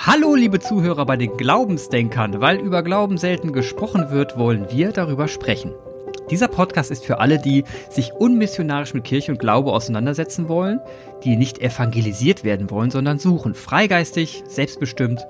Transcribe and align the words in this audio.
Hallo, 0.00 0.36
liebe 0.36 0.60
Zuhörer 0.60 1.04
bei 1.06 1.16
den 1.16 1.36
Glaubensdenkern. 1.36 2.40
Weil 2.40 2.58
über 2.58 2.84
Glauben 2.84 3.18
selten 3.18 3.52
gesprochen 3.52 4.10
wird, 4.10 4.38
wollen 4.38 4.70
wir 4.70 4.92
darüber 4.92 5.26
sprechen. 5.26 5.74
Dieser 6.30 6.46
Podcast 6.46 6.92
ist 6.92 7.04
für 7.04 7.18
alle, 7.18 7.40
die 7.40 7.64
sich 7.90 8.12
unmissionarisch 8.12 8.94
mit 8.94 9.02
Kirche 9.02 9.32
und 9.32 9.40
Glaube 9.40 9.72
auseinandersetzen 9.72 10.48
wollen, 10.48 10.78
die 11.24 11.34
nicht 11.34 11.58
evangelisiert 11.58 12.44
werden 12.44 12.70
wollen, 12.70 12.92
sondern 12.92 13.18
suchen, 13.18 13.54
freigeistig, 13.54 14.44
selbstbestimmt 14.46 15.26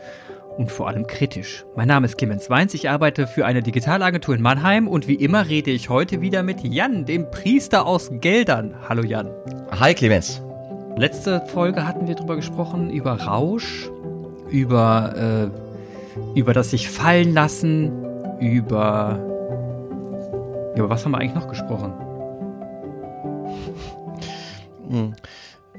und 0.58 0.70
vor 0.70 0.88
allem 0.88 1.06
kritisch. 1.06 1.64
Mein 1.74 1.88
Name 1.88 2.04
ist 2.04 2.18
Clemens 2.18 2.50
Weins, 2.50 2.74
ich 2.74 2.90
arbeite 2.90 3.26
für 3.26 3.46
eine 3.46 3.62
Digitalagentur 3.62 4.34
in 4.34 4.42
Mannheim 4.42 4.86
und 4.86 5.08
wie 5.08 5.14
immer 5.14 5.48
rede 5.48 5.70
ich 5.70 5.88
heute 5.88 6.20
wieder 6.20 6.42
mit 6.42 6.62
Jan, 6.62 7.06
dem 7.06 7.30
Priester 7.30 7.86
aus 7.86 8.10
Geldern. 8.20 8.74
Hallo 8.86 9.02
Jan. 9.02 9.30
Hi 9.70 9.94
Clemens. 9.94 10.42
Letzte 10.98 11.46
Folge 11.46 11.86
hatten 11.86 12.08
wir 12.08 12.16
darüber 12.16 12.34
gesprochen, 12.34 12.90
über 12.90 13.12
Rausch, 13.12 13.88
über, 14.50 15.50
äh, 16.34 16.38
über 16.38 16.52
das 16.54 16.70
sich 16.70 16.88
fallen 16.88 17.34
lassen, 17.34 17.92
über. 18.40 19.24
Über 20.76 20.90
was 20.90 21.04
haben 21.04 21.12
wir 21.12 21.18
eigentlich 21.18 21.34
noch 21.34 21.48
gesprochen? 21.48 21.92
Hm. 24.90 25.14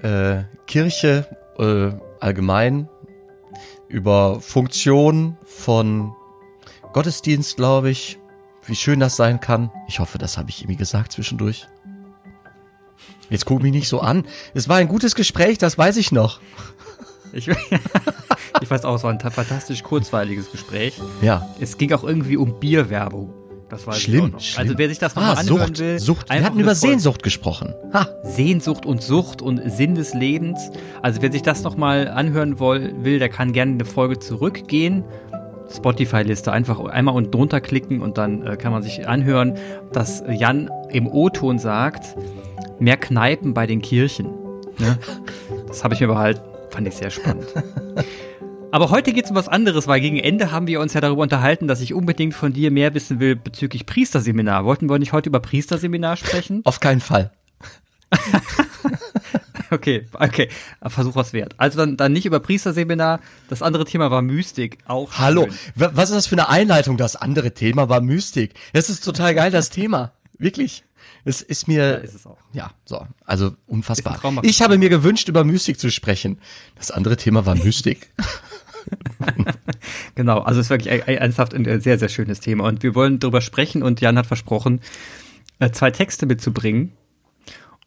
Äh, 0.03 0.43
Kirche 0.67 1.25
äh, 1.57 1.89
allgemein, 2.19 2.87
über 3.87 4.39
Funktion 4.39 5.35
von 5.45 6.13
Gottesdienst, 6.93 7.57
glaube 7.57 7.89
ich, 7.89 8.19
wie 8.65 8.75
schön 8.75 8.99
das 8.99 9.15
sein 9.15 9.39
kann. 9.39 9.71
Ich 9.88 9.99
hoffe, 9.99 10.19
das 10.19 10.38
habe 10.38 10.51
ich 10.51 10.61
irgendwie 10.61 10.77
gesagt 10.77 11.11
zwischendurch. 11.11 11.67
Jetzt 13.29 13.45
guck 13.45 13.61
mich 13.61 13.71
nicht 13.71 13.88
so 13.88 13.99
an. 13.99 14.25
Es 14.53 14.69
war 14.69 14.77
ein 14.77 14.88
gutes 14.88 15.15
Gespräch, 15.15 15.57
das 15.57 15.77
weiß 15.77 15.97
ich 15.97 16.11
noch. 16.11 16.39
Ich, 17.33 17.47
ich 18.61 18.71
weiß 18.71 18.85
auch, 18.85 18.95
es 18.95 19.03
war 19.03 19.11
ein 19.11 19.19
fantastisch 19.19 19.83
kurzweiliges 19.83 20.52
Gespräch. 20.52 20.99
Ja. 21.22 21.47
Es 21.59 21.77
ging 21.77 21.94
auch 21.94 22.03
irgendwie 22.03 22.38
um 22.38 22.59
Bierwerbung. 22.59 23.33
Das 23.69 23.85
war 23.85 23.94
schlimm, 23.94 24.33
schlimm. 24.39 24.67
Also 24.67 24.77
wer 24.77 24.89
sich 24.89 24.97
das 24.97 25.16
nochmal 25.16 25.35
ah, 25.35 25.39
anhören 25.39 25.75
Sucht, 25.75 25.80
will. 25.80 26.00
Sucht. 26.00 26.30
Wir 26.31 26.44
hatten 26.44 26.59
über 26.59 26.73
Sehnsucht 26.73 27.22
gesprochen. 27.22 27.75
Ha. 27.94 28.07
Sehnsucht 28.23 28.85
und 28.85 29.03
Sucht 29.03 29.44
und 29.44 29.61
Sinn 29.72 29.94
des 29.94 30.16
Lebens. 30.16 30.72
Also 31.03 31.22
wer 31.22 31.31
sich 31.31 31.44
das 31.44 31.61
nochmal 31.61 32.07
anhören 32.07 32.59
will, 32.59 33.19
der 33.19 33.30
kann 33.30 33.53
gerne 33.53 33.73
eine 33.73 33.85
Folge 33.85 34.17
zurückgehen. 34.17 35.03
Spotify-Liste 35.72 36.52
einfach 36.52 36.80
einmal 36.80 37.13
und 37.13 37.33
drunter 37.33 37.61
klicken 37.61 38.02
und 38.02 38.17
dann 38.17 38.41
äh, 38.41 38.57
kann 38.57 38.72
man 38.72 38.81
sich 38.81 39.07
anhören, 39.07 39.53
dass 39.91 40.23
Jan 40.27 40.72
im 40.89 41.07
O-Ton 41.07 41.59
sagt, 41.59 42.16
mehr 42.80 42.97
Kneipen 42.97 43.53
bei 43.53 43.67
den 43.67 43.83
Kirchen. 43.83 44.30
Ne? 44.80 44.97
Das 45.67 45.83
habe 45.83 45.94
ich 45.94 46.00
mir 46.00 46.07
behalten. 46.07 46.41
Fand 46.70 46.88
ich 46.88 46.95
sehr 46.95 47.09
spannend. 47.09 47.48
Aber 48.72 48.92
heute 48.92 49.14
geht 49.14 49.25
es 49.25 49.31
um 49.31 49.36
was 49.36 49.48
anderes, 49.48 49.88
weil 49.88 50.00
gegen 50.00 50.17
Ende 50.17 50.52
haben 50.52 50.67
wir 50.67 50.80
uns 50.80 50.94
ja 50.94 51.02
darüber 51.02 51.23
unterhalten, 51.23 51.67
dass 51.67 51.81
ich 51.81 51.94
unbedingt 51.94 52.36
von 52.36 52.53
dir 52.53 52.70
mehr 52.70 52.94
wissen 52.94 53.20
will 53.20 53.36
bezüglich 53.36 53.86
Priesterseminar. 53.88 54.64
Wollten 54.64 54.90
wir 54.90 55.00
nicht 55.00 55.12
heute 55.12 55.30
über 55.30 55.40
Priesterseminar 55.40 56.17
sprechen? 56.17 56.62
Auf 56.66 56.80
keinen 56.80 57.02
Fall. 57.02 57.31
okay, 59.72 60.06
okay. 60.14 60.50
Versuch 60.86 61.16
was 61.16 61.34
wert. 61.34 61.56
Also 61.58 61.80
dann, 61.80 61.97
dann 61.97 62.14
nicht 62.14 62.28
über 62.28 62.40
Priesterseminar. 62.40 63.22
Das 63.50 63.64
andere 63.64 63.86
Thema 63.86 64.12
war 64.12 64.22
Mystik. 64.22 64.78
Auch 64.86 65.12
schön. 65.12 65.25
Hallo, 65.25 65.47
was 65.75 66.09
ist 66.12 66.16
das 66.16 66.28
für 66.28 66.36
eine 66.36 66.50
Einleitung? 66.50 66.97
Das 66.97 67.16
andere 67.16 67.53
Thema 67.53 67.90
war 67.90 68.02
Mystik. 68.02 68.53
Das 68.73 68.90
ist 68.90 69.03
total 69.03 69.34
geil, 69.34 69.50
das 69.50 69.72
Thema. 69.72 70.12
Wirklich. 70.38 70.84
Es 71.30 71.44
ist 71.44 71.67
mir, 71.67 71.83
ja, 71.83 71.94
ist 71.97 72.16
es 72.16 72.25
auch. 72.25 72.38
ja, 72.53 72.72
so, 72.85 73.05
also 73.23 73.52
unfassbar. 73.67 74.19
Ich 74.41 74.63
habe 74.63 74.80
mir 74.80 74.89
gewünscht, 74.89 75.30
über 75.30 75.44
Mystik 75.44 75.80
zu 75.80 75.91
sprechen. 75.91 76.39
Das 76.75 76.89
andere 76.89 77.17
Thema 77.17 77.45
war 77.45 77.53
Mystik. 77.53 78.11
genau, 80.16 80.39
also 80.39 80.59
es 80.59 80.66
ist 80.66 80.69
wirklich 80.72 81.07
ernsthaft 81.07 81.53
ein 81.53 81.81
sehr, 81.81 82.00
sehr 82.00 82.09
schönes 82.09 82.39
Thema. 82.39 82.63
Und 82.63 82.81
wir 82.81 82.95
wollen 82.95 83.19
darüber 83.19 83.41
sprechen 83.41 83.84
und 83.84 84.01
Jan 84.01 84.17
hat 84.17 84.25
versprochen, 84.25 84.81
äh, 85.59 85.69
zwei 85.69 85.91
Texte 85.91 86.25
mitzubringen. 86.25 86.94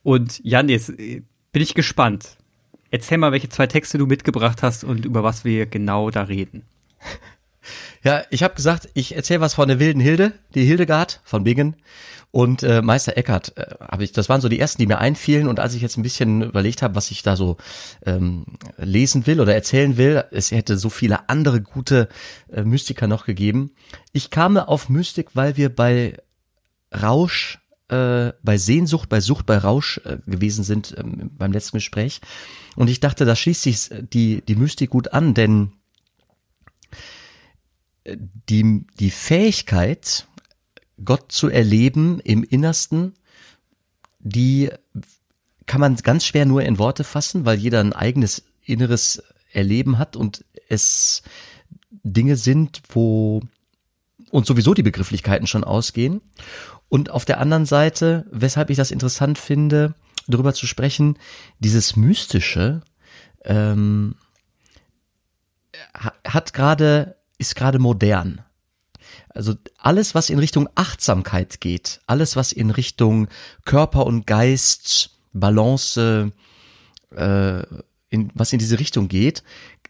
Und 0.04 0.40
Jan, 0.44 0.68
jetzt 0.68 0.90
äh, 0.90 1.22
bin 1.50 1.62
ich 1.62 1.74
gespannt. 1.74 2.36
Erzähl 2.92 3.18
mal, 3.18 3.32
welche 3.32 3.48
zwei 3.48 3.66
Texte 3.66 3.98
du 3.98 4.06
mitgebracht 4.06 4.62
hast 4.62 4.84
und 4.84 5.04
über 5.04 5.24
was 5.24 5.44
wir 5.44 5.66
genau 5.66 6.10
da 6.10 6.22
reden. 6.22 6.62
Ja, 8.04 8.24
ich 8.30 8.42
habe 8.42 8.56
gesagt, 8.56 8.88
ich 8.94 9.14
erzähle 9.14 9.40
was 9.40 9.54
von 9.54 9.68
der 9.68 9.78
wilden 9.78 10.00
Hilde, 10.00 10.32
die 10.56 10.64
Hildegard 10.64 11.20
von 11.22 11.44
Bingen 11.44 11.76
und 12.32 12.62
äh, 12.62 12.80
Meister 12.82 13.16
Eckert 13.16 13.56
äh, 13.56 13.74
habe 13.80 14.02
ich. 14.02 14.12
Das 14.12 14.28
waren 14.28 14.40
so 14.40 14.48
die 14.48 14.58
ersten, 14.58 14.80
die 14.80 14.86
mir 14.86 14.98
einfielen 14.98 15.46
und 15.46 15.60
als 15.60 15.74
ich 15.74 15.82
jetzt 15.82 15.98
ein 15.98 16.02
bisschen 16.02 16.42
überlegt 16.42 16.82
habe, 16.82 16.94
was 16.96 17.10
ich 17.10 17.22
da 17.22 17.36
so 17.36 17.58
ähm, 18.04 18.46
lesen 18.78 19.26
will 19.26 19.40
oder 19.40 19.54
erzählen 19.54 19.96
will, 19.98 20.24
es 20.32 20.50
hätte 20.50 20.78
so 20.78 20.90
viele 20.90 21.28
andere 21.28 21.60
gute 21.60 22.08
äh, 22.50 22.62
Mystiker 22.64 23.06
noch 23.06 23.26
gegeben. 23.26 23.72
Ich 24.12 24.30
kam 24.30 24.56
auf 24.56 24.88
Mystik, 24.88 25.36
weil 25.36 25.56
wir 25.58 25.68
bei 25.68 26.16
Rausch 26.90 27.58
äh, 27.88 28.32
bei 28.42 28.56
Sehnsucht, 28.56 29.10
bei 29.10 29.20
Sucht, 29.20 29.44
bei 29.44 29.58
Rausch 29.58 30.00
äh, 30.04 30.16
gewesen 30.26 30.64
sind 30.64 30.94
ähm, 30.96 31.30
beim 31.36 31.52
letzten 31.52 31.76
Gespräch. 31.76 32.22
Und 32.76 32.88
ich 32.88 33.00
dachte, 33.00 33.26
da 33.26 33.36
schließt 33.36 33.62
sich 33.62 33.90
die, 34.12 34.40
die 34.40 34.56
Mystik 34.56 34.88
gut 34.88 35.12
an, 35.12 35.34
denn 35.34 35.72
die, 38.48 38.86
die 38.98 39.10
Fähigkeit, 39.10 40.26
Gott 41.04 41.32
zu 41.32 41.48
erleben 41.48 42.20
im 42.20 42.42
Innersten, 42.42 43.14
die 44.18 44.70
kann 45.66 45.80
man 45.80 45.96
ganz 45.96 46.24
schwer 46.24 46.46
nur 46.46 46.62
in 46.62 46.78
Worte 46.78 47.04
fassen, 47.04 47.44
weil 47.44 47.58
jeder 47.58 47.80
ein 47.80 47.92
eigenes 47.92 48.44
inneres 48.64 49.22
Erleben 49.52 49.98
hat 49.98 50.16
und 50.16 50.44
es 50.68 51.22
Dinge 52.02 52.36
sind, 52.36 52.82
wo 52.88 53.42
uns 54.30 54.46
sowieso 54.46 54.74
die 54.74 54.82
Begrifflichkeiten 54.82 55.46
schon 55.46 55.64
ausgehen. 55.64 56.20
Und 56.88 57.10
auf 57.10 57.24
der 57.24 57.38
anderen 57.38 57.66
Seite, 57.66 58.26
weshalb 58.30 58.70
ich 58.70 58.76
das 58.76 58.90
interessant 58.90 59.38
finde, 59.38 59.94
darüber 60.26 60.54
zu 60.54 60.66
sprechen, 60.66 61.18
dieses 61.58 61.96
Mystische 61.96 62.82
ähm, 63.44 64.14
hat 66.24 66.52
gerade 66.52 67.16
ist 67.38 67.56
gerade 67.56 67.78
modern. 67.78 68.42
Also 69.34 69.54
alles, 69.78 70.14
was 70.14 70.30
in 70.30 70.38
Richtung 70.38 70.68
Achtsamkeit 70.74 71.60
geht, 71.60 72.00
alles, 72.06 72.36
was 72.36 72.52
in 72.52 72.70
Richtung 72.70 73.28
Körper 73.64 74.06
und 74.06 74.26
Geist, 74.26 75.10
Balance, 75.32 76.32
äh, 77.14 77.62
in, 78.10 78.30
was 78.34 78.52
in 78.52 78.58
diese 78.58 78.78
Richtung 78.78 79.08
geht, 79.08 79.42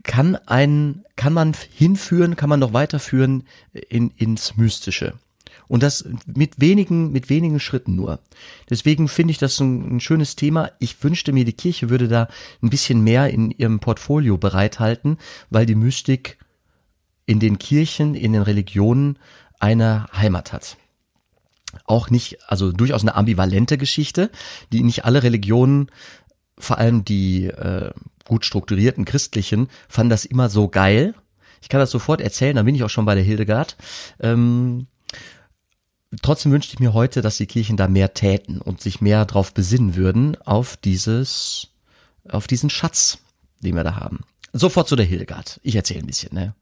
kann 0.05 0.37
ein, 0.37 1.05
kann 1.17 1.33
man 1.33 1.55
hinführen, 1.75 2.37
kann 2.37 2.49
man 2.49 2.61
noch 2.61 2.73
weiterführen 2.73 3.45
in, 3.73 4.11
ins 4.11 4.57
Mystische. 4.57 5.15
Und 5.69 5.83
das 5.83 6.05
mit 6.27 6.61
wenigen, 6.61 7.13
mit 7.13 7.31
wenigen 7.31 7.59
Schritten 7.59 7.95
nur. 7.95 8.21
Deswegen 8.69 9.09
finde 9.09 9.33
ich 9.33 9.39
das 9.39 9.59
ein, 9.59 9.97
ein, 9.97 10.01
schönes 10.01 10.37
Thema. 10.37 10.71
Ich 10.81 11.03
wünschte 11.03 11.33
mir, 11.33 11.45
die 11.45 11.53
Kirche 11.53 11.89
würde 11.89 12.09
da 12.09 12.29
ein 12.63 12.71
bisschen 12.71 13.03
mehr 13.03 13.31
in 13.31 13.51
ihrem 13.51 13.81
Portfolio 13.81 14.37
bereithalten, 14.37 15.19
weil 15.51 15.65
die 15.65 15.75
Mystik 15.75 16.37
in 17.27 17.41
den 17.41 17.59
Kirchen, 17.59 18.15
in 18.15 18.33
den 18.33 18.43
Religionen 18.43 19.19
eine 19.59 20.07
Heimat 20.13 20.53
hat. 20.53 20.77
Auch 21.85 22.11
nicht, 22.11 22.39
also 22.49 22.73
durchaus 22.73 23.03
eine 23.03 23.15
ambivalente 23.15 23.79
Geschichte, 23.79 24.31
die 24.73 24.83
nicht 24.83 25.05
alle 25.05 25.23
Religionen, 25.23 25.89
vor 26.59 26.79
allem 26.79 27.05
die 27.05 27.47
äh, 27.47 27.93
gut 28.27 28.45
strukturierten 28.45 29.05
christlichen, 29.05 29.69
fanden 29.89 30.11
das 30.11 30.25
immer 30.25 30.49
so 30.49 30.69
geil. 30.69 31.15
Ich 31.61 31.69
kann 31.69 31.81
das 31.81 31.91
sofort 31.91 32.21
erzählen, 32.21 32.57
da 32.57 32.63
bin 32.63 32.75
ich 32.75 32.83
auch 32.83 32.91
schon 32.91 33.05
bei 33.05 33.15
der 33.15 33.25
Hildegard. 33.25 33.77
Ähm, 34.21 34.87
trotzdem 36.21 36.53
wünschte 36.53 36.75
ich 36.75 36.81
mir 36.81 36.93
heute, 36.93 37.23
dass 37.23 37.37
die 37.37 37.47
Kirchen 37.47 37.77
da 37.77 37.89
mehr 37.89 38.15
täten 38.15 38.61
und 38.61 38.81
sich 38.81 39.01
mehr 39.01 39.25
darauf 39.25 39.55
besinnen 39.55 39.97
würden, 39.97 40.37
auf 40.43 40.77
dieses, 40.77 41.69
auf 42.29 42.47
diesen 42.47 42.69
Schatz, 42.69 43.19
den 43.61 43.77
wir 43.77 43.85
da 43.85 43.97
haben. 43.97 44.21
Sofort 44.53 44.89
zu 44.89 44.97
der 44.97 45.07
Hildegard. 45.07 45.61
Ich 45.63 45.77
erzähle 45.77 46.01
ein 46.01 46.07
bisschen, 46.07 46.35
ne? 46.35 46.55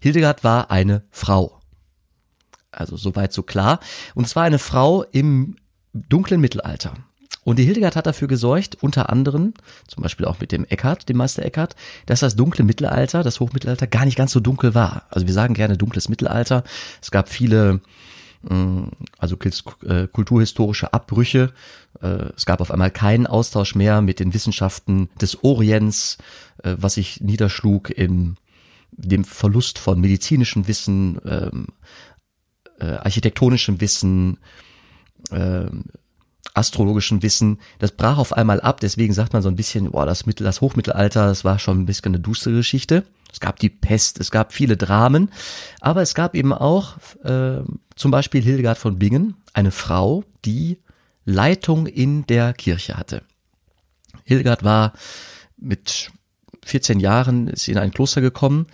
Hildegard 0.00 0.44
war 0.44 0.70
eine 0.70 1.04
Frau. 1.10 1.60
Also 2.70 2.96
soweit 2.96 3.32
so 3.32 3.42
klar. 3.42 3.80
Und 4.14 4.28
zwar 4.28 4.44
eine 4.44 4.58
Frau 4.58 5.02
im 5.02 5.56
dunklen 5.92 6.40
Mittelalter. 6.40 6.94
Und 7.44 7.58
die 7.58 7.64
Hildegard 7.64 7.94
hat 7.94 8.06
dafür 8.06 8.26
gesorgt, 8.26 8.78
unter 8.82 9.10
anderem, 9.10 9.52
zum 9.86 10.02
Beispiel 10.02 10.26
auch 10.26 10.40
mit 10.40 10.50
dem 10.50 10.64
Eckhart, 10.64 11.08
dem 11.08 11.18
Meister 11.18 11.44
Eckhart, 11.44 11.76
dass 12.06 12.20
das 12.20 12.36
dunkle 12.36 12.64
Mittelalter, 12.64 13.22
das 13.22 13.38
Hochmittelalter 13.38 13.86
gar 13.86 14.06
nicht 14.06 14.16
ganz 14.16 14.32
so 14.32 14.40
dunkel 14.40 14.74
war. 14.74 15.06
Also 15.10 15.26
wir 15.26 15.34
sagen 15.34 15.54
gerne 15.54 15.76
dunkles 15.76 16.08
Mittelalter. 16.08 16.64
Es 17.02 17.10
gab 17.10 17.28
viele, 17.28 17.82
mm, 18.42 18.84
also 19.18 19.36
äh, 19.86 20.06
kulturhistorische 20.08 20.94
Abbrüche. 20.94 21.52
Äh, 22.00 22.30
es 22.34 22.46
gab 22.46 22.62
auf 22.62 22.70
einmal 22.70 22.90
keinen 22.90 23.26
Austausch 23.26 23.74
mehr 23.74 24.00
mit 24.00 24.20
den 24.20 24.32
Wissenschaften 24.32 25.10
des 25.20 25.44
Orients, 25.44 26.16
äh, 26.62 26.76
was 26.78 26.94
sich 26.94 27.20
niederschlug 27.20 27.90
im 27.90 28.36
dem 28.96 29.24
Verlust 29.24 29.78
von 29.78 30.00
medizinischem 30.00 30.68
Wissen, 30.68 31.20
ähm, 31.24 31.66
äh, 32.78 32.86
architektonischem 32.86 33.80
Wissen, 33.80 34.38
äh, 35.30 35.66
astrologischen 36.54 37.22
Wissen, 37.22 37.58
das 37.80 37.92
brach 37.92 38.18
auf 38.18 38.32
einmal 38.32 38.60
ab, 38.60 38.80
deswegen 38.80 39.12
sagt 39.12 39.32
man 39.32 39.42
so 39.42 39.48
ein 39.48 39.56
bisschen, 39.56 39.90
boah, 39.90 40.06
das 40.06 40.26
Mittel, 40.26 40.44
das 40.44 40.60
Hochmittelalter, 40.60 41.26
das 41.26 41.44
war 41.44 41.58
schon 41.58 41.80
ein 41.80 41.86
bisschen 41.86 42.14
eine 42.14 42.20
düstere 42.20 42.54
Geschichte. 42.54 43.04
Es 43.32 43.40
gab 43.40 43.58
die 43.58 43.70
Pest, 43.70 44.20
es 44.20 44.30
gab 44.30 44.52
viele 44.52 44.76
Dramen, 44.76 45.32
aber 45.80 46.02
es 46.02 46.14
gab 46.14 46.36
eben 46.36 46.52
auch 46.52 46.98
äh, 47.24 47.62
zum 47.96 48.10
Beispiel 48.12 48.40
Hildegard 48.40 48.78
von 48.78 49.00
Bingen, 49.00 49.34
eine 49.52 49.72
Frau, 49.72 50.22
die 50.44 50.78
Leitung 51.24 51.88
in 51.88 52.26
der 52.26 52.52
Kirche 52.52 52.96
hatte. 52.96 53.22
Hildegard 54.24 54.62
war 54.62 54.92
mit 55.56 56.12
14 56.64 57.00
Jahren 57.00 57.48
ist 57.48 57.68
in 57.68 57.78
ein 57.78 57.90
Kloster 57.90 58.20
gekommen 58.20 58.66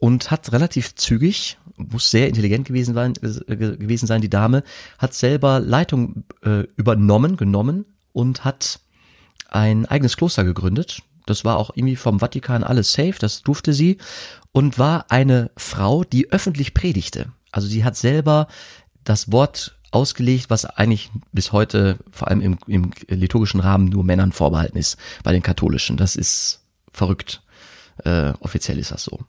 und 0.00 0.30
hat 0.30 0.52
relativ 0.52 0.94
zügig, 0.94 1.58
muss 1.76 2.10
sehr 2.10 2.28
intelligent 2.28 2.66
gewesen 2.66 2.94
sein, 2.94 3.14
äh, 3.22 3.56
gewesen 3.56 4.06
sein 4.06 4.20
die 4.20 4.30
Dame, 4.30 4.62
hat 4.98 5.14
selber 5.14 5.60
Leitung 5.60 6.24
äh, 6.42 6.64
übernommen, 6.76 7.36
genommen 7.36 7.84
und 8.12 8.44
hat 8.44 8.80
ein 9.48 9.86
eigenes 9.86 10.16
Kloster 10.16 10.44
gegründet. 10.44 11.02
Das 11.26 11.44
war 11.44 11.56
auch 11.56 11.70
irgendwie 11.74 11.96
vom 11.96 12.20
Vatikan 12.20 12.64
alles 12.64 12.92
safe, 12.92 13.14
das 13.18 13.42
durfte 13.42 13.72
sie 13.72 13.98
und 14.52 14.78
war 14.78 15.06
eine 15.10 15.50
Frau, 15.56 16.04
die 16.04 16.30
öffentlich 16.30 16.74
predigte. 16.74 17.32
Also 17.50 17.66
sie 17.66 17.84
hat 17.84 17.96
selber 17.96 18.46
das 19.04 19.32
Wort 19.32 19.78
ausgelegt, 19.90 20.50
was 20.50 20.64
eigentlich 20.64 21.10
bis 21.32 21.52
heute 21.52 21.98
vor 22.10 22.28
allem 22.28 22.40
im, 22.40 22.58
im 22.66 22.90
liturgischen 23.08 23.60
Rahmen 23.60 23.86
nur 23.86 24.04
Männern 24.04 24.32
vorbehalten 24.32 24.76
ist, 24.76 24.96
bei 25.22 25.32
den 25.32 25.42
Katholischen. 25.42 25.96
Das 25.96 26.16
ist 26.16 26.63
verrückt. 26.94 27.42
Äh, 28.04 28.32
offiziell 28.40 28.78
ist 28.78 28.90
das 28.90 29.04
so. 29.04 29.20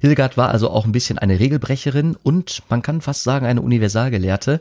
Hildegard 0.00 0.36
war 0.36 0.48
also 0.48 0.70
auch 0.70 0.84
ein 0.84 0.92
bisschen 0.92 1.18
eine 1.18 1.38
Regelbrecherin 1.38 2.16
und 2.22 2.62
man 2.68 2.82
kann 2.82 3.00
fast 3.00 3.22
sagen 3.22 3.46
eine 3.46 3.62
Universalgelehrte. 3.62 4.60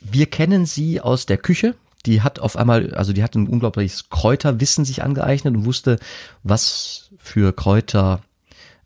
Wir 0.00 0.26
kennen 0.26 0.66
sie 0.66 1.00
aus 1.00 1.26
der 1.26 1.38
Küche. 1.38 1.74
Die 2.06 2.20
hat 2.20 2.38
auf 2.38 2.56
einmal, 2.56 2.94
also 2.94 3.12
die 3.12 3.22
hat 3.22 3.34
ein 3.34 3.48
unglaubliches 3.48 4.10
Kräuterwissen 4.10 4.84
sich 4.84 5.02
angeeignet 5.02 5.54
und 5.54 5.64
wusste, 5.64 5.98
was 6.42 7.10
für 7.18 7.54
Kräuter 7.54 8.20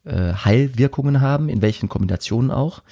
äh, 0.04 0.32
Heilwirkungen 0.32 1.20
haben, 1.20 1.48
in 1.48 1.62
welchen 1.62 1.88
Kombinationen 1.88 2.50
auch. 2.50 2.82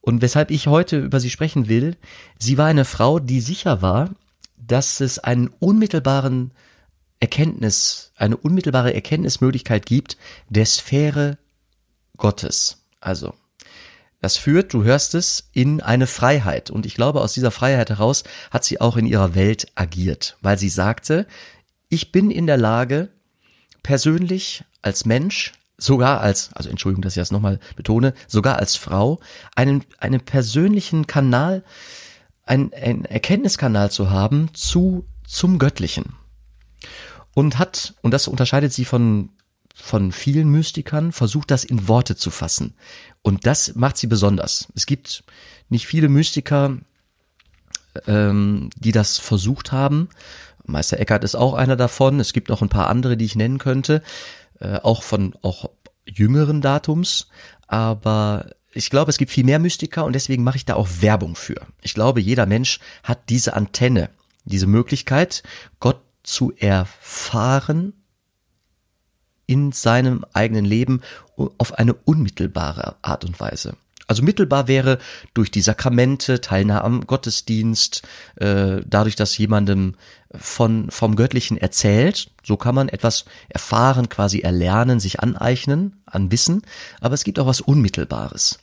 Und 0.00 0.22
weshalb 0.22 0.50
ich 0.50 0.66
heute 0.66 0.98
über 0.98 1.18
sie 1.18 1.30
sprechen 1.30 1.68
will, 1.68 1.96
sie 2.38 2.58
war 2.58 2.66
eine 2.66 2.84
Frau, 2.84 3.18
die 3.18 3.40
sicher 3.40 3.82
war, 3.82 4.10
dass 4.56 5.00
es 5.00 5.18
einen 5.18 5.48
unmittelbaren 5.58 6.52
Erkenntnis, 7.22 8.10
eine 8.16 8.36
unmittelbare 8.36 8.92
Erkenntnismöglichkeit 8.92 9.86
gibt 9.86 10.16
der 10.48 10.66
Sphäre 10.66 11.38
Gottes. 12.16 12.84
Also, 13.00 13.34
das 14.20 14.36
führt, 14.36 14.74
du 14.74 14.82
hörst 14.82 15.14
es, 15.14 15.48
in 15.52 15.80
eine 15.80 16.08
Freiheit. 16.08 16.70
Und 16.70 16.84
ich 16.84 16.96
glaube, 16.96 17.20
aus 17.20 17.32
dieser 17.32 17.52
Freiheit 17.52 17.90
heraus 17.90 18.24
hat 18.50 18.64
sie 18.64 18.80
auch 18.80 18.96
in 18.96 19.06
ihrer 19.06 19.36
Welt 19.36 19.68
agiert, 19.76 20.36
weil 20.42 20.58
sie 20.58 20.68
sagte, 20.68 21.28
ich 21.88 22.10
bin 22.10 22.32
in 22.32 22.48
der 22.48 22.56
Lage, 22.56 23.10
persönlich 23.84 24.64
als 24.82 25.04
Mensch, 25.04 25.52
sogar 25.78 26.22
als, 26.22 26.52
also 26.54 26.70
Entschuldigung, 26.70 27.02
dass 27.02 27.16
ich 27.16 27.20
das 27.20 27.30
nochmal 27.30 27.60
betone, 27.76 28.14
sogar 28.26 28.58
als 28.58 28.74
Frau, 28.74 29.20
einen, 29.54 29.84
einen 29.98 30.20
persönlichen 30.20 31.06
Kanal, 31.06 31.62
einen, 32.44 32.72
einen 32.74 33.04
Erkenntniskanal 33.04 33.92
zu 33.92 34.10
haben 34.10 34.52
zu, 34.54 35.06
zum 35.24 35.60
Göttlichen. 35.60 36.16
Und 37.34 37.58
hat, 37.58 37.94
und 38.02 38.12
das 38.12 38.28
unterscheidet 38.28 38.72
sie 38.72 38.84
von 38.84 39.30
von 39.74 40.12
vielen 40.12 40.50
Mystikern 40.50 41.12
versucht, 41.12 41.50
das 41.50 41.64
in 41.64 41.88
Worte 41.88 42.16
zu 42.16 42.30
fassen. 42.30 42.74
Und 43.22 43.46
das 43.46 43.74
macht 43.74 43.96
sie 43.96 44.06
besonders. 44.06 44.68
Es 44.74 44.86
gibt 44.86 45.24
nicht 45.68 45.86
viele 45.86 46.08
Mystiker, 46.08 46.76
ähm, 48.06 48.70
die 48.76 48.92
das 48.92 49.18
versucht 49.18 49.72
haben. 49.72 50.08
Meister 50.64 50.98
Eckhart 50.98 51.24
ist 51.24 51.34
auch 51.34 51.54
einer 51.54 51.76
davon. 51.76 52.20
Es 52.20 52.32
gibt 52.32 52.48
noch 52.48 52.62
ein 52.62 52.68
paar 52.68 52.88
andere, 52.88 53.16
die 53.16 53.24
ich 53.24 53.36
nennen 53.36 53.58
könnte, 53.58 54.02
äh, 54.60 54.76
auch 54.76 55.02
von 55.02 55.34
auch 55.42 55.70
jüngeren 56.06 56.60
Datums. 56.60 57.28
Aber 57.66 58.50
ich 58.72 58.90
glaube, 58.90 59.10
es 59.10 59.18
gibt 59.18 59.30
viel 59.30 59.44
mehr 59.44 59.58
Mystiker 59.58 60.04
und 60.04 60.14
deswegen 60.14 60.44
mache 60.44 60.56
ich 60.56 60.64
da 60.64 60.74
auch 60.74 60.88
Werbung 61.00 61.36
für. 61.36 61.66
Ich 61.80 61.94
glaube, 61.94 62.20
jeder 62.20 62.46
Mensch 62.46 62.78
hat 63.02 63.28
diese 63.28 63.54
Antenne, 63.54 64.10
diese 64.44 64.66
Möglichkeit, 64.66 65.42
Gott 65.80 66.00
zu 66.22 66.52
erfahren 66.56 67.94
in 69.46 69.72
seinem 69.72 70.24
eigenen 70.32 70.64
Leben 70.64 71.02
auf 71.36 71.74
eine 71.78 71.94
unmittelbare 71.94 72.96
Art 73.02 73.24
und 73.24 73.38
Weise. 73.40 73.76
Also 74.08 74.22
mittelbar 74.22 74.68
wäre 74.68 74.98
durch 75.32 75.50
die 75.50 75.62
Sakramente, 75.62 76.40
Teilnahme 76.40 76.84
am 76.84 77.06
Gottesdienst, 77.06 78.02
äh, 78.36 78.80
dadurch, 78.84 79.16
dass 79.16 79.38
jemandem 79.38 79.94
von, 80.34 80.90
vom 80.90 81.16
Göttlichen 81.16 81.56
erzählt. 81.56 82.30
So 82.44 82.56
kann 82.56 82.74
man 82.74 82.88
etwas 82.88 83.24
erfahren, 83.48 84.08
quasi 84.08 84.40
erlernen, 84.40 85.00
sich 85.00 85.20
aneignen 85.20 86.02
an 86.04 86.30
Wissen. 86.32 86.62
Aber 87.00 87.14
es 87.14 87.24
gibt 87.24 87.38
auch 87.38 87.46
was 87.46 87.60
Unmittelbares. 87.60 88.58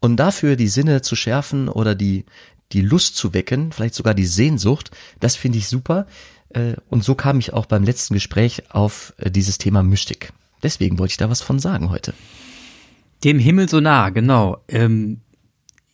Und 0.00 0.16
dafür 0.16 0.56
die 0.56 0.68
Sinne 0.68 1.02
zu 1.02 1.14
schärfen 1.14 1.68
oder 1.68 1.94
die, 1.94 2.24
die 2.72 2.82
Lust 2.82 3.16
zu 3.16 3.34
wecken, 3.34 3.72
vielleicht 3.72 3.94
sogar 3.94 4.14
die 4.14 4.26
Sehnsucht, 4.26 4.90
das 5.20 5.36
finde 5.36 5.58
ich 5.58 5.68
super. 5.68 6.06
Äh, 6.50 6.74
und 6.88 7.04
so 7.04 7.14
kam 7.14 7.38
ich 7.38 7.52
auch 7.52 7.66
beim 7.66 7.84
letzten 7.84 8.14
Gespräch 8.14 8.64
auf 8.70 9.14
äh, 9.18 9.30
dieses 9.30 9.58
Thema 9.58 9.82
Mystik. 9.82 10.32
Deswegen 10.62 10.98
wollte 10.98 11.12
ich 11.12 11.16
da 11.16 11.30
was 11.30 11.42
von 11.42 11.58
sagen 11.58 11.90
heute. 11.90 12.14
Dem 13.24 13.38
Himmel 13.38 13.68
so 13.68 13.80
nah, 13.80 14.10
genau. 14.10 14.58
Ähm, 14.68 15.20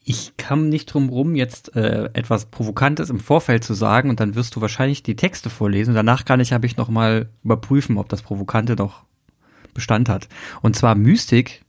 ich 0.04 0.36
kam 0.36 0.68
nicht 0.68 0.86
drum 0.86 1.08
rum, 1.08 1.34
jetzt 1.34 1.74
äh, 1.74 2.10
etwas 2.12 2.46
Provokantes 2.46 3.10
im 3.10 3.18
Vorfeld 3.18 3.64
zu 3.64 3.74
sagen 3.74 4.08
und 4.08 4.20
dann 4.20 4.36
wirst 4.36 4.54
du 4.54 4.60
wahrscheinlich 4.60 5.02
die 5.02 5.16
Texte 5.16 5.50
vorlesen. 5.50 5.94
danach 5.94 6.24
kann 6.24 6.38
ich, 6.38 6.52
habe 6.52 6.66
ich 6.66 6.76
noch 6.76 6.88
mal 6.88 7.28
überprüfen, 7.42 7.98
ob 7.98 8.08
das 8.08 8.22
Provokante 8.22 8.76
noch 8.76 9.04
Bestand 9.74 10.08
hat. 10.08 10.28
Und 10.62 10.76
zwar 10.76 10.94
Mystik 10.94 11.64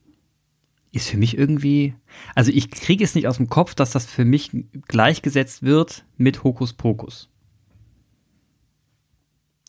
ist 0.91 1.09
für 1.09 1.17
mich 1.17 1.37
irgendwie, 1.37 1.95
also 2.35 2.51
ich 2.51 2.69
kriege 2.69 3.03
es 3.03 3.15
nicht 3.15 3.27
aus 3.27 3.37
dem 3.37 3.49
Kopf, 3.49 3.73
dass 3.73 3.91
das 3.91 4.05
für 4.05 4.23
mich 4.23 4.51
gleichgesetzt 4.87 5.63
wird 5.63 6.05
mit 6.17 6.43
Hokuspokus. 6.43 7.29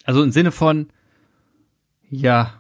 Also 0.09 0.23
im 0.23 0.33
Sinne 0.33 0.53
von, 0.53 0.87
ja, 2.09 2.55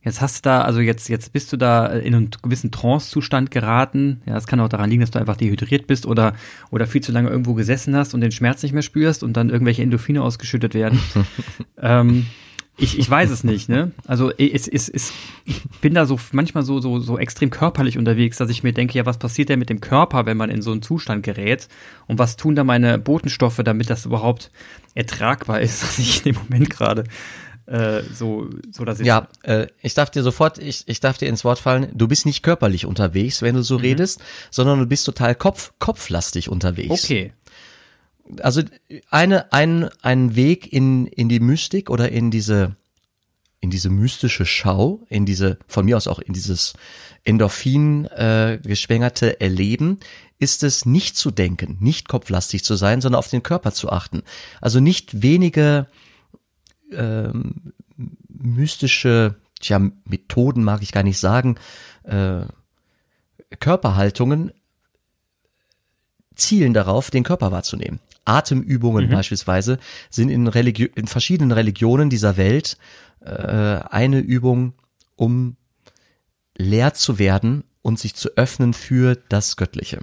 jetzt 0.00 0.22
hast 0.22 0.38
du 0.38 0.48
da, 0.48 0.62
also 0.62 0.80
jetzt, 0.80 1.10
jetzt 1.10 1.34
bist 1.34 1.52
du 1.52 1.58
da 1.58 1.84
in 1.84 2.14
einen 2.14 2.30
gewissen 2.40 2.70
Trance-Zustand 2.70 3.50
geraten. 3.50 4.22
Ja, 4.24 4.32
das 4.32 4.46
kann 4.46 4.58
auch 4.60 4.70
daran 4.70 4.88
liegen, 4.88 5.02
dass 5.02 5.10
du 5.10 5.18
einfach 5.18 5.36
dehydriert 5.36 5.86
bist 5.86 6.06
oder, 6.06 6.32
oder 6.70 6.86
viel 6.86 7.02
zu 7.02 7.12
lange 7.12 7.28
irgendwo 7.28 7.52
gesessen 7.52 7.94
hast 7.94 8.14
und 8.14 8.22
den 8.22 8.32
Schmerz 8.32 8.62
nicht 8.62 8.72
mehr 8.72 8.80
spürst 8.80 9.22
und 9.22 9.36
dann 9.36 9.50
irgendwelche 9.50 9.82
Endorphine 9.82 10.22
ausgeschüttet 10.22 10.72
werden. 10.72 10.98
ähm, 11.76 12.24
ich, 12.80 12.98
ich 12.98 13.10
weiß 13.10 13.30
es 13.30 13.44
nicht, 13.44 13.68
ne? 13.68 13.92
Also 14.06 14.30
es, 14.30 14.66
es, 14.66 14.88
es, 14.88 15.12
ich 15.44 15.62
bin 15.80 15.94
da 15.94 16.06
so 16.06 16.18
manchmal 16.32 16.64
so, 16.64 16.80
so, 16.80 16.98
so 16.98 17.18
extrem 17.18 17.50
körperlich 17.50 17.98
unterwegs, 17.98 18.38
dass 18.38 18.50
ich 18.50 18.62
mir 18.62 18.72
denke, 18.72 18.98
ja, 18.98 19.06
was 19.06 19.18
passiert 19.18 19.48
denn 19.48 19.58
mit 19.58 19.70
dem 19.70 19.80
Körper, 19.80 20.26
wenn 20.26 20.36
man 20.36 20.50
in 20.50 20.62
so 20.62 20.72
einen 20.72 20.82
Zustand 20.82 21.22
gerät? 21.22 21.68
Und 22.06 22.18
was 22.18 22.36
tun 22.36 22.54
da 22.54 22.64
meine 22.64 22.98
Botenstoffe, 22.98 23.60
damit 23.64 23.90
das 23.90 24.06
überhaupt 24.06 24.50
ertragbar 24.94 25.60
ist, 25.60 25.82
dass 25.82 25.98
ich 25.98 26.24
in 26.24 26.32
dem 26.32 26.42
Moment 26.42 26.70
gerade 26.70 27.04
äh, 27.66 28.02
so, 28.12 28.48
so 28.70 28.84
dass 28.84 29.00
ich. 29.00 29.06
Ja, 29.06 29.28
äh, 29.42 29.66
ich 29.82 29.94
darf 29.94 30.10
dir 30.10 30.22
sofort, 30.22 30.58
ich, 30.58 30.84
ich 30.86 31.00
darf 31.00 31.18
dir 31.18 31.28
ins 31.28 31.44
Wort 31.44 31.58
fallen, 31.58 31.88
du 31.94 32.08
bist 32.08 32.26
nicht 32.26 32.42
körperlich 32.42 32.86
unterwegs, 32.86 33.42
wenn 33.42 33.54
du 33.54 33.62
so 33.62 33.78
mhm. 33.78 33.84
redest, 33.84 34.20
sondern 34.50 34.78
du 34.80 34.86
bist 34.86 35.06
total 35.06 35.34
kopf, 35.34 35.72
kopflastig 35.78 36.48
unterwegs. 36.48 37.04
Okay 37.04 37.32
also 38.42 38.62
eine, 39.10 39.52
ein, 39.52 39.88
ein 40.02 40.36
Weg 40.36 40.72
in, 40.72 41.06
in 41.06 41.28
die 41.28 41.40
Mystik 41.40 41.90
oder 41.90 42.10
in 42.10 42.30
diese, 42.30 42.76
in 43.60 43.70
diese 43.70 43.90
mystische 43.90 44.46
Schau, 44.46 45.00
in 45.08 45.26
diese, 45.26 45.58
von 45.66 45.84
mir 45.84 45.96
aus 45.96 46.08
auch 46.08 46.18
in 46.18 46.32
dieses 46.32 46.74
Endorphin 47.24 48.06
äh, 48.06 48.58
geschwängerte 48.62 49.40
Erleben, 49.40 49.98
ist 50.38 50.62
es 50.62 50.86
nicht 50.86 51.16
zu 51.16 51.30
denken, 51.30 51.76
nicht 51.80 52.08
kopflastig 52.08 52.64
zu 52.64 52.74
sein, 52.74 53.00
sondern 53.00 53.18
auf 53.18 53.28
den 53.28 53.42
Körper 53.42 53.72
zu 53.72 53.90
achten. 53.90 54.22
Also 54.60 54.80
nicht 54.80 55.22
wenige 55.22 55.86
ähm, 56.92 57.72
mystische, 58.28 59.36
tja, 59.60 59.78
Methoden 60.04 60.64
mag 60.64 60.82
ich 60.82 60.92
gar 60.92 61.02
nicht 61.02 61.18
sagen, 61.18 61.56
äh, 62.04 62.42
Körperhaltungen 63.58 64.52
zielen 66.34 66.72
darauf, 66.72 67.10
den 67.10 67.24
Körper 67.24 67.52
wahrzunehmen. 67.52 68.00
Atemübungen 68.24 69.06
mhm. 69.06 69.10
beispielsweise 69.10 69.78
sind 70.10 70.28
in, 70.28 70.46
Religi 70.46 70.90
in 70.94 71.06
verschiedenen 71.06 71.52
Religionen 71.52 72.10
dieser 72.10 72.36
Welt 72.36 72.76
äh, 73.20 73.30
eine 73.30 74.18
Übung, 74.18 74.74
um 75.16 75.56
leer 76.56 76.94
zu 76.94 77.18
werden 77.18 77.64
und 77.82 77.98
sich 77.98 78.14
zu 78.14 78.30
öffnen 78.36 78.74
für 78.74 79.16
das 79.28 79.56
Göttliche. 79.56 80.00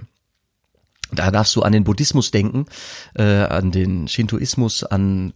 Da 1.10 1.30
darfst 1.30 1.56
du 1.56 1.62
an 1.62 1.72
den 1.72 1.84
Buddhismus 1.84 2.30
denken, 2.30 2.66
äh, 3.14 3.22
an 3.22 3.70
den 3.70 4.08
Shintoismus, 4.08 4.84
an 4.84 5.32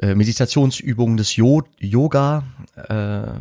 äh, 0.00 0.14
Meditationsübungen 0.14 1.16
des 1.16 1.36
jo 1.36 1.62
Yoga. 1.78 2.44
Äh, 2.76 3.40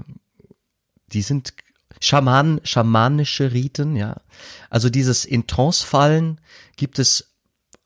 die 1.11 1.21
sind 1.21 1.53
Schaman, 1.99 2.61
schamanische 2.63 3.53
Riten, 3.53 3.95
ja. 3.95 4.17
Also 4.69 4.89
dieses 4.89 5.25
in 5.25 5.47
Trance 5.47 5.85
fallen 5.85 6.39
gibt 6.75 6.99
es 6.99 7.33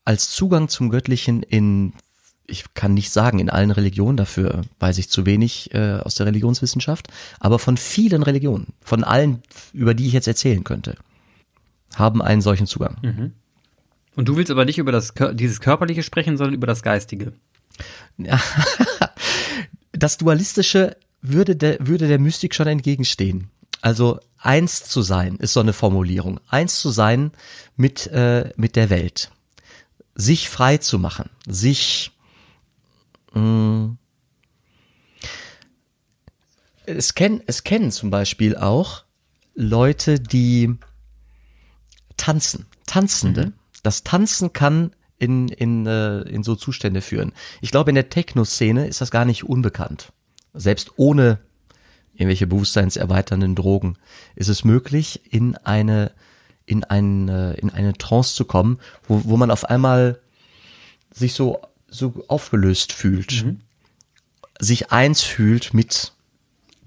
als 0.06 0.32
Zugang 0.32 0.68
zum 0.68 0.90
Göttlichen 0.90 1.44
in, 1.44 1.94
ich 2.48 2.74
kann 2.74 2.94
nicht 2.94 3.12
sagen 3.12 3.40
in 3.40 3.50
allen 3.50 3.72
Religionen, 3.72 4.18
dafür 4.18 4.62
weiß 4.80 4.98
ich 4.98 5.10
zu 5.10 5.26
wenig 5.26 5.74
äh, 5.74 6.00
aus 6.00 6.16
der 6.16 6.26
Religionswissenschaft, 6.26 7.08
aber 7.40 7.60
von 7.60 7.78
vielen 7.78 8.24
Religionen, 8.24 8.74
von 8.82 9.04
allen, 9.04 9.42
über 9.74 9.94
die 9.94 10.08
ich 10.08 10.14
jetzt 10.14 10.28
erzählen 10.28 10.64
könnte, 10.64 10.96
haben 11.96 12.22
einen 12.22 12.42
solchen 12.42 12.68
Zugang. 12.68 12.98
Mhm. 13.02 13.34
Und 14.16 14.28
du 14.28 14.36
willst 14.36 14.52
aber 14.52 14.66
nicht 14.66 14.78
über 14.78 14.92
das, 14.92 15.14
dieses 15.34 15.62
Körperliche 15.62 16.04
sprechen, 16.04 16.38
sondern 16.38 16.54
über 16.54 16.68
das 16.68 16.84
Geistige. 16.84 17.34
das 19.94 20.18
Dualistische 20.18 20.98
würde 21.22 21.56
der, 21.56 21.78
würde 21.80 22.08
der 22.08 22.20
Mystik 22.20 22.56
schon 22.56 22.68
entgegenstehen. 22.68 23.50
Also 23.82 24.20
eins 24.38 24.84
zu 24.84 25.02
sein 25.02 25.38
ist 25.38 25.54
so 25.54 25.60
eine 25.60 25.74
Formulierung. 25.74 26.40
Eins 26.48 26.80
zu 26.80 26.90
sein 26.90 27.32
mit, 27.76 28.08
äh, 28.08 28.52
mit 28.56 28.76
der 28.76 28.90
Welt. 28.90 29.32
Sich 30.22 30.50
frei 30.50 30.78
zu 30.78 31.00
machen. 31.00 31.30
Sich 31.48 32.12
mh, 33.34 33.42
mm, 33.42 33.98
es 36.86 37.16
kennen, 37.16 37.42
es 37.48 37.64
kennen 37.64 37.92
zum 37.92 38.10
Beispiel 38.10 38.56
auch 38.56 39.04
Leute, 39.56 40.20
die 40.20 40.76
tanzen. 42.18 42.66
Tanzende. 42.86 43.48
Mhm. 43.48 43.54
Das 43.84 44.04
Tanzen 44.04 44.54
kann 44.54 44.92
in, 45.18 45.48
in, 45.50 45.86
äh, 45.86 46.22
in 46.22 46.44
so 46.44 46.56
Zustände 46.56 47.02
führen. 47.02 47.32
Ich 47.62 47.72
glaube, 47.72 47.92
in 47.92 47.96
der 47.96 48.10
Techno-Szene 48.10 48.88
ist 48.88 49.02
das 49.02 49.12
gar 49.12 49.26
nicht 49.26 49.44
unbekannt. 49.44 50.12
Selbst 50.54 50.92
ohne 50.98 51.40
irgendwelche 52.14 52.48
bewusstseinserweiternden 52.48 53.56
Drogen 53.56 53.98
ist 54.36 54.50
es 54.50 54.64
möglich, 54.64 55.22
in 55.32 55.56
eine, 55.58 56.12
in 56.72 56.86
eine, 56.86 57.54
in 57.56 57.70
eine 57.70 57.94
Trance 57.94 58.34
zu 58.34 58.46
kommen, 58.46 58.80
wo, 59.08 59.22
wo 59.26 59.36
man 59.36 59.52
auf 59.52 59.66
einmal 59.66 60.20
sich 61.14 61.34
so, 61.34 61.60
so 61.90 62.24
aufgelöst 62.30 62.94
fühlt, 62.94 63.44
mhm. 63.44 63.60
sich 64.58 64.90
eins 64.92 65.22
fühlt 65.22 65.74
mit, 65.74 66.14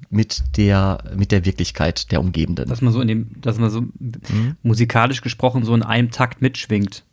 mit 0.09 0.57
der, 0.57 1.05
mit 1.15 1.33
der 1.33 1.45
Wirklichkeit 1.45 2.11
der 2.13 2.21
Umgebenden. 2.21 2.67
Dass 2.67 2.81
man 2.81 2.95
so 2.95 3.03
in 3.03 3.09
dem, 3.09 3.31
dass 3.43 3.59
man 3.59 3.69
so 3.69 3.83
mhm. 3.83 4.57
musikalisch 4.63 5.21
gesprochen 5.21 5.65
so 5.65 5.75
in 5.75 5.83
einem 5.83 6.11
Takt 6.11 6.41
mitschwingt. 6.41 7.05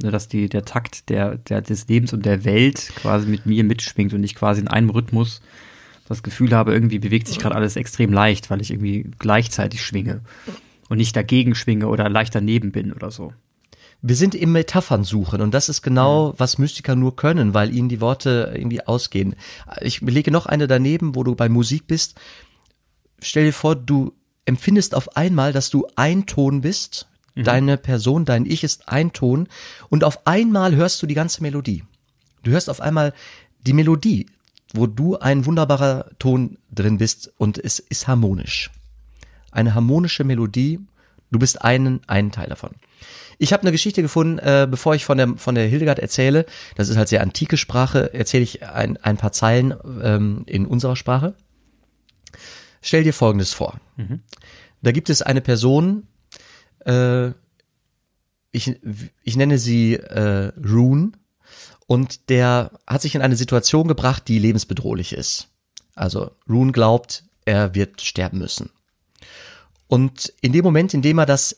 Ne, 0.00 0.12
dass 0.12 0.28
die, 0.28 0.48
der 0.48 0.64
Takt 0.64 1.10
der, 1.10 1.36
der, 1.36 1.60
des 1.60 1.88
Lebens 1.88 2.12
und 2.12 2.24
der 2.24 2.44
Welt 2.44 2.92
quasi 2.94 3.26
mit 3.26 3.46
mir 3.46 3.64
mitschwingt 3.64 4.14
und 4.14 4.22
ich 4.22 4.36
quasi 4.36 4.60
in 4.60 4.68
einem 4.68 4.90
Rhythmus 4.90 5.42
das 6.08 6.22
Gefühl 6.22 6.52
habe, 6.52 6.72
irgendwie 6.72 7.00
bewegt 7.00 7.28
sich 7.28 7.38
gerade 7.38 7.54
alles 7.54 7.76
extrem 7.76 8.12
leicht, 8.12 8.48
weil 8.48 8.60
ich 8.60 8.70
irgendwie 8.70 9.10
gleichzeitig 9.18 9.82
schwinge 9.84 10.22
und 10.90 10.98
nicht 10.98 11.16
dagegen 11.16 11.54
schwinge 11.54 11.88
oder 11.88 12.10
leicht 12.10 12.34
daneben 12.34 12.70
bin 12.70 12.92
oder 12.92 13.10
so. 13.10 13.32
Wir 14.02 14.16
sind 14.16 14.34
im 14.34 14.52
Metaphern 14.52 15.04
suchen 15.04 15.40
und 15.40 15.54
das 15.54 15.70
ist 15.70 15.80
genau, 15.80 16.34
was 16.36 16.58
Mystiker 16.58 16.94
nur 16.96 17.16
können, 17.16 17.54
weil 17.54 17.74
ihnen 17.74 17.88
die 17.88 18.02
Worte 18.02 18.52
irgendwie 18.54 18.86
ausgehen. 18.86 19.34
Ich 19.80 20.02
lege 20.02 20.30
noch 20.30 20.44
eine 20.44 20.66
daneben, 20.66 21.14
wo 21.14 21.24
du 21.24 21.34
bei 21.34 21.48
Musik 21.48 21.86
bist. 21.86 22.20
Stell 23.22 23.46
dir 23.46 23.52
vor, 23.52 23.74
du 23.74 24.12
empfindest 24.44 24.94
auf 24.94 25.16
einmal, 25.16 25.54
dass 25.54 25.70
du 25.70 25.86
ein 25.96 26.26
Ton 26.26 26.60
bist 26.60 27.06
Mhm. 27.34 27.44
Deine 27.44 27.76
Person, 27.76 28.24
dein 28.24 28.46
Ich 28.46 28.64
ist 28.64 28.88
ein 28.88 29.12
Ton 29.12 29.48
und 29.88 30.04
auf 30.04 30.26
einmal 30.26 30.74
hörst 30.74 31.02
du 31.02 31.06
die 31.06 31.14
ganze 31.14 31.42
Melodie. 31.42 31.84
Du 32.42 32.50
hörst 32.50 32.70
auf 32.70 32.80
einmal 32.80 33.12
die 33.66 33.72
Melodie, 33.72 34.26
wo 34.72 34.86
du 34.86 35.18
ein 35.18 35.46
wunderbarer 35.46 36.10
Ton 36.18 36.58
drin 36.70 36.98
bist 36.98 37.32
und 37.36 37.58
es 37.58 37.78
ist 37.78 38.08
harmonisch. 38.08 38.70
Eine 39.50 39.74
harmonische 39.74 40.24
Melodie, 40.24 40.80
du 41.30 41.38
bist 41.38 41.62
einen, 41.62 42.00
einen 42.06 42.32
Teil 42.32 42.48
davon. 42.48 42.70
Ich 43.38 43.52
habe 43.52 43.62
eine 43.62 43.72
Geschichte 43.72 44.02
gefunden, 44.02 44.38
äh, 44.38 44.68
bevor 44.70 44.94
ich 44.94 45.04
von 45.04 45.16
der, 45.16 45.36
von 45.36 45.54
der 45.54 45.66
Hildegard 45.66 45.98
erzähle, 45.98 46.44
das 46.76 46.88
ist 46.88 46.96
halt 46.96 47.08
sehr 47.08 47.22
antike 47.22 47.56
Sprache, 47.56 48.12
erzähle 48.12 48.44
ich 48.44 48.62
ein, 48.66 48.98
ein 48.98 49.16
paar 49.16 49.32
Zeilen 49.32 49.74
ähm, 50.02 50.42
in 50.46 50.66
unserer 50.66 50.96
Sprache. 50.96 51.34
Stell 52.82 53.04
dir 53.04 53.14
Folgendes 53.14 53.52
vor. 53.52 53.80
Mhm. 53.96 54.20
Da 54.82 54.92
gibt 54.92 55.10
es 55.10 55.22
eine 55.22 55.40
Person, 55.40 56.06
äh, 56.84 57.28
ich, 58.52 58.78
ich 59.22 59.36
nenne 59.36 59.58
sie 59.58 59.94
äh, 59.94 60.52
Rune 60.58 61.12
und 61.86 62.28
der 62.28 62.72
hat 62.86 63.02
sich 63.02 63.14
in 63.14 63.22
eine 63.22 63.36
Situation 63.36 63.88
gebracht, 63.88 64.28
die 64.28 64.38
lebensbedrohlich 64.38 65.12
ist. 65.12 65.48
Also 65.94 66.32
Rune 66.48 66.72
glaubt, 66.72 67.24
er 67.44 67.74
wird 67.74 68.00
sterben 68.00 68.38
müssen. 68.38 68.70
Und 69.90 70.32
in 70.40 70.52
dem 70.52 70.62
Moment, 70.62 70.94
in 70.94 71.02
dem 71.02 71.18
er 71.18 71.26
das 71.26 71.56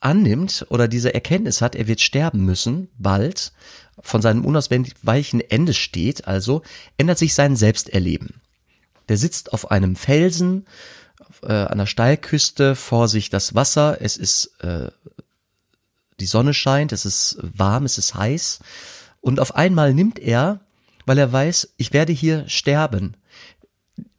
annimmt 0.00 0.64
oder 0.70 0.88
diese 0.88 1.12
Erkenntnis 1.12 1.60
hat, 1.60 1.74
er 1.74 1.86
wird 1.86 2.00
sterben 2.00 2.46
müssen, 2.46 2.88
bald, 2.96 3.52
von 4.00 4.22
seinem 4.22 4.46
unausweichlichen 4.46 5.42
Ende 5.42 5.74
steht, 5.74 6.26
also 6.26 6.62
ändert 6.96 7.18
sich 7.18 7.34
sein 7.34 7.54
Selbsterleben. 7.54 8.40
Der 9.10 9.18
sitzt 9.18 9.52
auf 9.52 9.70
einem 9.70 9.94
Felsen, 9.94 10.64
äh, 11.42 11.52
an 11.52 11.76
der 11.76 11.84
Steilküste, 11.84 12.74
vor 12.74 13.08
sich 13.08 13.28
das 13.28 13.54
Wasser, 13.54 13.98
es 14.00 14.16
ist, 14.16 14.46
äh, 14.60 14.90
die 16.20 16.26
Sonne 16.26 16.54
scheint, 16.54 16.92
es 16.92 17.04
ist 17.04 17.36
warm, 17.42 17.84
es 17.84 17.98
ist 17.98 18.14
heiß. 18.14 18.60
Und 19.20 19.38
auf 19.38 19.54
einmal 19.54 19.92
nimmt 19.92 20.18
er, 20.18 20.60
weil 21.04 21.18
er 21.18 21.30
weiß, 21.30 21.74
ich 21.76 21.92
werde 21.92 22.14
hier 22.14 22.48
sterben, 22.48 23.18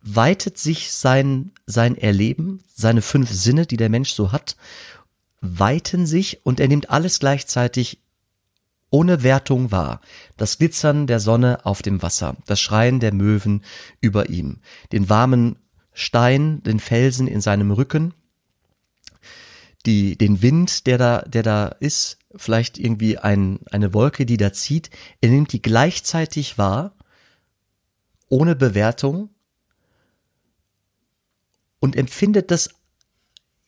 weitet 0.06 0.58
sich 0.58 0.92
sein, 0.92 1.52
sein 1.66 1.98
Erleben, 1.98 2.64
seine 2.74 3.02
fünf 3.02 3.32
Sinne, 3.32 3.66
die 3.66 3.78
der 3.78 3.90
Mensch 3.90 4.14
so 4.14 4.32
hat, 4.32 4.56
weiten 5.42 6.06
sich 6.06 6.46
und 6.46 6.60
er 6.60 6.68
nimmt 6.68 6.90
alles 6.90 7.20
gleichzeitig 7.20 8.00
ohne 8.92 9.24
Wertung 9.24 9.72
wahr. 9.72 10.02
Das 10.38 10.60
Glitzern 10.60 11.08
der 11.08 11.20
Sonne 11.20 11.66
auf 11.66 11.82
dem 11.82 12.02
Wasser, 12.02 12.38
das 12.46 12.62
Schreien 12.62 13.00
der 13.00 13.14
Möwen 13.14 13.64
über 14.00 14.30
ihm, 14.30 14.60
den 14.92 15.10
warmen 15.10 15.58
Stein, 15.92 16.62
den 16.64 16.80
Felsen 16.80 17.28
in 17.28 17.42
seinem 17.42 17.72
Rücken, 17.72 18.14
die, 19.86 20.18
den 20.18 20.42
Wind, 20.42 20.86
der 20.88 20.98
da, 20.98 21.22
der 21.22 21.44
da 21.44 21.68
ist, 21.68 22.20
vielleicht 22.36 22.78
irgendwie 22.78 23.18
ein, 23.18 23.60
eine 23.72 23.94
Wolke, 23.94 24.26
die 24.26 24.38
da 24.38 24.54
zieht. 24.54 24.90
Er 25.22 25.30
nimmt 25.30 25.52
die 25.52 25.62
gleichzeitig 25.62 26.58
wahr, 26.58 26.96
ohne 28.28 28.56
Bewertung 28.56 29.30
und 31.80 31.96
empfindet 31.96 32.52
das 32.52 32.70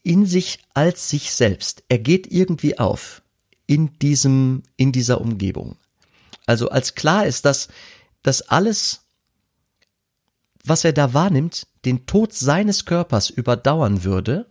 in 0.03 0.25
sich 0.25 0.59
als 0.73 1.09
sich 1.09 1.31
selbst. 1.31 1.83
Er 1.89 1.99
geht 1.99 2.31
irgendwie 2.31 2.79
auf 2.79 3.21
in 3.65 3.99
diesem, 3.99 4.63
in 4.77 4.91
dieser 4.91 5.19
Umgebung. 5.21 5.75
Also 6.45 6.69
als 6.69 6.95
klar 6.95 7.25
ist, 7.25 7.45
dass, 7.45 7.67
dass 8.23 8.41
alles, 8.41 9.01
was 10.63 10.85
er 10.85 10.93
da 10.93 11.13
wahrnimmt, 11.13 11.67
den 11.85 12.05
Tod 12.05 12.33
seines 12.33 12.85
Körpers 12.85 13.29
überdauern 13.29 14.03
würde, 14.03 14.49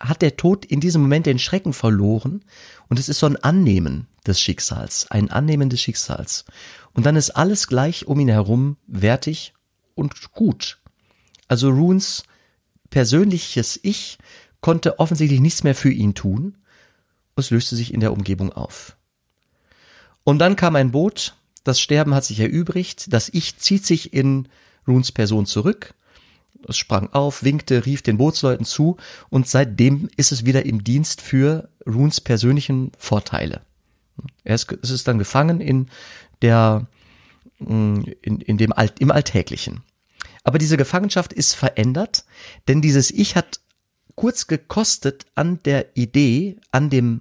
hat 0.00 0.22
der 0.22 0.36
Tod 0.36 0.64
in 0.64 0.80
diesem 0.80 1.02
Moment 1.02 1.26
den 1.26 1.38
Schrecken 1.38 1.72
verloren 1.72 2.44
und 2.88 2.98
es 2.98 3.08
ist 3.08 3.20
so 3.20 3.26
ein 3.26 3.36
Annehmen 3.36 4.06
des 4.26 4.40
Schicksals, 4.40 5.10
ein 5.10 5.30
Annehmen 5.30 5.70
des 5.70 5.80
Schicksals. 5.80 6.44
Und 6.92 7.06
dann 7.06 7.16
ist 7.16 7.30
alles 7.30 7.68
gleich 7.68 8.06
um 8.06 8.20
ihn 8.20 8.28
herum 8.28 8.76
wertig 8.86 9.54
und 9.94 10.32
gut. 10.32 10.78
Also 11.46 11.70
Runes 11.70 12.24
persönliches 12.90 13.78
Ich 13.82 14.18
konnte 14.60 14.98
offensichtlich 14.98 15.40
nichts 15.40 15.64
mehr 15.64 15.74
für 15.74 15.90
ihn 15.90 16.14
tun. 16.14 16.56
Es 17.36 17.50
löste 17.50 17.76
sich 17.76 17.94
in 17.94 18.00
der 18.00 18.12
Umgebung 18.12 18.52
auf. 18.52 18.96
Und 20.24 20.40
dann 20.40 20.56
kam 20.56 20.76
ein 20.76 20.90
Boot, 20.90 21.36
das 21.64 21.80
Sterben 21.80 22.14
hat 22.14 22.24
sich 22.24 22.40
erübrigt, 22.40 23.12
das 23.12 23.28
Ich 23.28 23.58
zieht 23.58 23.86
sich 23.86 24.12
in 24.12 24.48
Runes 24.86 25.12
Person 25.12 25.46
zurück 25.46 25.94
es 26.66 26.76
sprang 26.76 27.12
auf, 27.12 27.44
winkte, 27.44 27.86
rief 27.86 28.02
den 28.02 28.18
Bootsleuten 28.18 28.64
zu 28.64 28.96
und 29.28 29.48
seitdem 29.48 30.08
ist 30.16 30.32
es 30.32 30.44
wieder 30.44 30.66
im 30.66 30.82
Dienst 30.82 31.20
für 31.20 31.68
Runes 31.86 32.20
persönlichen 32.20 32.92
Vorteile. 32.98 33.60
Er 34.44 34.56
ist, 34.56 34.72
es 34.82 34.90
ist 34.90 35.06
dann 35.06 35.18
gefangen 35.18 35.60
in 35.60 35.88
der, 36.42 36.86
mm, 37.58 38.02
in, 38.22 38.40
in 38.40 38.58
dem 38.58 38.72
im 38.98 39.10
Alltäglichen. 39.10 39.82
Aber 40.48 40.56
diese 40.56 40.78
Gefangenschaft 40.78 41.34
ist 41.34 41.52
verändert, 41.52 42.24
denn 42.68 42.80
dieses 42.80 43.10
Ich 43.10 43.36
hat 43.36 43.60
kurz 44.14 44.46
gekostet 44.46 45.26
an 45.34 45.62
der 45.64 45.94
Idee, 45.94 46.56
an 46.70 46.88
dem, 46.88 47.20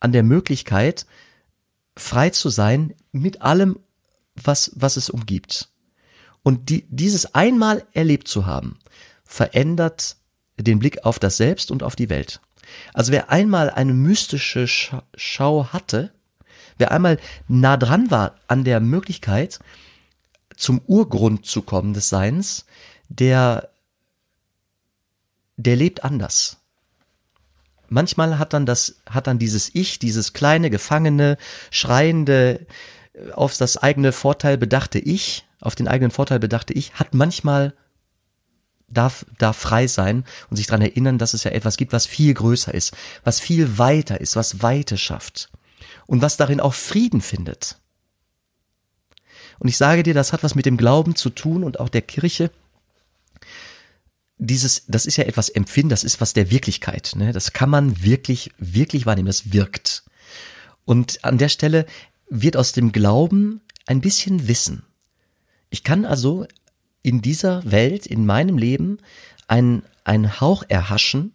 an 0.00 0.12
der 0.12 0.22
Möglichkeit, 0.22 1.04
frei 1.98 2.30
zu 2.30 2.48
sein 2.48 2.94
mit 3.12 3.42
allem, 3.42 3.78
was, 4.42 4.72
was 4.74 4.96
es 4.96 5.10
umgibt. 5.10 5.68
Und 6.42 6.70
die, 6.70 6.86
dieses 6.88 7.34
einmal 7.34 7.84
erlebt 7.92 8.26
zu 8.26 8.46
haben, 8.46 8.78
verändert 9.22 10.16
den 10.56 10.78
Blick 10.78 11.04
auf 11.04 11.18
das 11.18 11.36
Selbst 11.36 11.70
und 11.70 11.82
auf 11.82 11.94
die 11.94 12.08
Welt. 12.08 12.40
Also 12.94 13.12
wer 13.12 13.28
einmal 13.28 13.68
eine 13.68 13.92
mystische 13.92 14.66
Schau 15.14 15.66
hatte, 15.74 16.10
wer 16.78 16.90
einmal 16.90 17.18
nah 17.48 17.76
dran 17.76 18.10
war 18.10 18.36
an 18.48 18.64
der 18.64 18.80
Möglichkeit, 18.80 19.58
zum 20.56 20.80
Urgrund 20.86 21.46
zu 21.46 21.62
kommen 21.62 21.94
des 21.94 22.08
Seins, 22.08 22.66
der, 23.08 23.70
der 25.56 25.76
lebt 25.76 26.04
anders. 26.04 26.58
manchmal 27.88 28.38
hat 28.38 28.52
dann 28.52 28.66
das, 28.66 28.96
hat 29.08 29.26
dann 29.26 29.38
dieses 29.38 29.74
Ich, 29.74 29.98
dieses 29.98 30.32
kleine, 30.32 30.70
gefangene, 30.70 31.36
schreiende, 31.70 32.66
äh, 33.12 33.32
auf 33.32 33.56
das 33.56 33.76
eigene 33.76 34.12
Vorteil 34.12 34.58
bedachte 34.58 34.98
Ich, 34.98 35.44
auf 35.60 35.74
den 35.74 35.88
eigenen 35.88 36.10
Vorteil 36.10 36.38
bedachte 36.38 36.72
Ich, 36.72 36.94
hat 36.94 37.14
manchmal 37.14 37.74
darf, 38.88 39.26
darf 39.38 39.56
frei 39.56 39.86
sein 39.86 40.24
und 40.50 40.56
sich 40.56 40.66
daran 40.66 40.82
erinnern, 40.82 41.18
dass 41.18 41.34
es 41.34 41.44
ja 41.44 41.50
etwas 41.50 41.76
gibt, 41.76 41.92
was 41.92 42.06
viel 42.06 42.34
größer 42.34 42.72
ist, 42.72 42.94
was 43.24 43.40
viel 43.40 43.78
weiter 43.78 44.20
ist, 44.20 44.36
was 44.36 44.62
Weite 44.62 44.98
schafft 44.98 45.50
und 46.06 46.22
was 46.22 46.36
darin 46.36 46.60
auch 46.60 46.74
Frieden 46.74 47.20
findet. 47.20 47.78
Und 49.62 49.68
ich 49.68 49.76
sage 49.76 50.02
dir, 50.02 50.12
das 50.12 50.32
hat 50.32 50.42
was 50.42 50.56
mit 50.56 50.66
dem 50.66 50.76
Glauben 50.76 51.14
zu 51.14 51.30
tun 51.30 51.62
und 51.62 51.78
auch 51.78 51.88
der 51.88 52.02
Kirche. 52.02 52.50
Dieses, 54.36 54.86
das 54.88 55.06
ist 55.06 55.18
ja 55.18 55.24
etwas 55.24 55.50
Empfinden, 55.50 55.90
das 55.90 56.02
ist 56.02 56.20
was 56.20 56.32
der 56.32 56.50
Wirklichkeit. 56.50 57.12
Ne? 57.14 57.30
Das 57.30 57.52
kann 57.52 57.70
man 57.70 58.02
wirklich, 58.02 58.50
wirklich 58.58 59.06
wahrnehmen, 59.06 59.28
das 59.28 59.52
wirkt. 59.52 60.02
Und 60.84 61.24
an 61.24 61.38
der 61.38 61.48
Stelle 61.48 61.86
wird 62.28 62.56
aus 62.56 62.72
dem 62.72 62.90
Glauben 62.90 63.60
ein 63.86 64.00
bisschen 64.00 64.48
Wissen. 64.48 64.82
Ich 65.70 65.84
kann 65.84 66.06
also 66.06 66.44
in 67.02 67.22
dieser 67.22 67.62
Welt, 67.70 68.06
in 68.06 68.26
meinem 68.26 68.58
Leben, 68.58 68.98
einen, 69.46 69.84
einen 70.02 70.40
Hauch 70.40 70.64
erhaschen 70.66 71.34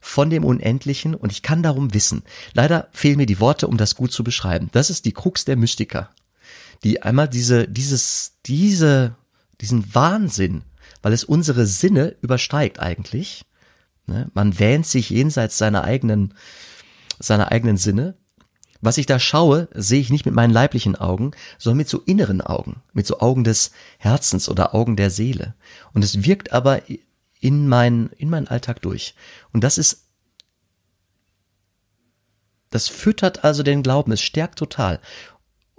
von 0.00 0.28
dem 0.28 0.42
Unendlichen 0.42 1.14
und 1.14 1.30
ich 1.30 1.42
kann 1.42 1.62
darum 1.62 1.94
wissen. 1.94 2.24
Leider 2.52 2.88
fehlen 2.90 3.18
mir 3.18 3.26
die 3.26 3.38
Worte, 3.38 3.68
um 3.68 3.76
das 3.76 3.94
gut 3.94 4.10
zu 4.10 4.24
beschreiben. 4.24 4.70
Das 4.72 4.90
ist 4.90 5.04
die 5.04 5.12
Krux 5.12 5.44
der 5.44 5.54
Mystiker, 5.54 6.10
die 6.84 7.02
einmal 7.02 7.28
diese, 7.28 7.68
dieses, 7.68 8.38
diese, 8.46 9.16
diesen 9.60 9.94
Wahnsinn, 9.94 10.62
weil 11.02 11.12
es 11.12 11.24
unsere 11.24 11.66
Sinne 11.66 12.16
übersteigt 12.22 12.80
eigentlich. 12.80 13.44
Ne? 14.06 14.30
Man 14.34 14.58
wähnt 14.58 14.86
sich 14.86 15.10
jenseits 15.10 15.58
seiner 15.58 15.84
eigenen, 15.84 16.34
seiner 17.18 17.52
eigenen 17.52 17.76
Sinne 17.76 18.14
was 18.80 18.98
ich 18.98 19.06
da 19.06 19.18
schaue, 19.18 19.68
sehe 19.74 20.00
ich 20.00 20.10
nicht 20.10 20.24
mit 20.24 20.34
meinen 20.34 20.52
leiblichen 20.52 20.96
Augen, 20.96 21.32
sondern 21.58 21.78
mit 21.78 21.88
so 21.88 21.98
inneren 22.00 22.40
Augen, 22.40 22.82
mit 22.92 23.06
so 23.06 23.20
Augen 23.20 23.44
des 23.44 23.72
Herzens 23.98 24.48
oder 24.48 24.74
Augen 24.74 24.96
der 24.96 25.10
Seele. 25.10 25.54
Und 25.92 26.02
es 26.02 26.24
wirkt 26.24 26.52
aber 26.52 26.82
in 27.40 27.68
mein, 27.68 28.10
in 28.16 28.30
meinen 28.30 28.48
Alltag 28.48 28.80
durch. 28.82 29.14
Und 29.52 29.64
das 29.64 29.76
ist, 29.76 30.06
das 32.70 32.88
füttert 32.88 33.44
also 33.44 33.62
den 33.62 33.82
Glauben, 33.82 34.12
es 34.12 34.22
stärkt 34.22 34.58
total. 34.58 35.00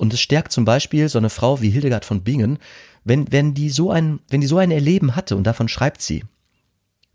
Und 0.01 0.15
es 0.15 0.19
stärkt 0.19 0.51
zum 0.51 0.65
Beispiel 0.65 1.09
so 1.09 1.19
eine 1.19 1.29
Frau 1.29 1.61
wie 1.61 1.69
Hildegard 1.69 2.05
von 2.05 2.23
Bingen, 2.23 2.57
wenn, 3.03 3.31
wenn 3.31 3.53
die 3.53 3.69
so 3.69 3.91
ein, 3.91 4.19
wenn 4.29 4.41
die 4.41 4.47
so 4.47 4.57
ein 4.57 4.71
Erleben 4.71 5.15
hatte 5.15 5.35
und 5.35 5.43
davon 5.43 5.67
schreibt 5.67 6.01
sie. 6.01 6.23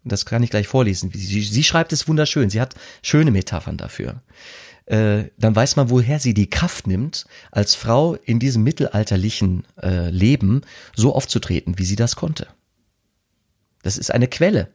Das 0.05 0.25
kann 0.25 0.45
ich 0.45 0.51
gleich 0.51 0.69
vorlesen. 0.69 1.11
Sie, 1.13 1.43
sie 1.43 1.65
schreibt 1.65 1.93
es 1.93 2.07
wunderschön. 2.07 2.49
Sie 2.49 2.61
hat 2.61 2.77
schöne 3.03 3.33
Metaphern 3.33 3.77
dafür 3.77 4.23
äh, 4.87 5.31
dann 5.37 5.57
weiß 5.57 5.75
man, 5.75 5.91
woher 5.91 6.21
sie 6.21 6.33
die 6.33 6.49
Kraft 6.49 6.87
nimmt, 6.87 7.27
als 7.51 7.75
Frau 7.75 8.15
in 8.15 8.39
diesem 8.39 8.63
mittelalterlichen 8.63 9.67
äh, 9.83 10.11
Leben 10.11 10.63
so 10.95 11.13
aufzutreten, 11.13 11.77
wie 11.81 11.85
sie 11.85 11.97
das 11.97 12.15
konnte. 12.15 12.47
Das 13.83 13.99
ist 13.99 14.13
eine 14.13 14.29
Quelle. 14.29 14.69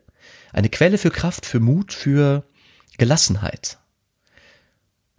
Eine 0.51 0.68
Quelle 0.68 0.98
für 0.98 1.12
Kraft, 1.12 1.46
für 1.46 1.62
Mut, 1.62 1.94
für 1.94 2.44
Gelassenheit. 2.98 3.77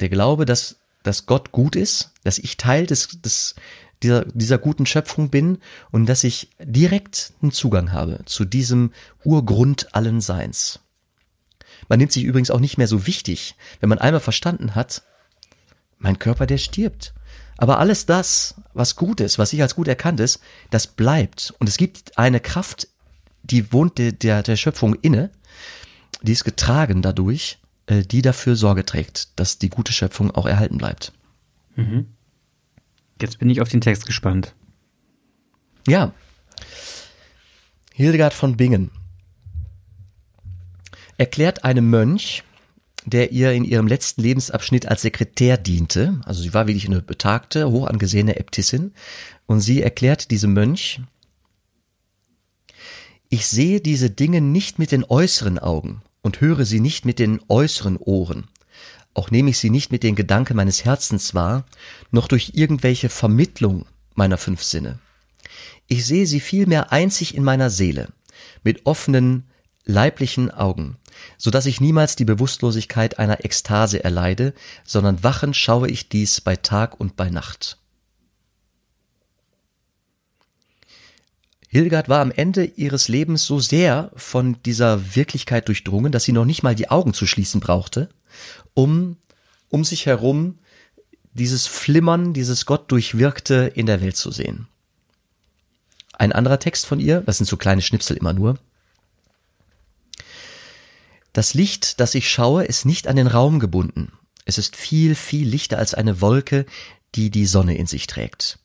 Der 0.01 0.11
Glaube, 0.11 0.45
dass, 0.45 0.82
dass 1.03 1.27
Gott 1.27 1.53
gut 1.53 1.77
ist, 1.77 2.11
dass 2.25 2.39
ich 2.39 2.57
Teil 2.57 2.87
des, 2.87 3.21
des, 3.23 3.55
dieser, 4.03 4.25
dieser 4.27 4.59
guten 4.59 4.87
Schöpfung 4.87 5.31
bin 5.31 5.59
und 5.91 6.07
dass 6.07 6.25
ich 6.25 6.51
direkt 6.61 7.33
einen 7.43 7.53
Zugang 7.53 7.93
habe 7.93 8.21
zu 8.27 8.45
diesem 8.45 8.93
Urgrund 9.25 9.95
allen 9.95 10.21
Seins. 10.21 10.81
Man 11.89 11.99
nimmt 11.99 12.13
sich 12.13 12.25
übrigens 12.25 12.51
auch 12.51 12.61
nicht 12.61 12.79
mehr 12.79 12.89
so 12.89 13.07
wichtig, 13.07 13.55
wenn 13.81 13.89
man 13.89 13.99
einmal 13.99 14.21
verstanden 14.21 14.75
hat, 14.75 15.03
mein 15.99 16.19
Körper, 16.19 16.47
der 16.47 16.59
stirbt. 16.59 17.15
Aber 17.59 17.79
alles 17.79 18.07
das, 18.07 18.57
was 18.75 18.97
gut 18.97 19.21
ist, 19.21 19.39
was 19.39 19.53
ich 19.53 19.63
als 19.63 19.77
gut 19.77 19.89
erkannt 19.89 20.21
ist, 20.21 20.41
das 20.71 20.87
bleibt. 20.87 21.55
Und 21.59 21.69
es 21.69 21.77
gibt 21.77 22.19
eine 22.19 22.41
Kraft, 22.41 22.89
die 23.43 23.73
wohnt 23.73 23.99
der, 23.99 24.13
der, 24.13 24.43
der 24.43 24.57
Schöpfung 24.57 24.95
inne, 24.95 25.31
die 26.23 26.33
ist 26.33 26.45
getragen 26.45 27.03
dadurch, 27.03 27.59
die 28.01 28.23
dafür 28.23 28.57
Sorge 28.57 28.85
trägt, 28.85 29.39
dass 29.39 29.59
die 29.59 29.69
gute 29.69 29.93
Schöpfung 29.93 30.31
auch 30.31 30.47
erhalten 30.47 30.79
bleibt. 30.79 31.13
Mhm. 31.77 32.07
Jetzt 33.21 33.39
bin 33.39 33.51
ich 33.51 33.61
auf 33.61 33.69
den 33.69 33.81
Text 33.81 34.07
gespannt. 34.07 34.55
Ja. 35.87 36.13
Hildegard 37.95 38.35
von 38.35 38.57
Bingen 38.57 38.91
erklärt 41.19 41.65
einem 41.65 41.89
Mönch, 41.89 42.43
der 43.05 43.33
ihr 43.33 43.53
in 43.53 43.65
ihrem 43.65 43.87
letzten 43.87 44.23
Lebensabschnitt 44.23 44.87
als 44.87 45.03
Sekretär 45.03 45.57
diente, 45.57 46.21
also 46.25 46.43
sie 46.43 46.55
war 46.55 46.67
wirklich 46.67 46.87
eine 46.87 47.03
betagte, 47.03 47.71
hoch 47.71 47.87
angesehene 47.87 48.39
Äbtissin, 48.39 48.93
und 49.47 49.61
sie 49.61 49.83
erklärt 49.83 50.31
diesem 50.31 50.53
Mönch, 50.53 51.01
ich 53.29 53.47
sehe 53.47 53.81
diese 53.81 54.11
Dinge 54.11 54.41
nicht 54.41 54.79
mit 54.79 54.93
den 54.93 55.05
äußeren 55.05 55.59
Augen 55.59 56.03
und 56.23 56.41
höre 56.41 56.65
sie 56.65 56.81
nicht 56.81 57.05
mit 57.05 57.19
den 57.19 57.41
äußeren 57.49 57.97
Ohren, 57.97 58.49
auch 59.15 59.31
nehme 59.31 59.51
ich 59.51 59.59
sie 59.59 59.71
nicht 59.71 59.93
mit 59.93 60.03
den 60.03 60.15
Gedanken 60.15 60.57
meines 60.57 60.85
Herzens 60.85 61.35
wahr, 61.35 61.67
noch 62.11 62.29
durch 62.29 62.53
irgendwelche 62.55 63.09
Vermittlung 63.09 63.85
meiner 64.15 64.39
fünf 64.39 64.63
Sinne. 64.63 64.99
Ich 65.87 66.07
sehe 66.07 66.27
sie 66.27 66.41
vielmehr 66.41 66.93
einzig 66.93 67.35
in 67.35 67.45
meiner 67.45 67.69
Seele, 67.69 68.09
mit 68.63 68.87
offenen, 68.87 69.45
leiblichen 69.85 70.51
Augen, 70.51 70.97
so 71.37 71.51
dass 71.51 71.67
ich 71.67 71.81
niemals 71.81 72.17
die 72.17 72.25
Bewusstlosigkeit 72.25 73.19
einer 73.19 73.45
Ekstase 73.45 74.03
erleide, 74.03 74.55
sondern 74.85 75.23
wachend 75.23 75.57
schaue 75.57 75.91
ich 75.91 76.09
dies 76.09 76.41
bei 76.41 76.57
Tag 76.57 76.99
und 76.99 77.17
bei 77.17 77.29
Nacht. 77.29 77.82
Hildegard 81.73 82.11
war 82.11 82.21
am 82.21 82.31
Ende 82.31 82.65
ihres 82.67 83.09
Lebens 83.09 83.47
so 83.47 83.59
sehr 83.59 84.13
von 84.15 84.59
dieser 84.67 85.17
Wirklichkeit 85.17 85.69
durchdrungen, 85.69 86.13
dass 86.13 86.25
sie 86.25 86.33
noch 86.33 86.45
nicht 86.45 86.63
mal 86.63 86.75
die 86.75 86.91
Augen 86.91 87.15
zu 87.15 87.27
schließen 87.27 87.61
brauchte, 87.61 88.11
um 88.75 89.17
um 89.71 89.83
sich 89.83 90.05
herum 90.05 90.59
dieses 91.33 91.67
Flimmern, 91.67 92.35
dieses 92.35 92.67
Gott 92.67 92.93
durchwirkte 92.93 93.73
in 93.75 93.87
der 93.87 94.03
Welt 94.03 94.17
zu 94.17 94.31
sehen. 94.31 94.69
Ein 96.13 96.33
anderer 96.33 96.59
Text 96.59 96.85
von 96.85 97.01
ihr, 97.01 97.23
das 97.23 97.39
sind 97.39 97.47
so 97.47 97.57
kleine 97.57 97.81
Schnipsel 97.81 98.19
immer 98.19 98.35
nur, 98.35 98.59
das 101.33 101.55
Licht, 101.55 102.01
das 102.01 102.15
ich 102.15 102.31
schaue, 102.31 102.65
ist 102.65 102.85
nicht 102.85 103.09
an 103.09 103.17
den 103.17 103.29
Raum 103.29 103.61
gebunden. 103.61 104.13
Es 104.45 104.59
ist 104.59 104.77
viel, 104.77 105.15
viel 105.15 105.49
lichter 105.49 105.79
als 105.79 105.95
eine 105.95 106.21
Wolke, 106.21 106.67
die 107.15 107.31
die 107.31 107.47
Sonne 107.47 107.79
in 107.79 107.87
sich 107.87 108.07
trägt. 108.07 108.59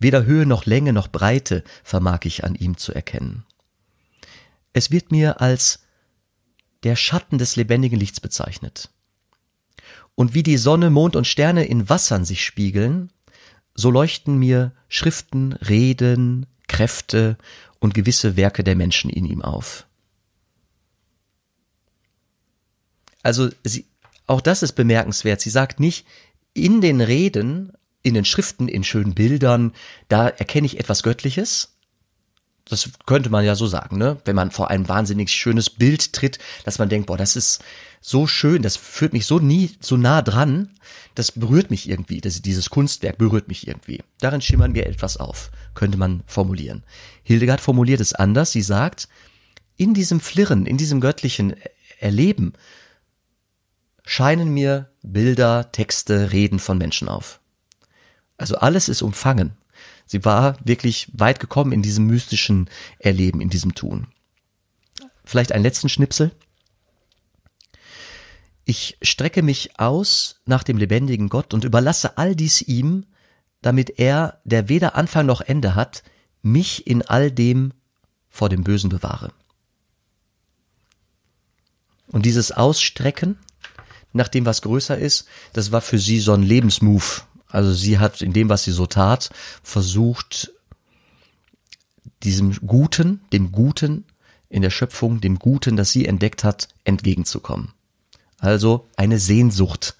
Weder 0.00 0.24
Höhe 0.24 0.46
noch 0.46 0.66
Länge 0.66 0.92
noch 0.92 1.08
Breite 1.08 1.62
vermag 1.84 2.20
ich 2.24 2.42
an 2.42 2.54
ihm 2.54 2.76
zu 2.76 2.92
erkennen. 2.92 3.44
Es 4.72 4.90
wird 4.90 5.12
mir 5.12 5.40
als 5.40 5.80
der 6.82 6.96
Schatten 6.96 7.36
des 7.36 7.56
lebendigen 7.56 8.00
Lichts 8.00 8.18
bezeichnet. 8.18 8.90
Und 10.14 10.32
wie 10.34 10.42
die 10.42 10.56
Sonne, 10.56 10.90
Mond 10.90 11.16
und 11.16 11.26
Sterne 11.26 11.66
in 11.66 11.88
Wassern 11.88 12.24
sich 12.24 12.44
spiegeln, 12.44 13.12
so 13.74 13.90
leuchten 13.90 14.38
mir 14.38 14.72
Schriften, 14.88 15.52
Reden, 15.52 16.46
Kräfte 16.66 17.36
und 17.78 17.94
gewisse 17.94 18.36
Werke 18.36 18.64
der 18.64 18.76
Menschen 18.76 19.10
in 19.10 19.26
ihm 19.26 19.42
auf. 19.42 19.86
Also 23.22 23.50
sie, 23.64 23.86
auch 24.26 24.40
das 24.40 24.62
ist 24.62 24.72
bemerkenswert. 24.72 25.40
Sie 25.40 25.50
sagt 25.50 25.78
nicht, 25.78 26.06
in 26.54 26.80
den 26.80 27.00
Reden, 27.00 27.72
in 28.02 28.14
den 28.14 28.24
Schriften, 28.24 28.68
in 28.68 28.84
schönen 28.84 29.14
Bildern, 29.14 29.72
da 30.08 30.28
erkenne 30.28 30.66
ich 30.66 30.78
etwas 30.78 31.02
Göttliches. 31.02 31.76
Das 32.64 32.88
könnte 33.04 33.30
man 33.30 33.44
ja 33.44 33.56
so 33.56 33.66
sagen, 33.66 33.98
ne? 33.98 34.18
Wenn 34.24 34.36
man 34.36 34.50
vor 34.50 34.70
ein 34.70 34.88
wahnsinnig 34.88 35.30
schönes 35.30 35.70
Bild 35.70 36.12
tritt, 36.12 36.38
dass 36.64 36.78
man 36.78 36.88
denkt, 36.88 37.08
boah, 37.08 37.16
das 37.16 37.34
ist 37.34 37.64
so 38.00 38.26
schön, 38.26 38.62
das 38.62 38.76
führt 38.76 39.12
mich 39.12 39.26
so 39.26 39.38
nie, 39.38 39.72
so 39.80 39.96
nah 39.96 40.22
dran, 40.22 40.70
das 41.14 41.32
berührt 41.32 41.70
mich 41.70 41.88
irgendwie, 41.88 42.20
das, 42.20 42.40
dieses 42.42 42.70
Kunstwerk 42.70 43.18
berührt 43.18 43.48
mich 43.48 43.66
irgendwie. 43.66 44.02
Darin 44.20 44.40
schimmern 44.40 44.72
mir 44.72 44.86
etwas 44.86 45.16
auf, 45.16 45.50
könnte 45.74 45.98
man 45.98 46.22
formulieren. 46.26 46.84
Hildegard 47.24 47.60
formuliert 47.60 48.00
es 48.00 48.14
anders, 48.14 48.52
sie 48.52 48.62
sagt, 48.62 49.08
in 49.76 49.92
diesem 49.92 50.20
Flirren, 50.20 50.66
in 50.66 50.76
diesem 50.76 51.00
göttlichen 51.00 51.54
Erleben, 51.98 52.54
scheinen 54.04 54.54
mir 54.54 54.90
Bilder, 55.02 55.72
Texte, 55.72 56.32
Reden 56.32 56.58
von 56.58 56.78
Menschen 56.78 57.08
auf. 57.08 57.39
Also 58.40 58.56
alles 58.56 58.88
ist 58.88 59.02
umfangen. 59.02 59.52
Sie 60.06 60.24
war 60.24 60.56
wirklich 60.64 61.08
weit 61.12 61.40
gekommen 61.40 61.72
in 61.72 61.82
diesem 61.82 62.06
mystischen 62.06 62.70
Erleben, 62.98 63.42
in 63.42 63.50
diesem 63.50 63.74
Tun. 63.74 64.06
Vielleicht 65.24 65.52
einen 65.52 65.62
letzten 65.62 65.90
Schnipsel. 65.90 66.32
Ich 68.64 68.96
strecke 69.02 69.42
mich 69.42 69.78
aus 69.78 70.40
nach 70.46 70.62
dem 70.62 70.78
lebendigen 70.78 71.28
Gott 71.28 71.52
und 71.52 71.64
überlasse 71.64 72.16
all 72.16 72.34
dies 72.34 72.62
ihm, 72.62 73.04
damit 73.60 73.98
er, 73.98 74.40
der 74.44 74.70
weder 74.70 74.96
Anfang 74.96 75.26
noch 75.26 75.42
Ende 75.42 75.74
hat, 75.74 76.02
mich 76.40 76.86
in 76.86 77.02
all 77.02 77.30
dem 77.30 77.74
vor 78.30 78.48
dem 78.48 78.64
Bösen 78.64 78.88
bewahre. 78.88 79.34
Und 82.06 82.24
dieses 82.24 82.52
Ausstrecken 82.52 83.36
nach 84.12 84.28
dem, 84.28 84.46
was 84.46 84.62
größer 84.62 84.96
ist. 84.98 85.26
Das 85.52 85.72
war 85.72 85.80
für 85.80 85.98
sie 85.98 86.20
so 86.20 86.32
ein 86.32 86.42
Lebensmove. 86.42 87.22
Also 87.50 87.72
sie 87.72 87.98
hat 87.98 88.22
in 88.22 88.32
dem, 88.32 88.48
was 88.48 88.64
sie 88.64 88.72
so 88.72 88.86
tat, 88.86 89.30
versucht, 89.62 90.52
diesem 92.22 92.54
Guten, 92.66 93.20
dem 93.32 93.52
Guten 93.52 94.04
in 94.48 94.62
der 94.62 94.70
Schöpfung, 94.70 95.20
dem 95.20 95.38
Guten, 95.38 95.76
das 95.76 95.90
sie 95.92 96.06
entdeckt 96.06 96.44
hat, 96.44 96.68
entgegenzukommen. 96.84 97.72
Also 98.38 98.86
eine 98.96 99.18
Sehnsucht. 99.18 99.96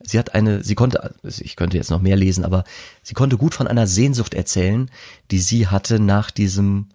Sie 0.00 0.18
hat 0.18 0.34
eine, 0.34 0.62
sie 0.62 0.74
konnte, 0.74 1.14
ich 1.22 1.56
könnte 1.56 1.78
jetzt 1.78 1.90
noch 1.90 2.02
mehr 2.02 2.16
lesen, 2.16 2.44
aber 2.44 2.64
sie 3.02 3.14
konnte 3.14 3.38
gut 3.38 3.54
von 3.54 3.66
einer 3.66 3.86
Sehnsucht 3.86 4.34
erzählen, 4.34 4.90
die 5.30 5.38
sie 5.38 5.68
hatte 5.68 5.98
nach 5.98 6.30
diesem 6.30 6.88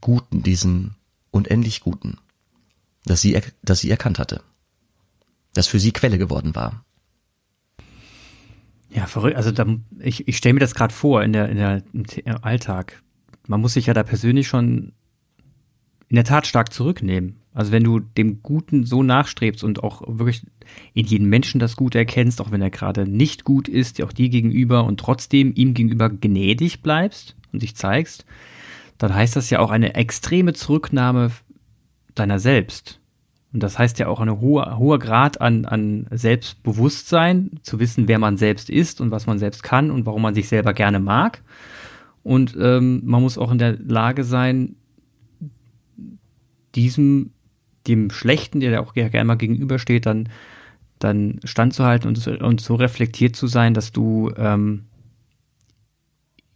Guten, 0.00 0.42
diesem 0.42 0.94
unendlich 1.30 1.80
Guten, 1.80 2.18
das 3.04 3.20
sie, 3.20 3.38
das 3.62 3.80
sie 3.80 3.90
erkannt 3.90 4.18
hatte, 4.18 4.42
das 5.52 5.66
für 5.66 5.78
sie 5.78 5.92
Quelle 5.92 6.16
geworden 6.16 6.54
war. 6.54 6.84
Ja, 8.98 9.06
verrückt. 9.06 9.36
Also 9.36 9.52
da, 9.52 9.64
ich, 10.00 10.26
ich 10.26 10.36
stelle 10.36 10.54
mir 10.54 10.60
das 10.60 10.74
gerade 10.74 10.92
vor 10.92 11.22
in 11.22 11.32
der, 11.32 11.48
in 11.48 11.56
der 11.56 11.82
im 11.92 12.42
Alltag. 12.42 13.00
Man 13.46 13.60
muss 13.60 13.74
sich 13.74 13.86
ja 13.86 13.94
da 13.94 14.02
persönlich 14.02 14.48
schon 14.48 14.90
in 16.08 16.16
der 16.16 16.24
Tat 16.24 16.48
stark 16.48 16.72
zurücknehmen. 16.72 17.36
Also 17.54 17.70
wenn 17.70 17.84
du 17.84 18.00
dem 18.00 18.42
Guten 18.42 18.84
so 18.84 19.04
nachstrebst 19.04 19.62
und 19.62 19.84
auch 19.84 20.02
wirklich 20.04 20.44
in 20.94 21.06
jedem 21.06 21.28
Menschen 21.28 21.60
das 21.60 21.76
Gute 21.76 21.98
erkennst, 21.98 22.40
auch 22.40 22.50
wenn 22.50 22.60
er 22.60 22.70
gerade 22.70 23.06
nicht 23.06 23.44
gut 23.44 23.68
ist, 23.68 24.02
auch 24.02 24.12
dir 24.12 24.30
gegenüber 24.30 24.82
und 24.82 24.98
trotzdem 24.98 25.52
ihm 25.54 25.74
gegenüber 25.74 26.10
gnädig 26.10 26.82
bleibst 26.82 27.36
und 27.52 27.62
dich 27.62 27.76
zeigst, 27.76 28.26
dann 28.98 29.14
heißt 29.14 29.36
das 29.36 29.48
ja 29.48 29.60
auch 29.60 29.70
eine 29.70 29.94
extreme 29.94 30.54
Zurücknahme 30.54 31.30
deiner 32.16 32.40
selbst. 32.40 32.98
Und 33.52 33.62
das 33.62 33.78
heißt 33.78 33.98
ja 33.98 34.08
auch 34.08 34.20
ein 34.20 34.40
hoher, 34.40 34.78
hoher 34.78 34.98
Grad 34.98 35.40
an, 35.40 35.64
an 35.64 36.06
Selbstbewusstsein, 36.10 37.60
zu 37.62 37.80
wissen, 37.80 38.06
wer 38.06 38.18
man 38.18 38.36
selbst 38.36 38.68
ist 38.68 39.00
und 39.00 39.10
was 39.10 39.26
man 39.26 39.38
selbst 39.38 39.62
kann 39.62 39.90
und 39.90 40.04
warum 40.04 40.22
man 40.22 40.34
sich 40.34 40.48
selber 40.48 40.74
gerne 40.74 41.00
mag. 41.00 41.42
Und 42.22 42.56
ähm, 42.60 43.00
man 43.04 43.22
muss 43.22 43.38
auch 43.38 43.50
in 43.50 43.58
der 43.58 43.78
Lage 43.78 44.24
sein, 44.24 44.76
diesem, 46.74 47.30
dem 47.86 48.10
Schlechten, 48.10 48.60
der 48.60 48.82
auch 48.82 48.92
gerne 48.92 49.24
mal 49.24 49.36
gegenübersteht, 49.36 50.04
dann, 50.04 50.28
dann 50.98 51.40
standzuhalten 51.44 52.06
und, 52.06 52.26
und 52.42 52.60
so 52.60 52.74
reflektiert 52.74 53.34
zu 53.34 53.46
sein, 53.46 53.72
dass 53.72 53.92
du 53.92 54.30
ähm, 54.36 54.87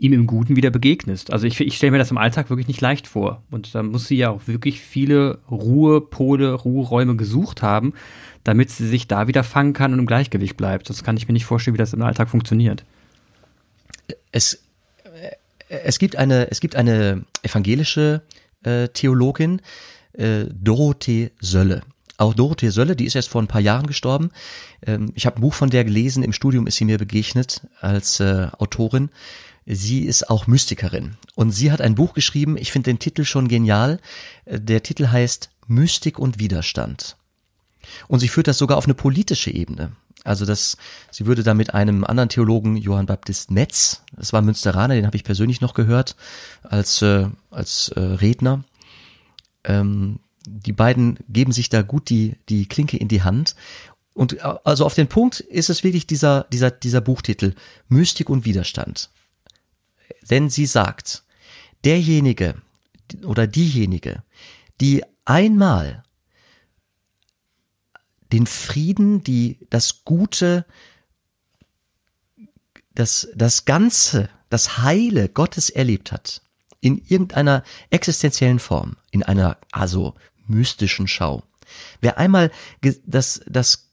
ihm 0.03 0.13
im 0.13 0.27
Guten 0.27 0.57
wieder 0.57 0.71
begegnest. 0.71 1.33
Also 1.33 1.47
ich, 1.47 1.61
ich 1.61 1.77
stelle 1.77 1.93
mir 1.93 1.99
das 1.99 2.11
im 2.11 2.19
Alltag 2.19 2.51
wirklich 2.51 2.67
nicht 2.67 2.81
leicht 2.81 3.07
vor. 3.07 3.43
Und 3.53 3.73
da 3.73 3.85
muss 3.85 4.09
sie 4.09 4.17
ja 4.17 4.31
auch 4.31 4.49
wirklich 4.49 4.81
viele 4.81 5.39
Ruhepole, 5.49 6.53
Ruheräume 6.55 7.15
gesucht 7.15 7.63
haben, 7.63 7.95
damit 8.43 8.71
sie 8.71 8.89
sich 8.89 9.07
da 9.07 9.29
wieder 9.29 9.45
fangen 9.45 9.75
kann 9.75 9.93
und 9.93 10.01
im 10.01 10.07
Gleichgewicht 10.07 10.57
bleibt. 10.57 10.91
Das 10.91 11.05
kann 11.05 11.17
ich 11.17 11.29
mir 11.29 11.35
nicht 11.35 11.45
vorstellen, 11.45 11.75
wie 11.75 11.79
das 11.79 11.93
im 11.93 12.03
Alltag 12.03 12.29
funktioniert. 12.29 12.85
Es, 14.33 14.65
es 15.69 16.01
gibt 16.01 16.17
eine, 16.17 16.51
es 16.51 16.61
gibt 16.61 16.75
eine 16.75 17.25
evangelische 17.45 18.23
äh, 18.65 18.89
Theologin, 18.89 19.63
äh, 20.15 20.47
Dorothee 20.51 21.31
Sölle. 21.41 21.83
Auch 22.17 22.35
Dorothee 22.35 22.71
Sölle, 22.71 22.97
die 22.97 23.05
ist 23.05 23.15
erst 23.15 23.29
vor 23.29 23.41
ein 23.41 23.49
paar 23.49 23.61
Jahren 23.61 23.87
gestorben. 23.87 24.31
Ähm, 24.85 25.13
ich 25.15 25.27
habe 25.27 25.37
ein 25.37 25.43
Buch 25.43 25.55
von 25.55 25.71
der 25.71 25.85
gelesen, 25.85 26.25
im 26.25 26.33
Studium 26.33 26.67
ist 26.67 26.77
sie 26.77 26.85
mir 26.87 26.99
begegnet 26.99 27.63
als 27.81 28.19
äh, 28.19 28.49
Autorin. 28.59 29.11
Sie 29.65 30.05
ist 30.05 30.29
auch 30.29 30.47
Mystikerin 30.47 31.17
und 31.35 31.53
sie 31.53 31.71
hat 31.71 31.81
ein 31.81 31.95
Buch 31.95 32.15
geschrieben, 32.15 32.57
ich 32.57 32.73
finde 32.73 32.91
den 32.91 32.99
Titel 32.99 33.25
schon 33.25 33.49
genial. 33.49 34.01
Der 34.47 34.83
Titel 34.83 35.09
heißt 35.09 35.51
Mystik 35.69 36.19
und 36.19 36.39
Widerstand. 36.39 37.17
Und 38.09 38.21
sie 38.21 38.29
führt 38.29 38.49
das 38.49 38.59
sogar 38.59 38.77
auf 38.77 38.87
eine 38.87 38.95
politische 38.95 39.51
Ebene. 39.51 39.93
Also 40.25 40.45
das, 40.45 40.77
sie 41.11 41.27
würde 41.27 41.43
da 41.43 41.55
mit 41.55 41.75
einem 41.75 42.05
anderen 42.05 42.29
Theologen, 42.29 42.77
Johann 42.77 43.07
Baptist 43.07 43.51
Metz, 43.51 44.03
das 44.17 44.33
war 44.33 44.43
Münsteraner, 44.43 44.95
den 44.95 45.07
habe 45.07 45.17
ich 45.17 45.25
persönlich 45.25 45.61
noch 45.61 45.75
gehört, 45.75 46.17
als, 46.63 47.03
äh, 47.03 47.27
als 47.51 47.89
äh, 47.89 48.01
Redner. 48.01 48.63
Ähm, 49.65 50.21
die 50.47 50.73
beiden 50.73 51.19
geben 51.29 51.53
sich 51.53 51.69
da 51.69 51.83
gut 51.83 52.09
die, 52.09 52.37
die 52.49 52.67
Klinke 52.67 52.97
in 52.97 53.09
die 53.09 53.23
Hand. 53.23 53.57
Und 54.15 54.35
äh, 54.35 54.55
also 54.65 54.85
auf 54.85 54.95
den 54.95 55.09
Punkt 55.09 55.41
ist 55.41 55.71
es 55.71 55.83
wirklich 55.83 56.07
dieser, 56.07 56.47
dieser, 56.53 56.71
dieser 56.71 57.01
Buchtitel, 57.01 57.55
Mystik 57.89 58.31
und 58.31 58.45
Widerstand. 58.45 59.11
Denn 60.31 60.51
sie 60.51 60.67
sagt, 60.67 61.25
derjenige 61.85 62.61
oder 63.25 63.47
diejenige, 63.47 64.23
die 64.81 65.03
einmal 65.25 66.03
den 68.33 68.47
Frieden, 68.47 69.23
die 69.23 69.59
das 69.71 70.05
Gute, 70.05 70.65
das, 72.95 73.29
das 73.35 73.65
Ganze, 73.65 74.29
das 74.49 74.79
Heile 74.79 75.29
Gottes 75.29 75.71
erlebt 75.71 76.13
hat, 76.13 76.43
in 76.81 76.99
irgendeiner 76.99 77.63
existenziellen 77.91 78.59
Form, 78.59 78.97
in 79.11 79.23
einer 79.23 79.59
also 79.71 80.15
mystischen 80.47 81.09
Schau. 81.09 81.43
Wer 82.01 82.19
einmal 82.19 82.51
das, 83.07 83.43
das, 83.47 83.91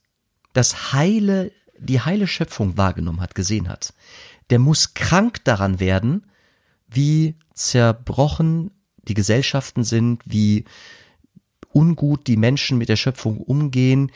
das 0.52 0.92
Heile, 0.92 1.52
die 1.78 2.00
heile 2.00 2.26
Schöpfung 2.26 2.76
wahrgenommen 2.76 3.20
hat, 3.20 3.34
gesehen 3.34 3.68
hat, 3.68 3.94
der 4.50 4.58
muss 4.58 4.94
krank 4.94 5.44
daran 5.44 5.80
werden, 5.80 6.26
wie 6.88 7.36
zerbrochen 7.54 8.72
die 9.08 9.14
Gesellschaften 9.14 9.84
sind, 9.84 10.22
wie 10.24 10.64
ungut 11.72 12.26
die 12.26 12.36
Menschen 12.36 12.78
mit 12.78 12.88
der 12.88 12.96
Schöpfung 12.96 13.38
umgehen, 13.38 14.10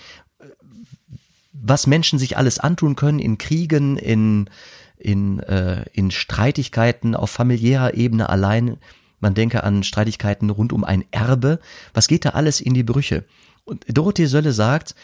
was 1.53 1.87
Menschen 1.87 2.19
sich 2.19 2.37
alles 2.37 2.59
antun 2.59 2.97
können 2.97 3.21
in 3.21 3.39
Kriegen, 3.39 3.97
in, 3.97 4.51
in, 4.99 5.39
äh, 5.41 5.85
in 5.93 6.11
Streitigkeiten 6.11 7.15
auf 7.15 7.31
familiärer 7.31 7.95
Ebene 7.95 8.29
allein. 8.29 8.77
Man 9.21 9.35
denke 9.35 9.63
an 9.63 9.85
Streitigkeiten 9.85 10.51
rund 10.51 10.73
um 10.73 10.85
ein 10.85 11.05
Erbe. 11.13 11.61
Was 11.95 12.09
geht 12.09 12.25
da 12.25 12.31
alles 12.31 12.61
in 12.61 12.75
die 12.75 12.83
Brüche? 12.83 13.25
Und 13.65 13.85
Dorothee 13.89 14.27
Sölle 14.27 14.53
sagt, 14.53 14.95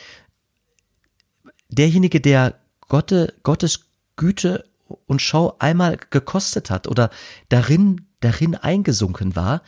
derjenige, 1.69 2.21
der 2.21 2.59
Gotte, 2.89 3.33
Gottes 3.43 3.87
Güte 4.17 4.65
und 5.07 5.23
Schau 5.23 5.57
einmal 5.59 5.99
gekostet 6.11 6.71
hat 6.71 6.87
oder 6.87 7.11
darin, 7.49 8.07
darin 8.21 8.55
eingesunken 8.55 9.37
war 9.37 9.63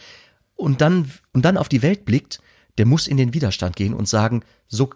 und 0.54 0.80
dann, 0.80 1.11
und 1.32 1.44
dann 1.44 1.56
auf 1.56 1.68
die 1.68 1.82
Welt 1.82 2.04
blickt, 2.04 2.40
der 2.78 2.87
muss 2.87 3.06
in 3.06 3.16
den 3.16 3.35
Widerstand 3.35 3.76
gehen 3.76 3.94
und 3.94 4.08
sagen, 4.08 4.44
so, 4.68 4.90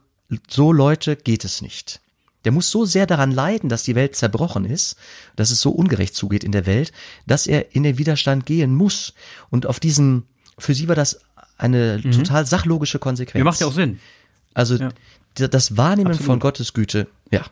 so 0.49 0.73
Leute 0.73 1.17
geht 1.17 1.45
es 1.45 1.63
nicht. 1.63 2.01
Der 2.45 2.53
muss 2.53 2.71
so 2.71 2.85
sehr 2.85 3.07
daran 3.07 3.33
leiden, 3.33 3.69
dass 3.69 3.83
die 3.83 3.97
Welt 3.97 4.15
zerbrochen 4.15 4.65
ist, 4.65 4.97
dass 5.35 5.51
es 5.51 5.61
so 5.61 5.71
ungerecht 5.71 6.15
zugeht 6.15 6.45
in 6.45 6.53
der 6.53 6.65
Welt, 6.65 6.93
dass 7.27 7.47
er 7.49 7.75
in 7.75 7.83
den 7.83 7.99
Widerstand 7.99 8.47
gehen 8.47 8.73
muss. 8.73 9.15
Und 9.51 9.67
auf 9.67 9.81
diesen, 9.81 10.25
für 10.57 10.73
sie 10.73 10.87
war 10.87 10.95
das 10.95 11.21
eine 11.59 12.01
mhm. 12.03 12.13
total 12.13 12.47
sachlogische 12.47 13.01
Konsequenz. 13.01 13.41
Ja, 13.41 13.45
macht 13.45 13.61
ja 13.61 13.67
auch 13.67 13.73
Sinn. 13.73 13.99
Also 14.55 14.77
ja. 14.77 14.91
das 15.35 15.77
Wahrnehmen 15.77 16.13
Absolut. 16.13 16.27
von 16.27 16.39
Gottes 16.39 16.73
Güte, 16.73 17.09
ja, 17.33 17.45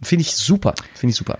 finde 0.00 0.22
ich 0.22 0.34
super, 0.34 0.74
finde 0.94 1.10
ich 1.10 1.16
super. 1.16 1.38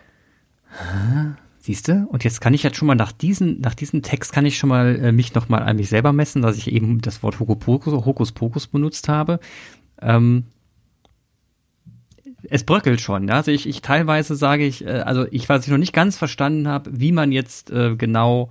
Siehst 1.59 1.87
du? 1.87 2.07
Und 2.09 2.25
jetzt 2.25 2.41
kann 2.41 2.55
ich 2.55 2.65
jetzt 2.65 2.77
schon 2.77 2.89
mal 2.89 2.97
nach 2.97 3.13
diesem, 3.13 3.61
nach 3.61 3.75
diesem 3.75 4.03
Text 4.03 4.33
kann 4.33 4.45
ich 4.47 4.59
schon 4.59 4.69
mal 4.69 4.97
äh, 4.97 5.13
mich 5.13 5.35
noch 5.35 5.49
mal 5.49 5.63
an 5.63 5.77
mich 5.77 5.89
selber 5.89 6.13
messen, 6.13 6.43
dass 6.43 6.57
ich 6.57 6.73
eben 6.73 7.01
das 7.01 7.23
Wort 7.23 7.39
Hokuspokus, 7.39 8.05
Hokuspokus 8.05 8.67
benutzt 8.67 9.09
habe. 9.09 9.39
Ähm, 10.01 10.47
es 12.49 12.65
bröckelt 12.65 13.01
schon. 13.01 13.29
Ja? 13.29 13.35
Also 13.35 13.53
ich, 13.53 13.69
ich 13.69 13.81
teilweise 13.81 14.35
sage 14.35 14.67
ich, 14.67 14.85
äh, 14.85 14.91
also 14.91 15.27
ich, 15.31 15.49
was 15.49 15.65
ich 15.65 15.71
noch 15.71 15.79
nicht 15.79 15.93
ganz 15.93 16.17
verstanden 16.17 16.67
habe, 16.67 16.91
wie 16.93 17.13
man 17.13 17.31
jetzt 17.31 17.71
äh, 17.71 17.95
genau 17.95 18.49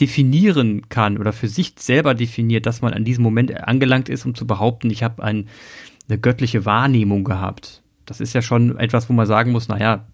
definieren 0.00 0.88
kann 0.88 1.18
oder 1.18 1.32
für 1.32 1.48
sich 1.48 1.74
selber 1.76 2.14
definiert, 2.14 2.66
dass 2.66 2.82
man 2.82 2.94
an 2.94 3.04
diesem 3.04 3.24
Moment 3.24 3.52
angelangt 3.64 4.08
ist, 4.08 4.24
um 4.24 4.36
zu 4.36 4.46
behaupten, 4.46 4.90
ich 4.90 5.02
habe 5.02 5.24
ein, 5.24 5.48
eine 6.08 6.18
göttliche 6.18 6.64
Wahrnehmung 6.64 7.24
gehabt. 7.24 7.82
Das 8.06 8.20
ist 8.20 8.32
ja 8.32 8.42
schon 8.42 8.78
etwas, 8.78 9.08
wo 9.08 9.12
man 9.12 9.26
sagen 9.26 9.50
muss, 9.50 9.66
naja, 9.66 10.06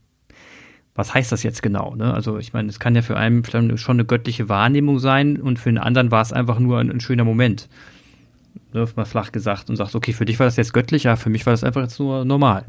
was 0.95 1.13
heißt 1.13 1.33
das 1.33 1.43
jetzt 1.43 1.63
genau? 1.63 1.95
Ne? 1.97 2.13
Also 2.15 2.39
ich 2.39 2.53
meine, 2.53 2.69
es 2.69 2.79
kann 2.79 2.95
ja 2.95 3.03
für 3.03 3.17
einen 3.17 3.45
schon 3.79 3.97
eine 3.97 4.05
göttliche 4.05 4.49
Wahrnehmung 4.49 4.99
sein 4.99 5.41
und 5.41 5.59
für 5.59 5.69
einen 5.69 5.79
anderen 5.79 6.11
war 6.11 6.23
es 6.23 6.33
einfach 6.33 6.59
nur 6.59 6.79
ein, 6.79 6.91
ein 6.91 7.01
schöner 7.01 7.25
Moment. 7.25 7.69
Ne, 8.73 8.87
mal 8.95 9.05
flach 9.05 9.33
gesagt 9.33 9.71
und 9.71 9.77
sagst, 9.77 9.95
okay, 9.95 10.13
für 10.13 10.25
dich 10.25 10.39
war 10.39 10.47
das 10.47 10.57
jetzt 10.57 10.73
göttlich, 10.73 11.05
ja, 11.05 11.17
für 11.17 11.31
mich 11.31 11.47
war 11.47 11.53
das 11.53 11.65
einfach 11.65 11.83
jetzt 11.83 11.99
nur 11.99 12.25
normal. 12.25 12.65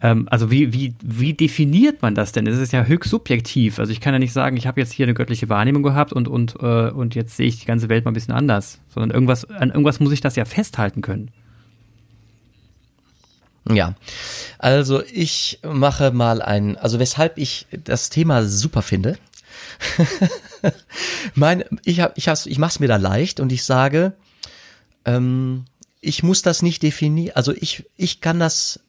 Ähm, 0.00 0.26
also 0.30 0.50
wie, 0.50 0.72
wie, 0.72 0.94
wie 1.02 1.34
definiert 1.34 2.02
man 2.02 2.14
das 2.14 2.32
denn? 2.32 2.46
Es 2.46 2.58
ist 2.58 2.72
ja 2.72 2.84
höchst 2.84 3.10
subjektiv. 3.10 3.78
Also 3.78 3.92
ich 3.92 4.00
kann 4.00 4.14
ja 4.14 4.18
nicht 4.18 4.32
sagen, 4.32 4.56
ich 4.56 4.66
habe 4.66 4.80
jetzt 4.80 4.92
hier 4.92 5.06
eine 5.06 5.14
göttliche 5.14 5.48
Wahrnehmung 5.48 5.82
gehabt 5.82 6.12
und, 6.12 6.28
und, 6.28 6.56
äh, 6.60 6.90
und 6.90 7.14
jetzt 7.14 7.36
sehe 7.36 7.48
ich 7.48 7.60
die 7.60 7.66
ganze 7.66 7.88
Welt 7.88 8.04
mal 8.04 8.12
ein 8.12 8.14
bisschen 8.14 8.34
anders. 8.34 8.80
Sondern 8.88 9.10
irgendwas, 9.10 9.44
an 9.46 9.70
irgendwas 9.70 10.00
muss 10.00 10.12
ich 10.12 10.20
das 10.20 10.36
ja 10.36 10.44
festhalten 10.44 11.02
können. 11.02 11.30
Ja, 13.74 13.94
also 14.58 15.02
ich 15.02 15.60
mache 15.62 16.10
mal 16.10 16.42
ein, 16.42 16.76
also 16.76 16.98
weshalb 16.98 17.38
ich 17.38 17.66
das 17.70 18.10
Thema 18.10 18.44
super 18.44 18.82
finde. 18.82 19.18
mein, 21.34 21.64
ich 21.84 22.00
hab, 22.00 22.16
ich, 22.16 22.26
ich 22.26 22.58
mache 22.58 22.70
es 22.70 22.80
mir 22.80 22.88
da 22.88 22.96
leicht 22.96 23.40
und 23.40 23.52
ich 23.52 23.64
sage, 23.64 24.12
ähm, 25.04 25.64
ich 26.00 26.22
muss 26.22 26.42
das 26.42 26.62
nicht 26.62 26.82
definieren, 26.82 27.36
also 27.36 27.52
ich, 27.52 27.84
ich 27.96 28.20
kann 28.20 28.38
das 28.38 28.80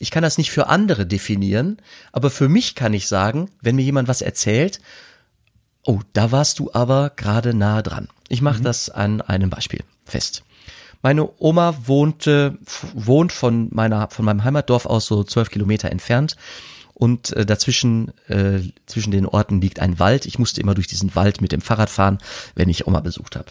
ich 0.00 0.10
kann 0.10 0.22
das 0.22 0.38
nicht 0.38 0.50
für 0.50 0.68
andere 0.68 1.06
definieren, 1.06 1.76
aber 2.10 2.30
für 2.30 2.48
mich 2.48 2.74
kann 2.74 2.94
ich 2.94 3.06
sagen, 3.06 3.50
wenn 3.60 3.76
mir 3.76 3.82
jemand 3.82 4.08
was 4.08 4.22
erzählt, 4.22 4.80
oh, 5.84 6.00
da 6.14 6.32
warst 6.32 6.58
du 6.58 6.70
aber 6.72 7.10
gerade 7.10 7.52
nahe 7.52 7.82
dran. 7.82 8.08
Ich 8.28 8.40
mache 8.40 8.60
mhm. 8.60 8.64
das 8.64 8.88
an 8.88 9.20
einem 9.20 9.50
Beispiel 9.50 9.84
fest. 10.06 10.42
Meine 11.02 11.28
Oma 11.38 11.74
wohnte, 11.86 12.58
wohnt 12.94 13.32
von 13.32 13.68
meiner, 13.72 14.10
von 14.10 14.24
meinem 14.24 14.44
Heimatdorf 14.44 14.86
aus 14.86 15.06
so 15.06 15.24
zwölf 15.24 15.50
Kilometer 15.50 15.90
entfernt 15.90 16.36
und 16.94 17.32
äh, 17.32 17.46
dazwischen 17.46 18.12
äh, 18.28 18.60
zwischen 18.86 19.10
den 19.10 19.26
Orten 19.26 19.60
liegt 19.60 19.80
ein 19.80 19.98
Wald. 19.98 20.26
Ich 20.26 20.38
musste 20.38 20.60
immer 20.60 20.74
durch 20.74 20.86
diesen 20.86 21.14
Wald 21.14 21.40
mit 21.40 21.52
dem 21.52 21.62
Fahrrad 21.62 21.88
fahren, 21.88 22.18
wenn 22.54 22.68
ich 22.68 22.86
Oma 22.86 23.00
besucht 23.00 23.36
habe. 23.36 23.50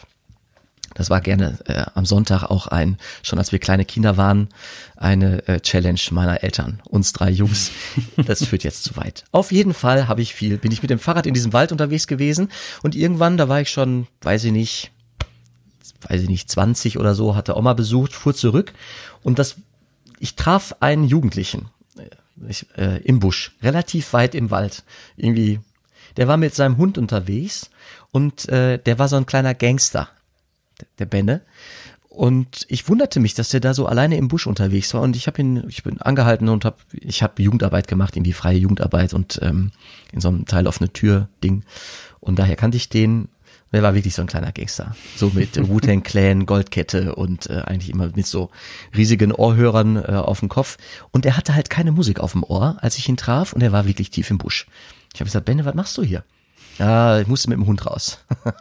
Das 0.96 1.10
war 1.10 1.22
gerne 1.22 1.58
äh, 1.66 1.86
am 1.94 2.06
Sonntag 2.06 2.44
auch 2.44 2.68
ein, 2.68 2.98
schon 3.24 3.40
als 3.40 3.52
wir 3.52 3.60
kleine 3.60 3.86
Kinder 3.86 4.18
waren, 4.18 4.50
eine 4.98 5.48
äh, 5.48 5.60
Challenge 5.60 6.00
meiner 6.12 6.44
Eltern, 6.44 6.82
uns 6.86 7.14
drei 7.14 7.30
Jungs. 7.30 7.72
Das 8.26 8.44
führt 8.46 8.64
jetzt 8.64 8.84
zu 8.84 8.96
weit. 8.98 9.24
Auf 9.32 9.52
jeden 9.52 9.74
Fall 9.74 10.08
habe 10.08 10.22
ich 10.22 10.34
viel, 10.34 10.58
bin 10.58 10.72
ich 10.72 10.82
mit 10.82 10.92
dem 10.92 11.00
Fahrrad 11.00 11.26
in 11.26 11.34
diesem 11.34 11.54
Wald 11.54 11.72
unterwegs 11.72 12.06
gewesen 12.06 12.52
und 12.84 12.96
irgendwann, 12.96 13.38
da 13.38 13.50
war 13.50 13.62
ich 13.62 13.70
schon, 13.70 14.08
weiß 14.22 14.44
ich 14.44 14.52
nicht, 14.52 14.92
weiß 16.02 16.22
ich 16.22 16.30
nicht, 16.30 16.50
20 16.50 16.98
oder 16.98 17.16
so, 17.16 17.36
hatte 17.36 17.58
Oma 17.58 17.74
besucht, 17.74 18.14
fuhr 18.14 18.34
zurück 18.34 18.74
und 19.24 19.40
das, 19.40 19.58
ich 20.20 20.36
traf 20.36 20.76
einen 20.80 21.04
Jugendlichen 21.04 21.70
ich, 22.48 22.66
äh, 22.78 22.98
im 23.04 23.20
Busch, 23.20 23.56
relativ 23.62 24.14
weit 24.14 24.36
im 24.36 24.52
Wald. 24.52 24.84
Irgendwie, 25.18 25.60
der 26.18 26.28
war 26.28 26.38
mit 26.38 26.56
seinem 26.56 26.78
Hund 26.78 26.98
unterwegs 26.98 27.70
und 28.12 28.48
äh, 28.50 28.78
der 28.78 29.00
war 29.00 29.08
so 29.08 29.16
ein 29.16 29.26
kleiner 29.26 29.54
Gangster, 29.54 30.10
der, 30.98 31.06
Benne. 31.06 31.42
Und 32.08 32.66
ich 32.70 32.90
wunderte 32.90 33.20
mich, 33.20 33.34
dass 33.34 33.50
der 33.50 33.60
da 33.60 33.74
so 33.74 33.86
alleine 33.86 34.18
im 34.18 34.28
Busch 34.28 34.48
unterwegs 34.48 34.94
war. 34.94 35.02
Und 35.02 35.16
ich 35.16 35.28
habe 35.28 35.42
ihn, 35.42 35.64
ich 35.68 35.84
bin 35.84 36.02
angehalten 36.02 36.50
und 36.50 36.66
habe, 36.66 36.78
ich 36.92 37.24
habe 37.24 37.42
Jugendarbeit 37.42 37.88
gemacht, 37.88 38.16
irgendwie 38.16 38.34
freie 38.34 38.58
Jugendarbeit 38.58 39.14
und 39.14 39.40
ähm, 39.42 39.72
in 40.12 40.20
so 40.20 40.30
einem 40.30 40.46
Teil 40.46 40.68
offene 40.68 40.92
Tür 40.92 41.30
Ding. 41.44 41.64
Und 42.20 42.40
daher 42.40 42.56
kannte 42.56 42.78
ich 42.78 42.90
den 42.90 43.30
der 43.72 43.84
war 43.84 43.94
wirklich 43.94 44.16
so 44.16 44.22
ein 44.22 44.28
kleiner 44.28 44.52
Gangster. 44.52 44.96
So 45.16 45.32
mit 45.34 45.56
Wu-Tang 45.70 46.04
Clan, 46.04 46.46
Goldkette 46.46 47.16
und 47.16 47.50
äh, 47.50 47.62
eigentlich 47.66 47.90
immer 47.90 48.10
mit 48.16 48.26
so 48.26 48.50
riesigen 48.96 49.32
Ohrhörern 49.32 49.98
äh, 49.98 50.14
auf 50.16 50.40
dem 50.40 50.50
Kopf. 50.50 50.78
Und 51.12 51.26
er 51.26 51.38
hatte 51.38 51.54
halt 51.54 51.70
keine 51.70 51.92
Musik 51.92 52.20
auf 52.20 52.32
dem 52.32 52.44
Ohr, 52.44 52.78
als 52.82 52.98
ich 52.98 53.08
ihn 53.08 53.18
traf 53.18 53.54
und 53.54 53.62
er 53.62 53.72
war 53.72 53.86
wirklich 53.86 54.10
tief 54.10 54.30
im 54.32 54.38
Busch. 54.38 54.68
Ich 55.14 55.20
habe 55.20 55.26
gesagt, 55.26 55.46
Benne, 55.46 55.66
was 55.66 55.76
machst 55.76 55.98
du 55.98 56.04
hier? 56.04 56.24
Ja, 56.80 57.20
ich 57.20 57.28
musste 57.28 57.50
mit 57.50 57.58
dem 57.58 57.68
Hund 57.68 57.86
raus. 57.86 58.20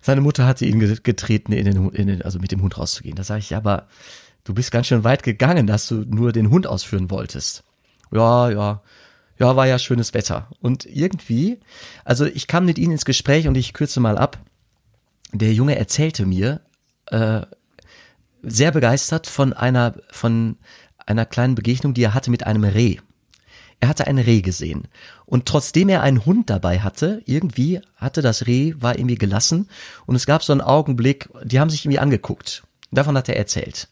Seine 0.00 0.20
Mutter 0.20 0.46
hatte 0.46 0.66
ihn 0.66 0.78
getreten, 1.02 1.52
in 1.52 1.64
den, 1.64 1.88
in 1.90 2.06
den, 2.08 2.22
also 2.22 2.38
mit 2.38 2.52
dem 2.52 2.60
Hund 2.62 2.76
rauszugehen. 2.76 3.16
Da 3.16 3.24
sage 3.24 3.40
ich, 3.40 3.50
ja, 3.50 3.58
aber 3.58 3.88
du 4.44 4.52
bist 4.52 4.70
ganz 4.70 4.86
schön 4.86 5.02
weit 5.02 5.22
gegangen, 5.22 5.66
dass 5.66 5.88
du 5.88 6.04
nur 6.06 6.32
den 6.32 6.50
Hund 6.50 6.66
ausführen 6.66 7.10
wolltest. 7.10 7.64
Ja, 8.12 8.50
ja 8.50 8.82
ja, 9.38 9.56
war 9.56 9.66
ja 9.66 9.78
schönes 9.78 10.14
Wetter. 10.14 10.48
Und 10.60 10.86
irgendwie, 10.86 11.60
also 12.04 12.24
ich 12.24 12.46
kam 12.46 12.64
mit 12.64 12.78
ihnen 12.78 12.92
ins 12.92 13.04
Gespräch 13.04 13.48
und 13.48 13.56
ich 13.56 13.72
kürze 13.72 14.00
mal 14.00 14.18
ab. 14.18 14.38
Der 15.32 15.52
Junge 15.52 15.76
erzählte 15.76 16.26
mir, 16.26 16.60
äh, 17.06 17.42
sehr 18.42 18.70
begeistert 18.70 19.26
von 19.26 19.52
einer, 19.52 19.94
von 20.10 20.56
einer 21.06 21.26
kleinen 21.26 21.54
Begegnung, 21.54 21.94
die 21.94 22.02
er 22.02 22.14
hatte 22.14 22.30
mit 22.30 22.46
einem 22.46 22.64
Reh. 22.64 22.98
Er 23.80 23.88
hatte 23.88 24.06
ein 24.06 24.18
Reh 24.18 24.40
gesehen. 24.40 24.88
Und 25.26 25.46
trotzdem 25.46 25.88
er 25.88 26.02
einen 26.02 26.24
Hund 26.24 26.48
dabei 26.50 26.80
hatte, 26.80 27.22
irgendwie 27.26 27.80
hatte 27.96 28.22
das 28.22 28.46
Reh, 28.46 28.74
war 28.78 28.96
irgendwie 28.96 29.16
gelassen. 29.16 29.68
Und 30.06 30.14
es 30.14 30.26
gab 30.26 30.42
so 30.42 30.52
einen 30.52 30.60
Augenblick, 30.60 31.28
die 31.42 31.60
haben 31.60 31.70
sich 31.70 31.84
irgendwie 31.84 31.98
angeguckt. 31.98 32.62
Davon 32.92 33.16
hat 33.16 33.28
er 33.28 33.36
erzählt. 33.36 33.88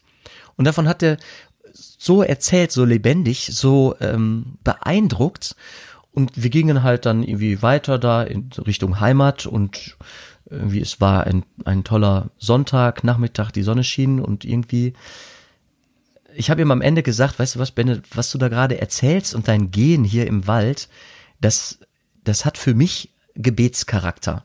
Und 0.55 0.65
davon 0.65 0.87
hat 0.87 1.03
er, 1.03 1.17
so 1.73 2.23
erzählt, 2.23 2.71
so 2.71 2.85
lebendig, 2.85 3.49
so 3.51 3.95
ähm, 3.99 4.57
beeindruckt. 4.63 5.55
Und 6.11 6.31
wir 6.35 6.49
gingen 6.49 6.83
halt 6.83 7.05
dann 7.05 7.23
irgendwie 7.23 7.61
weiter 7.61 7.97
da 7.97 8.23
in 8.23 8.49
Richtung 8.65 8.99
Heimat 8.99 9.45
und 9.45 9.97
irgendwie 10.49 10.81
es 10.81 11.01
war 11.01 11.25
ein, 11.25 11.43
ein 11.65 11.83
toller 11.83 12.29
Sonntag, 12.37 13.03
Nachmittag, 13.03 13.51
die 13.51 13.63
Sonne 13.63 13.83
schien 13.83 14.19
und 14.19 14.45
irgendwie 14.45 14.93
ich 16.35 16.49
habe 16.49 16.61
ihm 16.61 16.71
am 16.71 16.81
Ende 16.81 17.03
gesagt, 17.03 17.39
weißt 17.39 17.55
du 17.55 17.59
was, 17.59 17.71
Benne, 17.71 18.01
was 18.13 18.31
du 18.31 18.37
da 18.37 18.47
gerade 18.47 18.79
erzählst 18.79 19.35
und 19.35 19.47
dein 19.47 19.71
Gehen 19.71 20.03
hier 20.03 20.27
im 20.27 20.47
Wald, 20.47 20.89
das, 21.41 21.79
das 22.23 22.45
hat 22.45 22.57
für 22.57 22.73
mich 22.73 23.09
Gebetscharakter. 23.35 24.43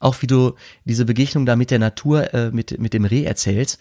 Auch 0.00 0.22
wie 0.22 0.26
du 0.26 0.54
diese 0.84 1.04
Begegnung 1.04 1.44
da 1.44 1.56
mit 1.56 1.70
der 1.70 1.78
Natur, 1.78 2.32
äh, 2.32 2.50
mit, 2.50 2.78
mit 2.78 2.92
dem 2.92 3.04
Reh 3.04 3.24
erzählst, 3.24 3.78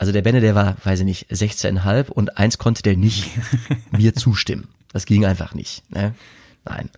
also 0.00 0.12
der 0.12 0.22
Benne, 0.22 0.40
der 0.40 0.54
war, 0.54 0.76
weiß 0.82 1.00
ich 1.00 1.04
nicht, 1.04 1.30
16,5 1.30 2.08
und 2.08 2.38
eins 2.38 2.56
konnte 2.56 2.82
der 2.82 2.96
nicht 2.96 3.30
mir 3.90 4.14
zustimmen. 4.14 4.68
Das 4.94 5.04
ging 5.04 5.26
einfach 5.26 5.52
nicht. 5.52 5.82
Ne? 5.90 6.14
Nein. 6.64 6.88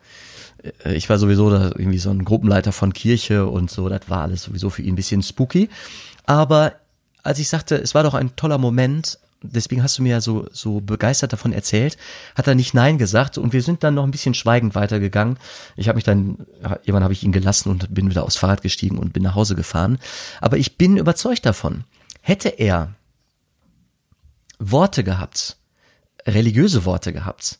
Äh, 0.85 0.95
ich 0.95 1.11
war 1.11 1.19
sowieso 1.19 1.51
da 1.51 1.65
irgendwie 1.65 1.99
so 1.99 2.11
ein 2.11 2.25
Gruppenleiter 2.25 2.71
von 2.71 2.93
Kirche 2.93 3.49
und 3.49 3.73
so, 3.73 3.89
das 3.89 4.09
war 4.09 4.23
alles 4.23 4.45
sowieso 4.45 4.71
für 4.71 4.83
ihn 4.83 4.93
ein 4.93 4.97
bisschen 4.97 5.21
spooky. 5.21 5.69
Aber 6.27 6.75
als 7.25 7.41
ich 7.41 7.49
sagte, 7.49 7.75
es 7.75 7.93
war 7.97 8.05
doch 8.05 8.15
ein 8.15 8.37
toller 8.37 8.59
Moment, 8.59 9.19
deswegen 9.43 9.83
hast 9.83 9.99
du 9.99 10.05
mir 10.05 10.11
ja 10.11 10.21
so, 10.21 10.47
so 10.53 10.81
begeistert 10.81 11.33
davon 11.33 11.53
erzählt, 11.53 11.99
hat 12.37 12.47
er 12.47 12.55
nicht 12.55 12.73
Nein 12.73 12.99
gesagt 12.99 13.37
und 13.37 13.53
wir 13.53 13.63
sind 13.63 13.83
dann 13.83 13.95
noch 13.95 14.05
ein 14.05 14.13
bisschen 14.13 14.35
schweigend 14.35 14.77
weitergegangen. 14.77 15.39
Ich 15.75 15.89
habe 15.89 15.97
mich 15.97 16.05
dann, 16.05 16.47
irgendwann 16.63 17.03
habe 17.03 17.15
ich 17.15 17.25
ihn 17.25 17.33
gelassen 17.33 17.69
und 17.71 17.93
bin 17.93 18.11
wieder 18.11 18.23
aufs 18.23 18.37
Fahrrad 18.37 18.63
gestiegen 18.63 18.99
und 18.99 19.13
bin 19.13 19.25
nach 19.25 19.35
Hause 19.35 19.57
gefahren. 19.57 19.99
Aber 20.41 20.57
ich 20.57 20.79
bin 20.79 20.99
überzeugt 20.99 21.45
davon, 21.45 21.83
Hätte 22.23 22.49
er 22.51 22.95
Worte 24.61 25.03
gehabt, 25.03 25.57
religiöse 26.25 26.85
Worte 26.85 27.13
gehabt, 27.13 27.59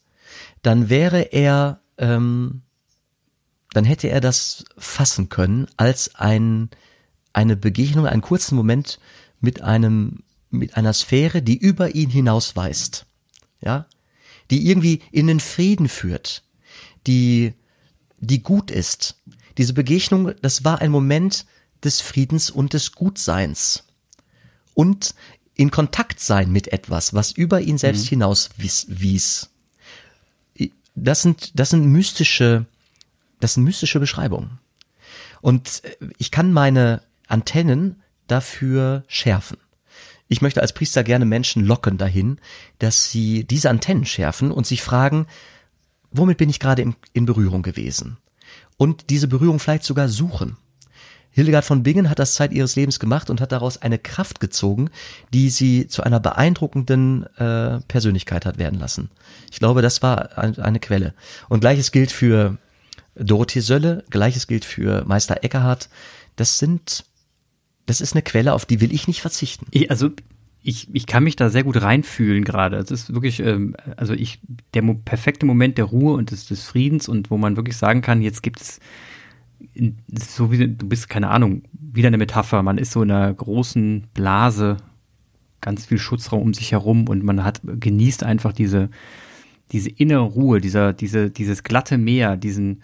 dann 0.63 0.89
wäre 0.89 1.33
er, 1.33 1.81
ähm, 1.99 2.63
dann 3.73 3.85
hätte 3.85 4.09
er 4.09 4.21
das 4.21 4.65
fassen 4.79 5.29
können 5.29 5.67
als 5.77 6.15
ein, 6.15 6.71
eine 7.33 7.57
Begegnung, 7.57 8.07
einen 8.07 8.23
kurzen 8.23 8.55
Moment 8.55 9.01
mit 9.41 9.61
einem, 9.63 10.23
mit 10.51 10.77
einer 10.77 10.93
Sphäre, 10.93 11.43
die 11.43 11.57
über 11.57 11.97
ihn 11.97 12.11
hinausweist, 12.11 13.07
ja, 13.61 13.87
die 14.53 14.69
irgendwie 14.69 15.03
in 15.11 15.27
den 15.27 15.41
Frieden 15.41 15.89
führt, 15.89 16.45
die, 17.09 17.55
die 18.19 18.45
gut 18.45 18.71
ist. 18.71 19.17
Diese 19.59 19.73
Begegnung, 19.73 20.35
das 20.41 20.65
war 20.65 20.81
ein 20.81 20.93
Moment 20.93 21.47
des 21.83 22.01
Friedens 22.01 22.49
und 22.49 22.75
des 22.75 22.93
Gutseins 22.93 23.89
und 24.75 25.15
in 25.55 25.71
Kontakt 25.71 26.21
sein 26.21 26.51
mit 26.51 26.73
etwas, 26.73 27.15
was 27.15 27.33
über 27.33 27.61
ihn 27.61 27.79
selbst 27.79 28.07
mhm. 28.07 28.09
hinaus 28.11 28.51
wies, 28.57 28.87
wies. 28.89 29.51
Das 30.95 31.23
sind, 31.23 31.59
das 31.59 31.71
sind 31.71 31.87
mystische, 31.87 32.67
das 33.41 33.55
sind 33.55 33.65
mystische 33.65 34.01
Beschreibungen. 34.01 34.59
Und 35.41 35.83
ich 36.19 36.31
kann 36.31 36.53
meine 36.53 37.03
Antennen 37.27 38.03
dafür 38.27 39.05
schärfen. 39.09 39.59
Ich 40.29 40.41
möchte 40.41 40.63
als 40.63 40.73
Priester 40.73 41.05
gerne 41.05 41.27
Menschen 41.27 41.65
locken 41.65 41.99
dahin, 41.99 42.39
dass 42.79 43.11
sie 43.11 43.45
diese 43.45 43.69
Antennen 43.69 44.07
schärfen 44.07 44.51
und 44.51 44.67
sich 44.67 44.83
fragen, 44.83 45.27
womit 46.11 46.39
bin 46.39 46.49
ich 46.49 46.61
gerade 46.61 46.83
in, 46.83 46.95
in 47.13 47.27
Berührung 47.27 47.63
gewesen? 47.63 48.17
Und 48.79 49.11
diese 49.11 49.29
Berührung 49.29 49.59
vielleicht 49.59 49.85
sogar 49.85 50.09
suchen. 50.09 50.57
Hildegard 51.33 51.65
von 51.65 51.83
Bingen 51.83 52.11
hat 52.11 52.19
das 52.19 52.35
Zeit 52.35 52.53
ihres 52.53 52.77
Lebens 52.77 53.01
gemacht 53.01 53.31
und 53.31 53.41
hat 53.41 53.53
daraus 53.53 53.81
eine 53.81 53.99
Kraft 53.99 54.39
gezogen, 54.39 54.91
die 55.33 55.49
sie 55.49 55.89
zu 55.89 56.03
einer 56.03 56.21
beeindruckenden 56.21 57.25
äh, 57.37 57.81
Persönlichkeit 57.89 58.47
hat 58.47 58.59
werden 58.59 58.79
lassen. 58.79 59.11
Ich 59.51 59.59
glaube, 59.59 59.83
das 59.83 60.03
war 60.03 60.39
ein, 60.39 60.59
eine 60.59 60.79
Quelle. 60.79 61.15
Und 61.49 61.61
gleiches 61.61 61.91
gilt 61.91 62.13
für 62.13 62.59
Dorothee 63.15 63.61
Sölle, 63.61 64.05
gleiches 64.11 64.47
gilt 64.47 64.65
für 64.65 65.05
Meister 65.07 65.43
Eckerhardt. 65.43 65.89
Das 66.37 66.59
sind, 66.59 67.05
das 67.87 68.01
ist 68.01 68.15
eine 68.15 68.23
Quelle, 68.23 68.53
auf 68.53 68.67
die 68.67 68.81
will 68.81 68.93
ich 68.93 69.09
nicht 69.09 69.23
verzichten. 69.23 69.67
Ich, 69.71 69.91
also 69.91 70.11
ich, 70.63 70.89
ich 70.95 71.07
kann 71.07 71.25
mich 71.25 71.37
da 71.37 71.49
sehr 71.49 71.65
gut 71.65 71.81
reinfühlen 71.81 72.45
gerade. 72.45 72.77
Es 72.77 72.91
ist 72.91 73.13
wirklich, 73.13 73.41
ähm, 73.41 73.75
also 73.97 74.13
ich, 74.13 74.41
der 74.75 74.83
perfekte 75.05 75.47
Moment 75.47 75.79
der 75.79 75.87
Ruhe 75.87 76.15
und 76.15 76.31
des, 76.31 76.47
des 76.47 76.65
Friedens 76.65 77.09
und 77.09 77.31
wo 77.31 77.37
man 77.37 77.57
wirklich 77.57 77.77
sagen 77.77 78.03
kann, 78.03 78.23
jetzt 78.23 78.43
gibt 78.43 78.61
es 78.61 78.79
so 80.09 80.51
wie 80.51 80.59
du 80.59 80.89
bist, 80.89 81.09
keine 81.09 81.29
Ahnung, 81.29 81.63
wieder 81.73 82.09
eine 82.09 82.19
Metapher. 82.19 82.63
Man 82.63 82.79
ist 82.79 82.93
so 82.93 83.03
in 83.03 83.11
einer 83.11 83.33
großen 83.33 84.09
Blase, 84.15 84.79
ganz 85.61 85.87
viel 85.87 85.99
Schutzraum 85.99 86.43
um 86.43 86.55
sich 86.55 86.73
herum 86.73 87.09
und 87.09 87.23
man 87.23 87.45
hat 87.45 87.61
genießt 87.65 88.25
einfach 88.25 88.53
diese 88.53 88.91
diese 89.71 89.89
innere 89.89 90.25
Ruhe, 90.25 90.61
dieser 90.61 90.93
diese 90.93 91.31
dieses 91.31 91.63
glatte 91.63 91.99
Meer, 91.99 92.37
diesen 92.37 92.83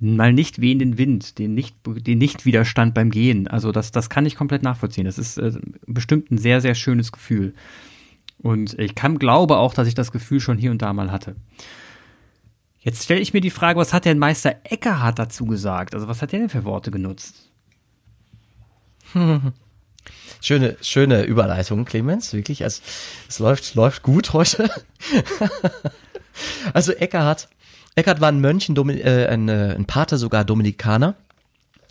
mal 0.00 0.32
nicht 0.32 0.60
wehenden 0.60 0.98
Wind, 0.98 1.38
den 1.38 1.54
nicht 1.54 1.76
den 1.84 2.18
Nichtwiderstand 2.18 2.94
beim 2.94 3.10
Gehen. 3.10 3.48
Also 3.48 3.72
das 3.72 3.92
das 3.92 4.10
kann 4.10 4.26
ich 4.26 4.36
komplett 4.36 4.62
nachvollziehen. 4.62 5.04
Das 5.04 5.18
ist 5.18 5.38
äh, 5.38 5.52
bestimmt 5.86 6.30
ein 6.30 6.38
sehr 6.38 6.60
sehr 6.60 6.74
schönes 6.74 7.12
Gefühl. 7.12 7.54
Und 8.38 8.78
ich 8.78 8.94
kann 8.94 9.18
glaube 9.18 9.56
auch, 9.56 9.74
dass 9.74 9.88
ich 9.88 9.94
das 9.94 10.12
Gefühl 10.12 10.40
schon 10.40 10.58
hier 10.58 10.70
und 10.70 10.82
da 10.82 10.92
mal 10.92 11.10
hatte. 11.10 11.36
Jetzt 12.84 13.04
stelle 13.04 13.20
ich 13.20 13.32
mir 13.32 13.40
die 13.40 13.50
Frage, 13.50 13.80
was 13.80 13.94
hat 13.94 14.04
denn 14.04 14.18
Meister 14.18 14.56
Eckerhardt 14.64 15.18
dazu 15.18 15.46
gesagt? 15.46 15.94
Also 15.94 16.06
was 16.06 16.20
hat 16.20 16.34
er 16.34 16.38
denn 16.40 16.50
für 16.50 16.64
Worte 16.64 16.90
genutzt? 16.90 17.50
Schöne, 20.42 20.76
schöne 20.82 21.22
Überleitung, 21.22 21.86
Clemens, 21.86 22.34
wirklich. 22.34 22.60
Es, 22.60 22.82
es 23.26 23.38
läuft, 23.38 23.74
läuft 23.74 24.02
gut 24.02 24.34
heute. 24.34 24.68
also 26.74 26.92
Eckhart, 26.92 27.48
Eckhart 27.94 28.20
war 28.20 28.28
ein 28.28 28.42
Mönch, 28.42 28.68
ein, 28.68 28.74
Domin, 28.74 28.98
äh, 28.98 29.28
ein, 29.30 29.48
äh, 29.48 29.74
ein 29.74 29.86
Pater, 29.86 30.18
sogar 30.18 30.44
Dominikaner 30.44 31.14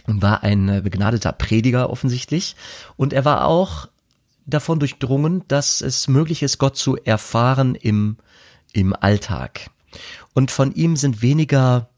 und 0.06 0.21
war 0.21 0.43
ein 0.43 0.69
äh, 0.69 0.82
begnadeter 0.82 1.32
Prediger 1.32 1.89
offensichtlich. 1.89 2.56
Und 2.95 3.13
er 3.13 3.25
war 3.25 3.47
auch 3.47 3.88
davon 4.45 4.77
durchdrungen, 4.77 5.43
dass 5.47 5.82
es 5.82 6.08
möglich 6.08 6.43
ist, 6.43 6.60
Gott 6.60 6.77
zu 6.77 6.95
erfahren 6.97 7.73
im, 7.73 8.17
im 8.73 8.93
Alltag. 8.93 9.71
Und 10.33 10.51
von 10.51 10.73
ihm 10.73 10.95
sind 10.95 11.21
weniger 11.21 11.89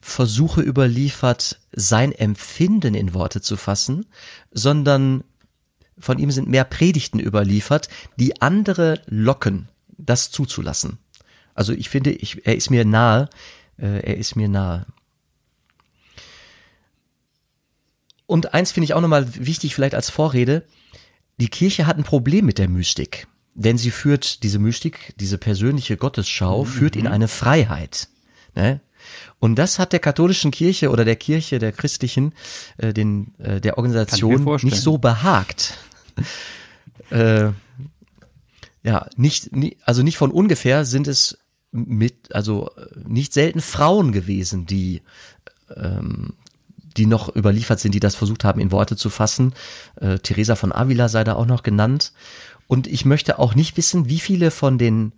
Versuche 0.00 0.62
überliefert, 0.62 1.60
sein 1.72 2.12
Empfinden 2.12 2.94
in 2.94 3.14
Worte 3.14 3.40
zu 3.40 3.56
fassen, 3.56 4.06
sondern 4.50 5.24
von 5.98 6.18
ihm 6.18 6.30
sind 6.30 6.48
mehr 6.48 6.64
Predigten 6.64 7.18
überliefert, 7.18 7.88
die 8.16 8.40
andere 8.40 9.02
locken, 9.06 9.68
das 9.96 10.30
zuzulassen. 10.30 10.98
Also 11.54 11.72
ich 11.72 11.88
finde, 11.88 12.10
ich, 12.12 12.46
er 12.46 12.56
ist 12.56 12.70
mir 12.70 12.84
nahe, 12.84 13.28
äh, 13.78 14.00
er 14.00 14.16
ist 14.16 14.36
mir 14.36 14.48
nahe. 14.48 14.86
Und 18.26 18.54
eins 18.54 18.72
finde 18.72 18.84
ich 18.84 18.94
auch 18.94 19.00
nochmal 19.00 19.26
wichtig, 19.34 19.74
vielleicht 19.74 19.94
als 19.94 20.10
Vorrede. 20.10 20.64
Die 21.38 21.48
Kirche 21.48 21.86
hat 21.86 21.96
ein 21.96 22.04
Problem 22.04 22.46
mit 22.46 22.58
der 22.58 22.68
Mystik. 22.68 23.26
Denn 23.58 23.76
sie 23.76 23.90
führt 23.90 24.44
diese 24.44 24.60
Mystik, 24.60 25.14
diese 25.18 25.36
persönliche 25.36 25.96
Gottesschau, 25.96 26.64
mhm. 26.64 26.68
führt 26.68 26.94
in 26.94 27.08
eine 27.08 27.26
Freiheit. 27.26 28.08
Ne? 28.54 28.80
Und 29.40 29.56
das 29.56 29.80
hat 29.80 29.92
der 29.92 29.98
katholischen 29.98 30.52
Kirche 30.52 30.90
oder 30.90 31.04
der 31.04 31.16
Kirche, 31.16 31.58
der 31.58 31.72
christlichen, 31.72 32.34
äh, 32.76 32.92
den, 32.92 33.34
äh, 33.38 33.60
der 33.60 33.76
Organisation 33.76 34.44
nicht 34.62 34.80
so 34.80 34.98
behagt. 34.98 35.76
äh, 37.10 37.50
ja, 38.84 39.06
nicht, 39.16 39.50
also 39.84 40.04
nicht 40.04 40.18
von 40.18 40.30
ungefähr 40.30 40.84
sind 40.84 41.08
es 41.08 41.38
mit, 41.72 42.32
also 42.36 42.70
äh, 42.76 42.86
nicht 43.08 43.32
selten 43.32 43.60
Frauen 43.60 44.12
gewesen, 44.12 44.66
die 44.66 45.02
ähm, 45.74 46.34
die 46.96 47.06
noch 47.06 47.34
überliefert 47.34 47.80
sind, 47.80 47.94
die 47.94 48.00
das 48.00 48.14
versucht 48.14 48.44
haben, 48.44 48.60
in 48.60 48.72
Worte 48.72 48.96
zu 48.96 49.10
fassen. 49.10 49.54
Äh, 49.96 50.18
Teresa 50.18 50.56
von 50.56 50.72
Avila 50.72 51.08
sei 51.08 51.24
da 51.24 51.34
auch 51.34 51.46
noch 51.46 51.62
genannt. 51.62 52.12
Und 52.68 52.86
ich 52.86 53.04
möchte 53.04 53.38
auch 53.40 53.54
nicht 53.54 53.76
wissen, 53.76 54.08
wie 54.08 54.20
viele 54.20 54.52
von 54.52 54.78
den, 54.78 55.12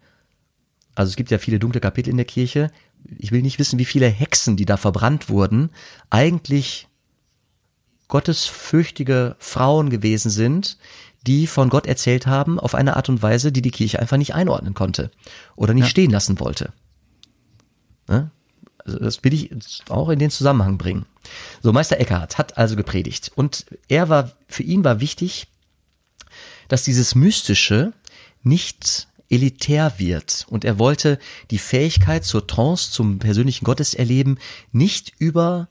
also 0.94 1.10
es 1.10 1.16
gibt 1.16 1.30
ja 1.30 1.38
viele 1.38 1.58
dunkle 1.58 1.80
Kapitel 1.80 2.08
in 2.08 2.16
der 2.16 2.24
Kirche, 2.24 2.70
ich 3.18 3.32
will 3.32 3.42
nicht 3.42 3.58
wissen, 3.58 3.78
wie 3.78 3.84
viele 3.84 4.08
Hexen, 4.08 4.56
die 4.56 4.64
da 4.64 4.76
verbrannt 4.76 5.28
wurden, 5.28 5.70
eigentlich 6.10 6.88
gottesfürchtige 8.08 9.36
Frauen 9.38 9.90
gewesen 9.90 10.30
sind, 10.30 10.78
die 11.26 11.46
von 11.46 11.68
Gott 11.68 11.86
erzählt 11.86 12.26
haben 12.26 12.58
auf 12.58 12.74
eine 12.74 12.96
Art 12.96 13.08
und 13.08 13.22
Weise, 13.22 13.52
die 13.52 13.62
die 13.62 13.70
Kirche 13.70 13.98
einfach 13.98 14.16
nicht 14.16 14.34
einordnen 14.34 14.74
konnte 14.74 15.10
oder 15.56 15.74
nicht 15.74 15.84
ja. 15.84 15.90
stehen 15.90 16.10
lassen 16.10 16.40
wollte. 16.40 16.72
Ne? 18.08 18.30
Also 18.84 18.98
das 18.98 19.22
will 19.22 19.34
ich 19.34 19.50
auch 19.88 20.08
in 20.08 20.18
den 20.18 20.30
Zusammenhang 20.30 20.78
bringen. 20.78 21.04
So, 21.62 21.72
Meister 21.72 22.00
Eckhart 22.00 22.38
hat 22.38 22.56
also 22.56 22.76
gepredigt 22.76 23.30
und 23.34 23.66
er 23.88 24.08
war, 24.08 24.32
für 24.48 24.62
ihn 24.62 24.84
war 24.84 25.00
wichtig, 25.00 25.46
dass 26.70 26.84
dieses 26.84 27.16
Mystische 27.16 27.92
nicht 28.44 29.08
elitär 29.28 29.94
wird. 29.98 30.46
Und 30.48 30.64
er 30.64 30.78
wollte 30.78 31.18
die 31.50 31.58
Fähigkeit 31.58 32.24
zur 32.24 32.46
Trance, 32.46 32.92
zum 32.92 33.18
persönlichen 33.18 33.64
Gotteserleben 33.64 34.38
nicht 34.70 35.12
über 35.18 35.68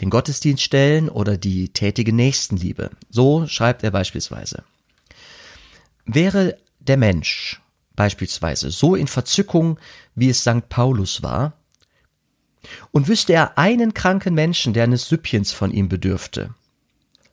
den 0.00 0.08
Gottesdienst 0.08 0.62
stellen 0.62 1.10
oder 1.10 1.36
die 1.36 1.68
tätige 1.68 2.14
Nächstenliebe. 2.14 2.90
So 3.10 3.46
schreibt 3.46 3.84
er 3.84 3.90
beispielsweise. 3.90 4.64
Wäre 6.06 6.56
der 6.80 6.96
Mensch 6.96 7.60
beispielsweise 7.94 8.70
so 8.70 8.94
in 8.94 9.06
Verzückung, 9.06 9.78
wie 10.14 10.30
es 10.30 10.40
St. 10.40 10.70
Paulus 10.70 11.22
war, 11.22 11.52
und 12.90 13.06
wüsste 13.08 13.34
er 13.34 13.58
einen 13.58 13.92
kranken 13.92 14.32
Menschen, 14.32 14.72
der 14.72 14.84
eines 14.84 15.08
Süppchens 15.08 15.52
von 15.52 15.72
ihm 15.72 15.88
bedürfte, 15.88 16.54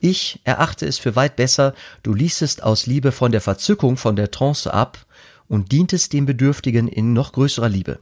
ich 0.00 0.40
erachte 0.44 0.86
es 0.86 0.98
für 0.98 1.16
weit 1.16 1.36
besser, 1.36 1.74
du 2.02 2.12
ließest 2.12 2.62
aus 2.62 2.86
Liebe 2.86 3.12
von 3.12 3.32
der 3.32 3.40
Verzückung, 3.40 3.96
von 3.96 4.16
der 4.16 4.30
Trance 4.30 4.72
ab 4.72 5.06
und 5.48 5.72
dientest 5.72 6.12
dem 6.12 6.26
Bedürftigen 6.26 6.88
in 6.88 7.12
noch 7.12 7.32
größerer 7.32 7.68
Liebe. 7.68 8.00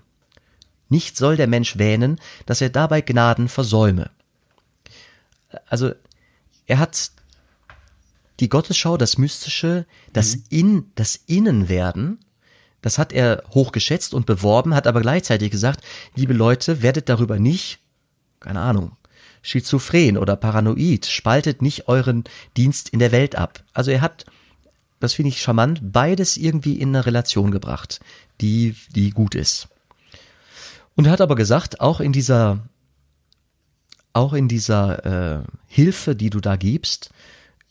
Nicht 0.88 1.16
soll 1.16 1.37
der 1.37 1.46
Mensch 1.46 1.78
wähnen, 1.78 2.20
dass 2.46 2.61
er 2.61 2.70
dabei 2.70 3.00
Gnaden 3.00 3.48
versäume. 3.48 4.11
Also, 5.66 5.92
er 6.66 6.78
hat 6.78 7.11
die 8.40 8.48
Gottesschau, 8.48 8.96
das 8.96 9.18
Mystische, 9.18 9.87
das 10.12 10.37
mhm. 10.37 10.42
In, 10.50 10.92
das 10.94 11.20
Innenwerden, 11.26 12.18
das 12.83 12.98
hat 12.98 13.12
er 13.12 13.44
hochgeschätzt 13.50 14.12
und 14.12 14.26
beworben, 14.26 14.74
hat 14.74 14.87
aber 14.87 15.00
gleichzeitig 15.00 15.50
gesagt, 15.50 15.83
liebe 16.14 16.33
Leute, 16.33 16.83
werdet 16.83 17.09
darüber 17.09 17.38
nicht, 17.38 17.78
keine 18.40 18.61
Ahnung, 18.61 18.96
schizophren 19.44 20.16
oder 20.16 20.35
paranoid, 20.37 21.07
spaltet 21.07 21.62
nicht 21.62 21.87
euren 21.87 22.24
Dienst 22.57 22.88
in 22.88 22.98
der 22.98 23.12
Welt 23.12 23.37
ab. 23.37 23.62
Also 23.74 23.90
er 23.90 24.00
hat, 24.00 24.24
das 24.98 25.12
finde 25.12 25.28
ich 25.28 25.40
charmant, 25.40 25.92
beides 25.92 26.37
irgendwie 26.37 26.80
in 26.80 26.88
eine 26.88 27.07
Relation 27.07 27.50
gebracht, 27.50 28.00
die, 28.40 28.74
die 28.94 29.11
gut 29.11 29.35
ist. 29.35 29.68
Und 30.96 31.04
er 31.04 31.12
hat 31.12 31.20
aber 31.20 31.35
gesagt, 31.35 31.80
auch 31.80 32.00
in 32.00 32.12
dieser, 32.12 32.61
auch 34.14 34.33
in 34.33 34.48
dieser 34.48 35.40
äh, 35.40 35.44
Hilfe, 35.66 36.16
die 36.16 36.30
du 36.30 36.40
da 36.40 36.57
gibst, 36.57 37.11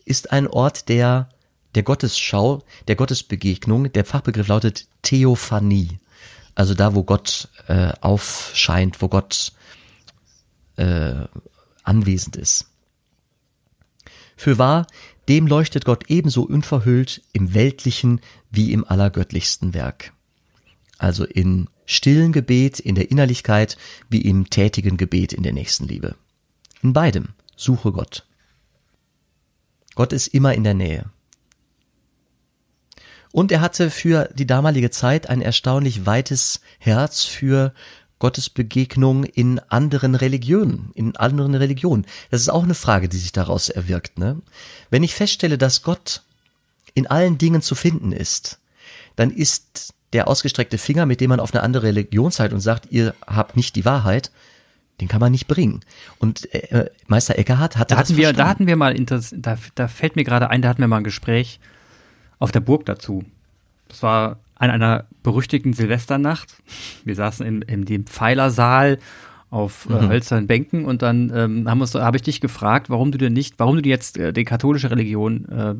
ist 0.05 0.31
ein 0.31 0.47
Ort 0.47 0.89
der, 0.89 1.29
der 1.73 1.83
Gottesschau, 1.83 2.61
der 2.87 2.95
Gottesbegegnung. 2.95 3.91
Der 3.91 4.05
Fachbegriff 4.05 4.47
lautet 4.47 4.85
Theophanie. 5.01 5.99
Also 6.53 6.75
da, 6.75 6.93
wo 6.93 7.03
Gott 7.03 7.47
äh, 7.67 7.93
aufscheint, 8.01 9.01
wo 9.01 9.07
Gott 9.07 9.53
äh, 10.75 11.13
anwesend 11.83 12.35
ist. 12.35 12.69
Für 14.35 14.57
wahr, 14.57 14.87
dem 15.29 15.47
leuchtet 15.47 15.85
Gott 15.85 16.09
ebenso 16.09 16.43
unverhüllt 16.43 17.21
im 17.33 17.53
weltlichen 17.53 18.19
wie 18.51 18.73
im 18.73 18.85
allergöttlichsten 18.85 19.73
Werk. 19.73 20.13
Also 20.97 21.23
in 21.25 21.69
stillen 21.85 22.31
Gebet, 22.31 22.79
in 22.79 22.95
der 22.95 23.11
Innerlichkeit, 23.11 23.77
wie 24.09 24.21
im 24.21 24.49
tätigen 24.49 24.97
Gebet 24.97 25.33
in 25.33 25.43
der 25.43 25.53
Nächstenliebe. 25.53 26.15
In 26.81 26.93
beidem 26.93 27.29
suche 27.55 27.91
Gott. 27.91 28.25
Gott 29.95 30.13
ist 30.13 30.27
immer 30.27 30.53
in 30.53 30.63
der 30.63 30.73
Nähe. 30.73 31.05
Und 33.31 33.51
er 33.51 33.61
hatte 33.61 33.89
für 33.89 34.29
die 34.35 34.45
damalige 34.45 34.91
Zeit 34.91 35.27
ein 35.27 35.41
erstaunlich 35.41 36.05
weites 36.05 36.61
Herz 36.77 37.23
für 37.23 37.73
Gottesbegegnung 38.23 39.25
in 39.25 39.59
anderen 39.67 40.15
Religionen, 40.15 40.91
in 40.95 41.17
anderen 41.17 41.55
Religionen. 41.55 42.05
Das 42.31 42.39
ist 42.39 42.47
auch 42.47 42.63
eine 42.63 42.73
Frage, 42.73 43.09
die 43.09 43.17
sich 43.17 43.33
daraus 43.33 43.67
erwirkt. 43.67 44.17
Ne? 44.17 44.41
Wenn 44.89 45.03
ich 45.03 45.13
feststelle, 45.13 45.57
dass 45.57 45.81
Gott 45.81 46.21
in 46.93 47.05
allen 47.05 47.37
Dingen 47.37 47.61
zu 47.61 47.75
finden 47.75 48.13
ist, 48.13 48.59
dann 49.17 49.29
ist 49.29 49.93
der 50.13 50.29
ausgestreckte 50.29 50.77
Finger, 50.77 51.05
mit 51.05 51.19
dem 51.19 51.31
man 51.31 51.41
auf 51.41 51.53
eine 51.53 51.63
andere 51.63 51.87
Religion 51.87 52.31
zeigt 52.31 52.53
und 52.53 52.61
sagt, 52.61 52.93
ihr 52.93 53.13
habt 53.27 53.57
nicht 53.57 53.75
die 53.75 53.83
Wahrheit, 53.83 54.31
den 55.01 55.09
kann 55.09 55.19
man 55.19 55.33
nicht 55.33 55.47
bringen. 55.47 55.81
Und 56.17 56.49
äh, 56.53 56.89
Meister 57.07 57.37
Eckhart 57.37 57.75
hatte 57.75 57.95
da 57.95 57.99
hatten 57.99 58.13
das 58.13 58.17
wir, 58.17 58.31
Da 58.31 58.47
hatten 58.47 58.67
wir 58.67 58.77
mal, 58.77 58.93
da, 59.03 59.57
da 59.75 59.87
fällt 59.89 60.15
mir 60.15 60.23
gerade 60.23 60.49
ein, 60.49 60.61
da 60.61 60.69
hatten 60.69 60.79
wir 60.79 60.87
mal 60.87 60.99
ein 60.99 61.03
Gespräch 61.03 61.59
auf 62.39 62.53
der 62.53 62.61
Burg 62.61 62.85
dazu. 62.85 63.25
Das 63.89 64.01
war 64.01 64.37
an 64.63 64.71
einer 64.71 65.07
berüchtigten 65.23 65.73
Silvesternacht. 65.73 66.55
Wir 67.03 67.15
saßen 67.15 67.45
in, 67.45 67.61
in 67.63 67.85
dem 67.85 68.05
Pfeilersaal 68.05 68.97
auf 69.49 69.87
äh, 69.89 69.93
mhm. 69.93 70.09
hölzernen 70.09 70.47
Bänken 70.47 70.85
und 70.85 71.01
dann 71.01 71.31
ähm, 71.35 71.67
habe 71.69 72.17
ich 72.17 72.23
dich 72.23 72.41
gefragt, 72.41 72.89
warum 72.89 73.11
du 73.11 73.17
denn 73.17 73.33
nicht, 73.33 73.55
warum 73.59 73.81
du 73.81 73.87
jetzt 73.87 74.17
äh, 74.17 74.31
die 74.33 74.45
katholische 74.45 74.89
Religion 74.89 75.45
äh, 75.49 75.75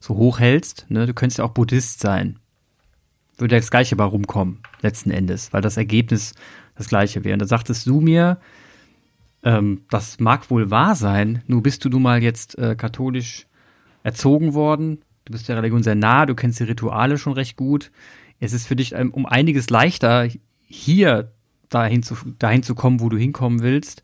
so 0.00 0.14
hoch 0.14 0.38
hältst. 0.38 0.86
Ne? 0.88 1.06
Du 1.06 1.12
könntest 1.12 1.38
ja 1.38 1.44
auch 1.44 1.50
Buddhist 1.50 2.00
sein. 2.00 2.38
Würde 3.36 3.56
das 3.56 3.70
Gleiche 3.70 3.96
bei 3.96 4.04
rumkommen, 4.04 4.60
letzten 4.80 5.10
Endes, 5.10 5.52
weil 5.52 5.60
das 5.60 5.76
Ergebnis 5.76 6.34
das 6.76 6.88
Gleiche 6.88 7.24
wäre. 7.24 7.34
Und 7.34 7.42
da 7.42 7.46
sagtest 7.46 7.86
du 7.86 8.00
mir, 8.00 8.38
ähm, 9.42 9.82
das 9.90 10.20
mag 10.20 10.48
wohl 10.50 10.70
wahr 10.70 10.94
sein, 10.94 11.42
nur 11.48 11.62
bist 11.62 11.84
du 11.84 11.88
nun 11.88 12.02
mal 12.02 12.22
jetzt 12.22 12.56
äh, 12.58 12.76
katholisch 12.76 13.46
erzogen 14.04 14.54
worden, 14.54 15.02
du 15.24 15.32
bist 15.32 15.48
der 15.48 15.56
Religion 15.56 15.82
sehr 15.82 15.94
nah, 15.94 16.26
du 16.26 16.34
kennst 16.34 16.60
die 16.60 16.64
Rituale 16.64 17.18
schon 17.18 17.32
recht 17.32 17.56
gut. 17.56 17.90
Es 18.40 18.52
ist 18.52 18.66
für 18.66 18.76
dich 18.76 18.92
ähm, 18.94 19.12
um 19.12 19.26
einiges 19.26 19.70
leichter, 19.70 20.28
hier 20.66 21.32
dahin 21.68 22.02
zu, 22.02 22.16
dahin 22.38 22.62
zu 22.62 22.74
kommen, 22.74 23.00
wo 23.00 23.08
du 23.08 23.16
hinkommen 23.16 23.62
willst, 23.62 24.02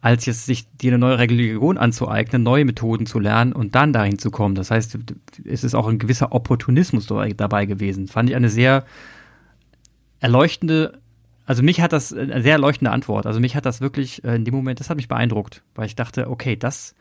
als 0.00 0.26
jetzt 0.26 0.46
sich 0.46 0.66
dir 0.72 0.92
eine 0.92 0.98
neue 0.98 1.18
Religion 1.18 1.78
anzueignen, 1.78 2.42
neue 2.42 2.64
Methoden 2.64 3.06
zu 3.06 3.18
lernen 3.18 3.52
und 3.52 3.74
dann 3.74 3.92
dahin 3.92 4.18
zu 4.18 4.30
kommen. 4.30 4.54
Das 4.54 4.70
heißt, 4.70 4.98
es 5.44 5.64
ist 5.64 5.74
auch 5.74 5.86
ein 5.86 5.98
gewisser 5.98 6.32
Opportunismus 6.32 7.06
dabei 7.06 7.66
gewesen. 7.66 8.08
Fand 8.08 8.28
ich 8.28 8.36
eine 8.36 8.50
sehr 8.50 8.84
erleuchtende, 10.20 11.00
also 11.46 11.62
mich 11.62 11.80
hat 11.80 11.92
das 11.92 12.12
eine 12.12 12.42
sehr 12.42 12.52
erleuchtende 12.52 12.90
Antwort. 12.90 13.26
Also 13.26 13.40
mich 13.40 13.56
hat 13.56 13.66
das 13.66 13.80
wirklich 13.80 14.24
äh, 14.24 14.36
in 14.36 14.44
dem 14.44 14.54
Moment, 14.54 14.80
das 14.80 14.90
hat 14.90 14.96
mich 14.96 15.08
beeindruckt, 15.08 15.62
weil 15.74 15.86
ich 15.86 15.96
dachte, 15.96 16.30
okay, 16.30 16.56
das 16.56 16.94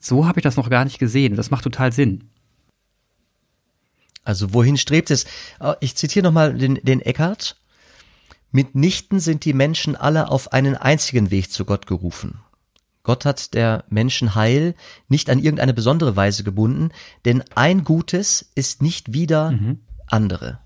so 0.00 0.26
habe 0.26 0.38
ich 0.38 0.44
das 0.44 0.56
noch 0.56 0.70
gar 0.70 0.84
nicht 0.84 0.98
gesehen. 0.98 1.36
Das 1.36 1.50
macht 1.50 1.64
total 1.64 1.92
Sinn. 1.92 2.24
Also 4.28 4.52
wohin 4.52 4.76
strebt 4.76 5.10
es? 5.10 5.24
Äh, 5.58 5.74
ich 5.80 5.96
zitiere 5.96 6.22
nochmal 6.22 6.52
den, 6.52 6.74
den 6.82 7.00
Eckhart. 7.00 7.56
Mitnichten 8.50 9.20
sind 9.20 9.46
die 9.46 9.54
Menschen 9.54 9.96
alle 9.96 10.28
auf 10.28 10.52
einen 10.52 10.74
einzigen 10.74 11.30
Weg 11.30 11.50
zu 11.50 11.64
Gott 11.64 11.86
gerufen. 11.86 12.40
Gott 13.04 13.24
hat 13.24 13.54
der 13.54 13.84
Menschen 13.88 14.34
Heil 14.34 14.74
nicht 15.08 15.30
an 15.30 15.38
irgendeine 15.38 15.72
besondere 15.72 16.14
Weise 16.14 16.44
gebunden, 16.44 16.90
denn 17.24 17.42
ein 17.54 17.84
Gutes 17.84 18.50
ist 18.54 18.82
nicht 18.82 19.14
wieder 19.14 19.52
mhm. 19.52 19.80
andere. 20.06 20.58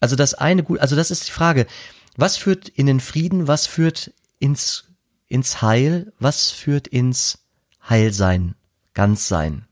Also 0.00 0.16
das 0.16 0.34
eine 0.34 0.64
gut, 0.64 0.80
also 0.80 0.96
das 0.96 1.12
ist 1.12 1.28
die 1.28 1.32
Frage, 1.32 1.68
was 2.16 2.36
führt 2.36 2.68
in 2.68 2.86
den 2.86 2.98
Frieden, 2.98 3.46
was 3.46 3.68
führt 3.68 4.12
ins 4.40 4.86
ins 5.28 5.62
Heil, 5.62 6.12
was 6.18 6.50
führt 6.50 6.88
ins 6.88 7.38
Heilsein, 7.88 8.56
Ganzsein? 8.92 9.67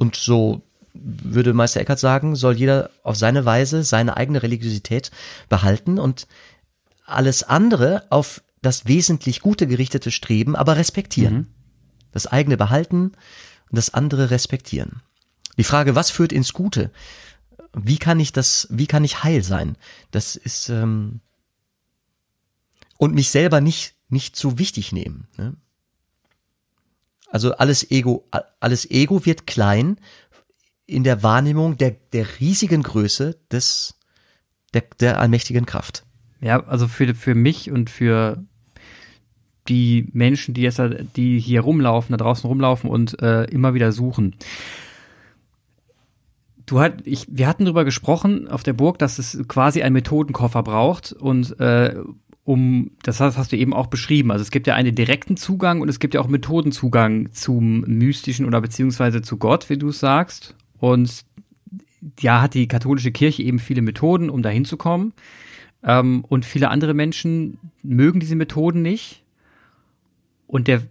Und 0.00 0.16
so 0.16 0.62
würde 0.94 1.52
Meister 1.52 1.78
Eckhart 1.78 1.98
sagen, 1.98 2.34
soll 2.34 2.54
jeder 2.56 2.88
auf 3.02 3.16
seine 3.16 3.44
Weise 3.44 3.84
seine 3.84 4.16
eigene 4.16 4.42
Religiosität 4.42 5.10
behalten 5.50 5.98
und 5.98 6.26
alles 7.04 7.42
andere 7.42 8.06
auf 8.08 8.42
das 8.62 8.86
wesentlich 8.86 9.40
Gute 9.40 9.66
gerichtete 9.66 10.10
Streben, 10.10 10.56
aber 10.56 10.76
respektieren. 10.76 11.34
Mhm. 11.34 11.46
Das 12.12 12.26
eigene 12.26 12.56
behalten 12.56 13.12
und 13.68 13.76
das 13.76 13.92
andere 13.92 14.30
respektieren. 14.30 15.02
Die 15.58 15.64
Frage, 15.64 15.94
was 15.94 16.10
führt 16.10 16.32
ins 16.32 16.54
Gute? 16.54 16.90
Wie 17.74 17.98
kann 17.98 18.18
ich 18.18 18.32
das, 18.32 18.66
wie 18.70 18.86
kann 18.86 19.04
ich 19.04 19.22
heil 19.22 19.42
sein? 19.42 19.76
Das 20.12 20.34
ist, 20.34 20.70
ähm, 20.70 21.20
und 22.96 23.14
mich 23.14 23.28
selber 23.28 23.60
nicht, 23.60 23.96
nicht 24.08 24.34
zu 24.34 24.58
wichtig 24.58 24.92
nehmen. 24.92 25.28
Ne? 25.36 25.56
Also 27.30 27.52
alles 27.54 27.90
Ego, 27.90 28.28
alles 28.58 28.90
Ego 28.90 29.24
wird 29.24 29.46
klein 29.46 29.96
in 30.86 31.04
der 31.04 31.22
Wahrnehmung 31.22 31.78
der, 31.78 31.92
der 32.12 32.26
riesigen 32.40 32.82
Größe 32.82 33.38
des, 33.52 33.94
der, 34.74 34.82
der 34.98 35.20
allmächtigen 35.20 35.64
Kraft. 35.64 36.04
Ja, 36.40 36.64
also 36.66 36.88
für, 36.88 37.14
für 37.14 37.34
mich 37.34 37.70
und 37.70 37.88
für 37.90 38.44
die 39.68 40.08
Menschen, 40.12 40.54
die 40.54 40.62
jetzt, 40.62 40.80
die 41.16 41.38
hier 41.38 41.60
rumlaufen, 41.60 42.12
da 42.12 42.16
draußen 42.16 42.48
rumlaufen 42.48 42.90
und 42.90 43.22
äh, 43.22 43.44
immer 43.44 43.74
wieder 43.74 43.92
suchen. 43.92 44.34
Du 46.66 46.80
hat, 46.80 47.06
ich, 47.06 47.26
wir 47.30 47.46
hatten 47.46 47.64
darüber 47.64 47.84
gesprochen 47.84 48.48
auf 48.48 48.62
der 48.62 48.72
Burg, 48.72 48.98
dass 48.98 49.18
es 49.18 49.38
quasi 49.46 49.82
einen 49.82 49.92
Methodenkoffer 49.92 50.62
braucht 50.62 51.12
und 51.12 51.58
äh, 51.60 51.94
um, 52.50 52.90
das 53.04 53.20
hast, 53.20 53.52
du 53.52 53.56
eben 53.56 53.72
auch 53.72 53.86
beschrieben. 53.86 54.32
Also 54.32 54.42
es 54.42 54.50
gibt 54.50 54.66
ja 54.66 54.74
einen 54.74 54.92
direkten 54.92 55.36
Zugang 55.36 55.80
und 55.80 55.88
es 55.88 56.00
gibt 56.00 56.14
ja 56.14 56.20
auch 56.20 56.26
Methodenzugang 56.26 57.30
zum 57.30 57.82
Mystischen 57.82 58.44
oder 58.44 58.60
beziehungsweise 58.60 59.22
zu 59.22 59.36
Gott, 59.36 59.70
wie 59.70 59.78
du 59.78 59.90
es 59.90 60.00
sagst. 60.00 60.56
Und 60.80 61.24
ja, 62.18 62.42
hat 62.42 62.54
die 62.54 62.66
katholische 62.66 63.12
Kirche 63.12 63.44
eben 63.44 63.60
viele 63.60 63.82
Methoden, 63.82 64.28
um 64.30 64.42
dahin 64.42 64.64
zu 64.64 64.76
kommen. 64.76 65.12
Ähm, 65.84 66.24
und 66.28 66.44
viele 66.44 66.70
andere 66.70 66.92
Menschen 66.92 67.58
mögen 67.84 68.18
diese 68.18 68.34
Methoden 68.34 68.82
nicht. 68.82 69.22
Und 70.48 70.66
der, 70.66 70.82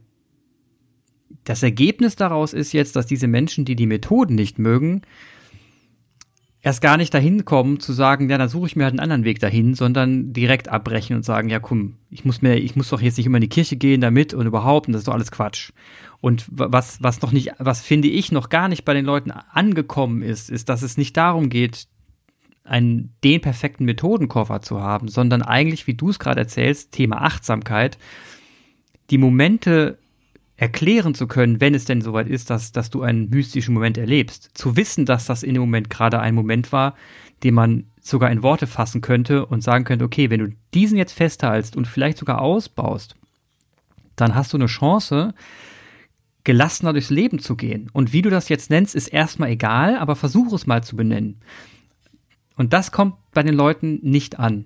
das 1.44 1.62
Ergebnis 1.62 2.16
daraus 2.16 2.54
ist 2.54 2.72
jetzt, 2.72 2.96
dass 2.96 3.06
diese 3.06 3.28
Menschen, 3.28 3.66
die 3.66 3.76
die 3.76 3.86
Methoden 3.86 4.36
nicht 4.36 4.60
mögen, 4.60 5.02
erst 6.62 6.82
gar 6.82 6.98
nicht 6.98 7.14
dahin 7.14 7.46
kommen 7.46 7.80
zu 7.80 7.94
sagen, 7.94 8.30
ja, 8.30 8.38
dann 8.38 8.50
suche 8.50 8.68
ich 8.68 8.76
mir 8.76 8.84
halt 8.84 8.94
einen 8.94 9.00
anderen 9.00 9.24
Weg 9.24 9.40
dahin, 9.40 9.76
sondern 9.76 10.34
direkt 10.34 10.68
abbrechen 10.68 11.16
und 11.16 11.24
sagen, 11.24 11.50
ja, 11.50 11.60
komm, 11.60 11.96
ich 12.10 12.26
muss 12.26 12.42
mir, 12.42 12.56
ich 12.56 12.76
muss 12.76 12.90
doch 12.90 13.02
jetzt 13.02 13.18
nicht 13.18 13.26
immer 13.26 13.38
in 13.38 13.44
die 13.44 13.50
Kirche 13.50 13.78
gehen 13.78 14.02
damit 14.02 14.34
und 14.34 14.46
überhaupt, 14.46 14.88
und 14.88 14.94
das 14.94 15.02
ist 15.02 15.08
doch 15.08 15.14
alles 15.14 15.32
Quatsch. 15.32 15.72
Und 16.22 16.46
was, 16.50 17.02
was 17.02 17.22
noch 17.22 17.32
nicht, 17.32 17.54
was 17.60 17.82
finde 17.82 18.10
ich 18.10 18.32
noch 18.32 18.50
gar 18.50 18.68
nicht 18.68 18.84
bei 18.84 18.94
den 18.94 19.06
Leuten 19.06 19.32
angekommen 19.32 20.22
ist, 20.22 20.50
ist, 20.50 20.68
dass 20.68 20.82
es 20.82 20.98
nicht 20.98 21.16
darum 21.16 21.50
geht, 21.50 21.88
einen, 22.66 23.16
den 23.24 23.42
perfekten 23.42 23.86
Methodenkoffer 23.86 24.62
zu 24.62 24.82
haben, 24.82 25.08
sondern 25.08 25.42
eigentlich, 25.42 25.88
wie 25.88 25.96
du 25.96 26.10
es 26.10 26.20
gerade 26.20 26.42
erzählst, 26.42 26.92
Thema 26.92 27.22
Achtsamkeit, 27.22 27.98
die 29.10 29.18
Momente 29.18 29.98
erklären 30.60 31.16
zu 31.16 31.26
können, 31.26 31.62
wenn 31.62 31.74
es 31.74 31.86
denn 31.86 32.02
soweit 32.02 32.28
ist, 32.28 32.50
dass, 32.50 32.74
dass 32.74 32.90
du 32.90 33.02
einen 33.02 33.30
mystischen 33.30 33.74
Moment 33.74 33.98
erlebst. 33.98 34.52
Zu 34.54 34.76
wissen, 34.76 35.06
dass 35.06 35.26
das 35.26 35.42
in 35.42 35.54
dem 35.54 35.62
Moment 35.62 35.90
gerade 35.90 36.20
ein 36.20 36.36
Moment 36.36 36.74
war, 36.74 36.96
den 37.44 37.54
man 37.54 37.86
sogar 38.02 38.30
in 38.30 38.44
Worte 38.44 38.68
fassen 38.68 39.00
könnte 39.00 39.46
und 39.46 39.64
sagen 39.64 39.86
könnte, 39.86 40.04
okay, 40.04 40.30
wenn 40.30 40.42
du 40.42 40.56
diesen 40.74 40.98
jetzt 40.98 41.14
festhältst 41.14 41.78
und 41.78 41.88
vielleicht 41.88 42.18
sogar 42.18 42.42
ausbaust, 42.42 43.16
dann 44.18 44.36
hast 44.36 44.52
du 44.52 44.58
eine 44.58 44.66
Chance, 44.66 45.34
gelassener 46.44 46.92
durchs 46.92 47.10
Leben 47.10 47.40
zu 47.40 47.56
gehen. 47.56 47.90
Und 47.94 48.12
wie 48.12 48.22
du 48.22 48.30
das 48.30 48.50
jetzt 48.50 48.70
nennst, 48.70 48.96
ist 48.96 49.08
erstmal 49.08 49.52
egal, 49.52 49.96
aber 49.96 50.18
versuch 50.18 50.52
es 50.52 50.68
mal 50.68 50.84
zu 50.84 50.98
benennen. 50.98 51.40
Und 52.58 52.74
das 52.74 52.92
kommt 52.92 53.16
bei 53.32 53.44
den 53.44 53.56
Leuten 53.56 54.00
nicht 54.02 54.40
an. 54.40 54.66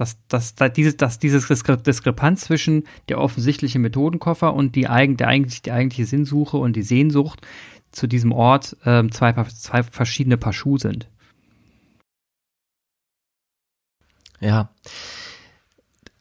Dass, 0.00 0.16
dass, 0.28 0.54
dass, 0.54 0.72
dieses, 0.72 0.96
dass 0.96 1.18
dieses 1.18 1.46
Diskrepanz 1.46 2.40
zwischen 2.40 2.84
der 3.10 3.18
offensichtlichen 3.18 3.82
Methodenkoffer 3.82 4.54
und 4.54 4.74
die, 4.74 4.88
eigen, 4.88 5.18
der 5.18 5.28
eigentlich, 5.28 5.60
die 5.60 5.72
eigentliche 5.72 6.06
Sinnsuche 6.06 6.56
und 6.56 6.74
die 6.74 6.82
Sehnsucht 6.82 7.46
zu 7.92 8.06
diesem 8.06 8.32
Ort 8.32 8.78
ähm, 8.86 9.12
zwei, 9.12 9.34
zwei 9.44 9.82
verschiedene 9.82 10.38
Paar 10.38 10.54
Schuhe 10.54 10.78
sind. 10.78 11.06
Ja. 14.40 14.70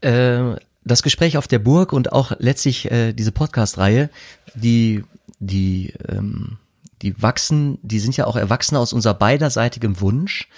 Äh, 0.01 0.57
das 0.84 1.01
Gespräch 1.01 1.38
auf 1.38 1.47
der 1.47 1.59
Burg 1.59 1.93
und 1.93 2.11
auch 2.11 2.34
letztlich 2.38 2.91
äh, 2.91 3.13
diese 3.13 3.32
Podcast-Reihe, 3.32 4.09
die, 4.55 5.05
die, 5.39 5.93
ähm, 6.09 6.57
die 7.01 7.21
wachsen, 7.21 7.80
die 7.82 7.99
sind 7.99 8.17
ja 8.17 8.27
auch 8.27 8.36
erwachsen 8.36 8.75
aus 8.75 8.91
unser 8.91 9.13
beiderseitigem 9.13 10.01
Wunsch, 10.01 10.49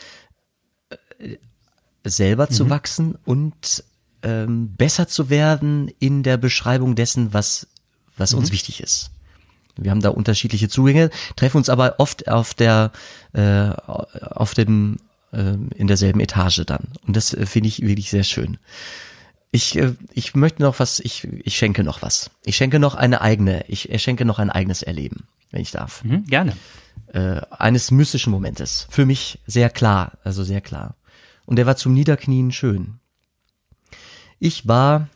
äh, 1.20 1.38
selber 2.04 2.48
mhm. 2.50 2.54
zu 2.54 2.70
wachsen 2.70 3.18
und 3.26 3.84
ähm, 4.24 4.74
besser 4.76 5.08
zu 5.08 5.30
werden 5.30 5.92
in 6.00 6.24
der 6.24 6.38
Beschreibung 6.38 6.96
dessen, 6.96 7.34
was, 7.34 7.68
was 8.18 8.34
mhm. 8.34 8.40
uns 8.40 8.52
wichtig 8.52 8.82
ist. 8.82 9.12
Wir 9.78 9.92
haben 9.92 10.02
da 10.02 10.10
unterschiedliche 10.10 10.70
Zugänge, 10.70 11.10
treffen 11.36 11.58
uns 11.58 11.70
aber 11.70 11.96
oft 11.98 12.28
auf 12.28 12.54
der, 12.54 12.92
äh, 13.34 13.70
auf 13.70 14.54
dem, 14.54 14.98
äh, 15.32 15.56
in 15.76 15.88
derselben 15.88 16.20
Etage 16.20 16.64
dann. 16.66 16.90
Und 17.08 17.16
das 17.16 17.34
äh, 17.34 17.46
finde 17.46 17.70
ich 17.70 17.82
wirklich 17.82 18.10
sehr 18.10 18.24
schön. 18.24 18.58
Ich, 19.52 19.78
äh, 19.78 19.94
ich 20.14 20.36
möchte 20.36 20.62
noch 20.62 20.80
was, 20.80 21.00
ich, 21.00 21.28
ich 21.44 21.58
schenke 21.58 21.84
noch 21.84 22.02
was. 22.02 22.32
Ich 22.44 22.58
schenke 22.58 22.80
noch 22.80 22.96
eine 22.96 23.22
eigene, 23.22 23.66
ich 23.68 23.90
schenke 24.02 24.26
noch 24.26 24.40
ein 24.40 24.50
eigenes 24.50 24.84
Erleben, 24.84 25.28
wenn 25.52 25.62
ich 25.62 25.72
darf. 25.72 26.04
Mhm, 26.04 26.26
gerne. 26.26 26.56
Äh, 27.14 27.42
eines 27.50 27.92
mystischen 27.92 28.32
Momentes. 28.32 28.88
Für 28.90 29.06
mich 29.06 29.40
sehr 29.48 29.70
klar, 29.70 30.14
also 30.24 30.44
sehr 30.44 30.62
klar. 30.62 30.96
Und 31.52 31.58
der 31.58 31.66
war 31.66 31.76
zum 31.76 31.94
Niederknien 31.94 32.54
schön. 32.54 33.02
Ich 34.40 34.70
war 34.70 35.10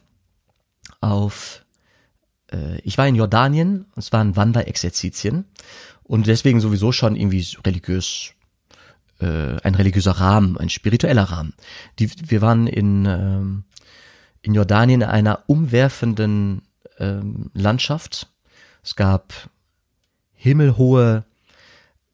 auf, 1.00 1.64
äh, 2.52 2.78
ich 2.82 2.98
war 2.98 3.08
in 3.08 3.16
Jordanien, 3.16 3.86
es 3.96 4.12
waren 4.12 4.36
Wanderexerzitien 4.36 5.46
und 6.04 6.28
deswegen 6.28 6.60
sowieso 6.60 6.92
schon 6.92 7.16
irgendwie 7.16 7.48
religiös, 7.66 8.34
äh, 9.22 9.62
ein 9.62 9.76
religiöser 9.76 10.12
Rahmen, 10.12 10.58
ein 10.58 10.68
spiritueller 10.68 11.24
Rahmen. 11.24 11.54
Die, 12.00 12.12
wir 12.30 12.42
waren 12.42 12.68
in, 12.68 13.06
ähm, 13.06 13.64
in 14.42 14.54
Jordanien 14.54 15.04
in 15.04 15.08
einer 15.08 15.46
umwerfenden 15.48 16.64
ähm, 17.00 17.50
Landschaft. 17.54 18.28
Es 18.84 18.98
gab 18.98 19.34
himmelhohe 20.34 21.24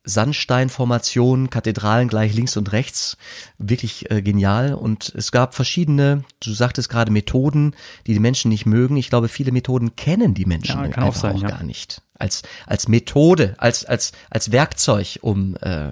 Sandsteinformationen, 0.04 1.50
Kathedralen 1.50 2.08
gleich 2.08 2.34
links 2.34 2.58
und 2.58 2.72
rechts, 2.72 3.18
wirklich 3.58 4.10
äh, 4.10 4.22
genial. 4.22 4.74
Und 4.74 5.14
es 5.16 5.32
gab 5.32 5.54
verschiedene, 5.54 6.24
du 6.40 6.54
sagtest 6.54 6.90
gerade 6.90 7.12
Methoden, 7.12 7.76
die 8.08 8.14
die 8.14 8.20
Menschen 8.20 8.50
nicht 8.50 8.66
mögen. 8.66 8.98
Ich 8.98 9.10
glaube, 9.10 9.28
viele 9.28 9.52
Methoden 9.52 9.96
kennen 9.96 10.34
die 10.34 10.46
Menschen 10.46 10.78
ja, 10.78 10.86
einfach 10.86 11.04
auch, 11.04 11.16
sein, 11.16 11.36
auch 11.36 11.42
ja. 11.44 11.50
gar 11.50 11.64
nicht. 11.64 12.02
Als, 12.18 12.42
als 12.66 12.88
Methode, 12.88 13.56
als, 13.58 13.86
als, 13.86 14.12
als 14.30 14.52
Werkzeug, 14.52 15.20
um, 15.22 15.56
äh, 15.58 15.92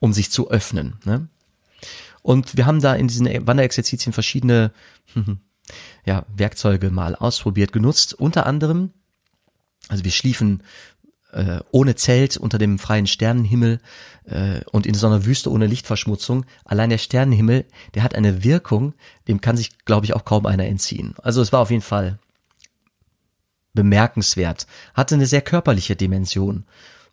um 0.00 0.12
sich 0.12 0.30
zu 0.30 0.50
öffnen. 0.50 0.96
Ne? 1.04 1.28
Und 2.22 2.56
wir 2.56 2.66
haben 2.66 2.80
da 2.80 2.94
in 2.94 3.08
diesen 3.08 3.26
Wanderexerzitien 3.46 4.12
verschiedene 4.12 4.72
ja, 6.04 6.24
Werkzeuge 6.34 6.90
mal 6.90 7.14
ausprobiert, 7.14 7.72
genutzt. 7.72 8.14
Unter 8.14 8.46
anderem, 8.46 8.90
also 9.88 10.04
wir 10.04 10.12
schliefen 10.12 10.62
äh, 11.32 11.60
ohne 11.70 11.94
Zelt 11.94 12.36
unter 12.36 12.58
dem 12.58 12.78
freien 12.78 13.06
Sternenhimmel 13.06 13.80
äh, 14.24 14.60
und 14.70 14.86
in 14.86 14.94
so 14.94 15.06
einer 15.06 15.24
Wüste 15.24 15.50
ohne 15.50 15.66
Lichtverschmutzung. 15.66 16.44
Allein 16.64 16.90
der 16.90 16.98
Sternenhimmel, 16.98 17.64
der 17.94 18.02
hat 18.02 18.14
eine 18.14 18.44
Wirkung, 18.44 18.94
dem 19.28 19.40
kann 19.40 19.56
sich, 19.56 19.84
glaube 19.84 20.06
ich, 20.06 20.14
auch 20.14 20.24
kaum 20.24 20.46
einer 20.46 20.66
entziehen. 20.66 21.14
Also 21.22 21.42
es 21.42 21.52
war 21.52 21.60
auf 21.60 21.70
jeden 21.70 21.82
Fall 21.82 22.18
bemerkenswert, 23.74 24.66
hatte 24.94 25.14
eine 25.14 25.26
sehr 25.26 25.42
körperliche 25.42 25.96
Dimension. 25.96 26.64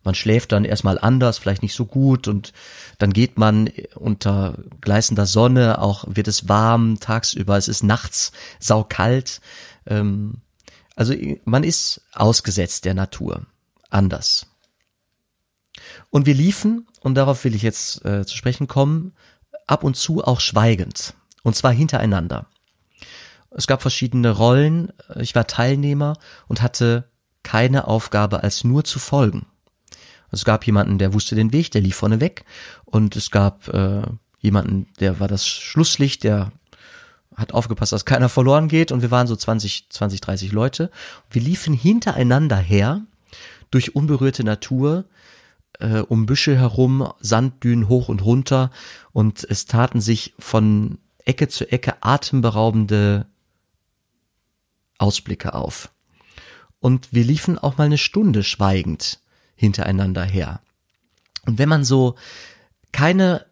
Man 0.02 0.14
schläft 0.14 0.52
dann 0.52 0.64
erstmal 0.64 0.98
anders, 0.98 1.38
vielleicht 1.38 1.62
nicht 1.62 1.74
so 1.74 1.84
gut 1.84 2.28
und 2.28 2.52
dann 2.98 3.12
geht 3.12 3.38
man 3.38 3.70
unter 3.94 4.56
gleißender 4.80 5.26
Sonne, 5.26 5.80
auch 5.80 6.04
wird 6.08 6.28
es 6.28 6.48
warm 6.48 7.00
tagsüber, 7.00 7.56
es 7.58 7.68
ist 7.68 7.82
nachts 7.82 8.32
saukalt. 8.58 9.40
Ähm, 9.86 10.42
Also 10.96 11.14
man 11.44 11.64
ist 11.64 12.02
ausgesetzt 12.12 12.84
der 12.84 12.94
Natur. 12.94 13.46
Anders. 13.90 14.46
Und 16.10 16.26
wir 16.26 16.34
liefen, 16.34 16.86
und 17.00 17.14
darauf 17.14 17.44
will 17.44 17.54
ich 17.54 17.62
jetzt 17.62 18.04
äh, 18.04 18.24
zu 18.24 18.36
sprechen 18.36 18.68
kommen, 18.68 19.14
ab 19.66 19.84
und 19.84 19.96
zu 19.96 20.24
auch 20.24 20.40
schweigend. 20.40 21.14
Und 21.42 21.56
zwar 21.56 21.72
hintereinander. 21.72 22.46
Es 23.50 23.66
gab 23.66 23.82
verschiedene 23.82 24.30
Rollen. 24.30 24.92
Ich 25.18 25.34
war 25.34 25.46
Teilnehmer 25.46 26.16
und 26.48 26.62
hatte 26.62 27.10
keine 27.42 27.88
Aufgabe 27.88 28.42
als 28.42 28.64
nur 28.64 28.84
zu 28.84 28.98
folgen. 28.98 29.46
Es 30.30 30.44
gab 30.44 30.64
jemanden, 30.66 30.98
der 30.98 31.12
wusste 31.12 31.34
den 31.34 31.52
Weg, 31.52 31.70
der 31.72 31.80
lief 31.80 31.96
vorne 31.96 32.20
weg. 32.20 32.44
Und 32.84 33.16
es 33.16 33.30
gab 33.30 33.68
äh, 33.68 34.02
jemanden, 34.38 34.86
der 35.00 35.18
war 35.18 35.28
das 35.28 35.46
Schlusslicht, 35.46 36.22
der 36.22 36.52
hat 37.34 37.52
aufgepasst, 37.52 37.92
dass 37.92 38.04
keiner 38.04 38.28
verloren 38.28 38.68
geht. 38.68 38.92
Und 38.92 39.02
wir 39.02 39.10
waren 39.10 39.26
so 39.26 39.34
20, 39.34 39.86
20, 39.90 40.20
30 40.20 40.52
Leute. 40.52 40.90
Wir 41.30 41.42
liefen 41.42 41.74
hintereinander 41.74 42.56
her 42.56 43.02
durch 43.70 43.94
unberührte 43.94 44.44
Natur, 44.44 45.04
äh, 45.78 46.00
um 46.00 46.26
Büsche 46.26 46.56
herum, 46.56 47.12
Sanddünen 47.20 47.88
hoch 47.88 48.08
und 48.08 48.24
runter. 48.24 48.70
Und 49.12 49.44
es 49.44 49.66
taten 49.66 50.00
sich 50.00 50.34
von 50.38 50.98
Ecke 51.24 51.48
zu 51.48 51.70
Ecke 51.70 52.02
atemberaubende 52.02 53.26
Ausblicke 54.98 55.54
auf. 55.54 55.90
Und 56.80 57.12
wir 57.12 57.24
liefen 57.24 57.58
auch 57.58 57.78
mal 57.78 57.84
eine 57.84 57.98
Stunde 57.98 58.42
schweigend 58.42 59.20
hintereinander 59.54 60.24
her. 60.24 60.60
Und 61.46 61.58
wenn 61.58 61.68
man 61.68 61.84
so 61.84 62.16
keine 62.92 63.46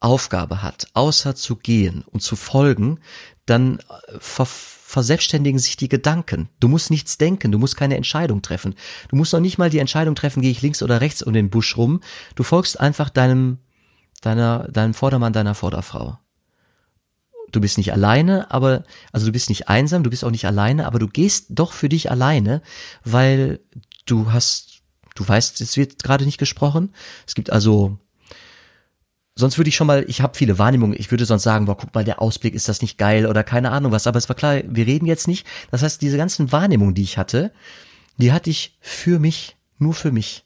Aufgabe 0.00 0.62
hat, 0.62 0.88
außer 0.94 1.34
zu 1.34 1.56
gehen 1.56 2.04
und 2.06 2.20
zu 2.20 2.36
folgen, 2.36 3.00
dann 3.46 3.78
äh, 3.78 4.18
ver 4.18 4.46
verselbstständigen 4.94 5.58
sich 5.58 5.76
die 5.76 5.88
Gedanken. 5.88 6.48
Du 6.60 6.68
musst 6.68 6.90
nichts 6.90 7.18
denken, 7.18 7.52
du 7.52 7.58
musst 7.58 7.76
keine 7.76 7.96
Entscheidung 7.96 8.40
treffen. 8.40 8.74
Du 9.08 9.16
musst 9.16 9.32
noch 9.32 9.40
nicht 9.40 9.58
mal 9.58 9.68
die 9.68 9.80
Entscheidung 9.80 10.14
treffen, 10.14 10.40
gehe 10.40 10.50
ich 10.50 10.62
links 10.62 10.82
oder 10.82 11.00
rechts 11.00 11.22
um 11.22 11.34
den 11.34 11.50
Busch 11.50 11.76
rum. 11.76 12.00
Du 12.36 12.44
folgst 12.44 12.80
einfach 12.80 13.10
deinem, 13.10 13.58
deiner, 14.22 14.68
deinem 14.70 14.94
Vordermann, 14.94 15.32
deiner 15.32 15.54
Vorderfrau. 15.54 16.18
Du 17.50 17.60
bist 17.60 17.76
nicht 17.76 17.92
alleine, 17.92 18.50
aber, 18.50 18.84
also 19.12 19.26
du 19.26 19.32
bist 19.32 19.48
nicht 19.48 19.68
einsam, 19.68 20.02
du 20.02 20.10
bist 20.10 20.24
auch 20.24 20.30
nicht 20.30 20.46
alleine, 20.46 20.86
aber 20.86 20.98
du 20.98 21.08
gehst 21.08 21.46
doch 21.50 21.72
für 21.72 21.88
dich 21.88 22.10
alleine, 22.10 22.62
weil 23.04 23.60
du 24.06 24.32
hast, 24.32 24.82
du 25.14 25.26
weißt, 25.26 25.60
es 25.60 25.76
wird 25.76 26.02
gerade 26.02 26.24
nicht 26.24 26.38
gesprochen. 26.38 26.92
Es 27.26 27.34
gibt 27.34 27.50
also 27.50 27.98
Sonst 29.36 29.58
würde 29.58 29.68
ich 29.68 29.74
schon 29.74 29.88
mal, 29.88 30.04
ich 30.06 30.20
habe 30.20 30.36
viele 30.36 30.58
Wahrnehmungen, 30.58 30.94
ich 30.96 31.10
würde 31.10 31.24
sonst 31.24 31.42
sagen, 31.42 31.66
boah, 31.66 31.76
guck 31.76 31.92
mal, 31.94 32.04
der 32.04 32.22
Ausblick, 32.22 32.54
ist 32.54 32.68
das 32.68 32.82
nicht 32.82 32.98
geil 32.98 33.26
oder 33.26 33.42
keine 33.42 33.72
Ahnung 33.72 33.90
was, 33.90 34.06
aber 34.06 34.18
es 34.18 34.28
war 34.28 34.36
klar, 34.36 34.60
wir 34.66 34.86
reden 34.86 35.06
jetzt 35.06 35.26
nicht. 35.26 35.44
Das 35.72 35.82
heißt, 35.82 36.00
diese 36.02 36.16
ganzen 36.16 36.52
Wahrnehmungen, 36.52 36.94
die 36.94 37.02
ich 37.02 37.18
hatte, 37.18 37.52
die 38.16 38.32
hatte 38.32 38.50
ich 38.50 38.76
für 38.80 39.18
mich, 39.18 39.56
nur 39.78 39.94
für 39.94 40.12
mich. 40.12 40.44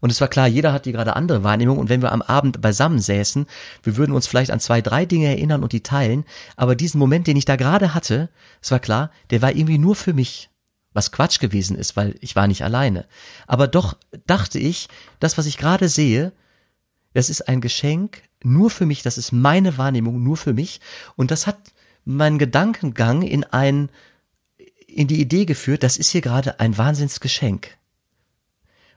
Und 0.00 0.10
es 0.10 0.20
war 0.20 0.28
klar, 0.28 0.48
jeder 0.48 0.72
hat 0.72 0.84
die 0.84 0.92
gerade 0.92 1.16
andere 1.16 1.44
Wahrnehmung 1.44 1.78
und 1.78 1.88
wenn 1.88 2.02
wir 2.02 2.12
am 2.12 2.22
Abend 2.22 2.60
beisammen 2.60 2.98
säßen, 2.98 3.46
wir 3.84 3.96
würden 3.96 4.12
uns 4.12 4.26
vielleicht 4.26 4.50
an 4.50 4.60
zwei, 4.60 4.82
drei 4.82 5.06
Dinge 5.06 5.28
erinnern 5.28 5.62
und 5.62 5.72
die 5.72 5.82
teilen, 5.82 6.24
aber 6.56 6.74
diesen 6.74 6.98
Moment, 6.98 7.26
den 7.26 7.36
ich 7.36 7.44
da 7.44 7.56
gerade 7.56 7.94
hatte, 7.94 8.28
es 8.60 8.70
war 8.70 8.80
klar, 8.80 9.10
der 9.30 9.42
war 9.42 9.52
irgendwie 9.52 9.78
nur 9.78 9.94
für 9.94 10.12
mich. 10.12 10.50
Was 10.92 11.10
Quatsch 11.10 11.40
gewesen 11.40 11.76
ist, 11.76 11.96
weil 11.96 12.16
ich 12.20 12.36
war 12.36 12.46
nicht 12.46 12.62
alleine. 12.62 13.06
Aber 13.46 13.66
doch 13.66 13.96
dachte 14.26 14.58
ich, 14.58 14.88
das, 15.20 15.38
was 15.38 15.46
ich 15.46 15.56
gerade 15.58 15.88
sehe, 15.88 16.32
das 17.14 17.30
ist 17.30 17.48
ein 17.48 17.60
Geschenk 17.60 18.22
nur 18.42 18.68
für 18.68 18.84
mich, 18.84 19.02
das 19.02 19.16
ist 19.16 19.32
meine 19.32 19.78
Wahrnehmung 19.78 20.22
nur 20.22 20.36
für 20.36 20.52
mich 20.52 20.80
und 21.16 21.30
das 21.30 21.46
hat 21.46 21.58
meinen 22.04 22.38
Gedankengang 22.38 23.22
in 23.22 23.44
ein 23.44 23.88
in 24.86 25.08
die 25.08 25.20
Idee 25.20 25.44
geführt, 25.44 25.82
das 25.82 25.96
ist 25.96 26.10
hier 26.10 26.20
gerade 26.20 26.60
ein 26.60 26.78
Wahnsinnsgeschenk. 26.78 27.76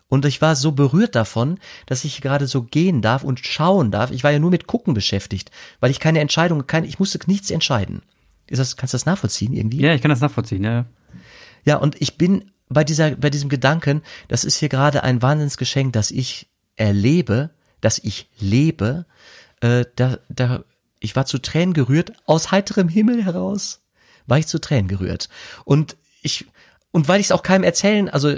Und 0.10 0.26
ich 0.26 0.42
war 0.42 0.56
so 0.56 0.72
berührt 0.72 1.16
davon, 1.16 1.60
dass 1.86 2.06
ich 2.06 2.22
gerade 2.22 2.48
so 2.48 2.64
gehen 2.64 3.02
darf 3.02 3.24
und 3.24 3.46
schauen 3.46 3.92
darf. 3.92 4.12
Ich 4.12 4.24
war 4.24 4.32
ja 4.32 4.40
nur 4.40 4.52
mit 4.52 4.68
Gucken 4.68 4.94
beschäftigt, 4.94 5.52
weil 5.80 5.92
ich 5.92 6.00
keine 6.00 6.20
Entscheidung, 6.20 6.66
keine, 6.66 6.88
ich 6.88 7.00
musste 7.00 7.20
nichts 7.28 7.52
entscheiden. 7.52 8.04
Ist 8.48 8.60
das, 8.60 8.78
kannst 8.78 8.94
du 8.94 8.96
das 8.96 9.06
nachvollziehen 9.06 9.54
irgendwie? 9.54 9.82
Ja, 9.82 9.94
ich 9.94 10.02
kann 10.02 10.10
das 10.10 10.22
nachvollziehen, 10.22 10.64
ja. 10.64 10.86
Ja, 11.66 11.78
und 11.78 12.02
ich 12.02 12.18
bin 12.18 12.52
bei 12.70 12.86
dieser, 12.86 13.12
bei 13.12 13.30
diesem 13.30 13.50
Gedanken, 13.50 14.02
das 14.30 14.46
ist 14.46 14.58
hier 14.58 14.70
gerade 14.70 15.04
ein 15.04 15.22
Wahnsinnsgeschenk, 15.22 15.92
das 15.92 16.12
ich 16.12 16.48
erlebe, 16.78 17.50
dass 17.88 18.00
ich 18.00 18.28
lebe, 18.38 19.06
äh, 19.62 19.86
da, 19.96 20.18
da, 20.28 20.66
ich 21.00 21.16
war 21.16 21.26
zu 21.26 21.38
Tränen 21.38 21.74
gerührt, 21.74 22.12
aus 22.26 22.52
heiterem 22.52 22.90
Himmel 22.90 23.24
heraus 23.24 23.80
war 24.26 24.38
ich 24.38 24.48
zu 24.48 24.60
Tränen 24.60 24.90
gerührt. 24.90 25.30
Und 25.64 25.96
ich, 26.22 26.48
und 26.92 27.08
weil 27.08 27.22
ich 27.22 27.28
es 27.28 27.32
auch 27.32 27.44
keinem 27.44 27.64
erzählen, 27.64 28.10
also 28.10 28.36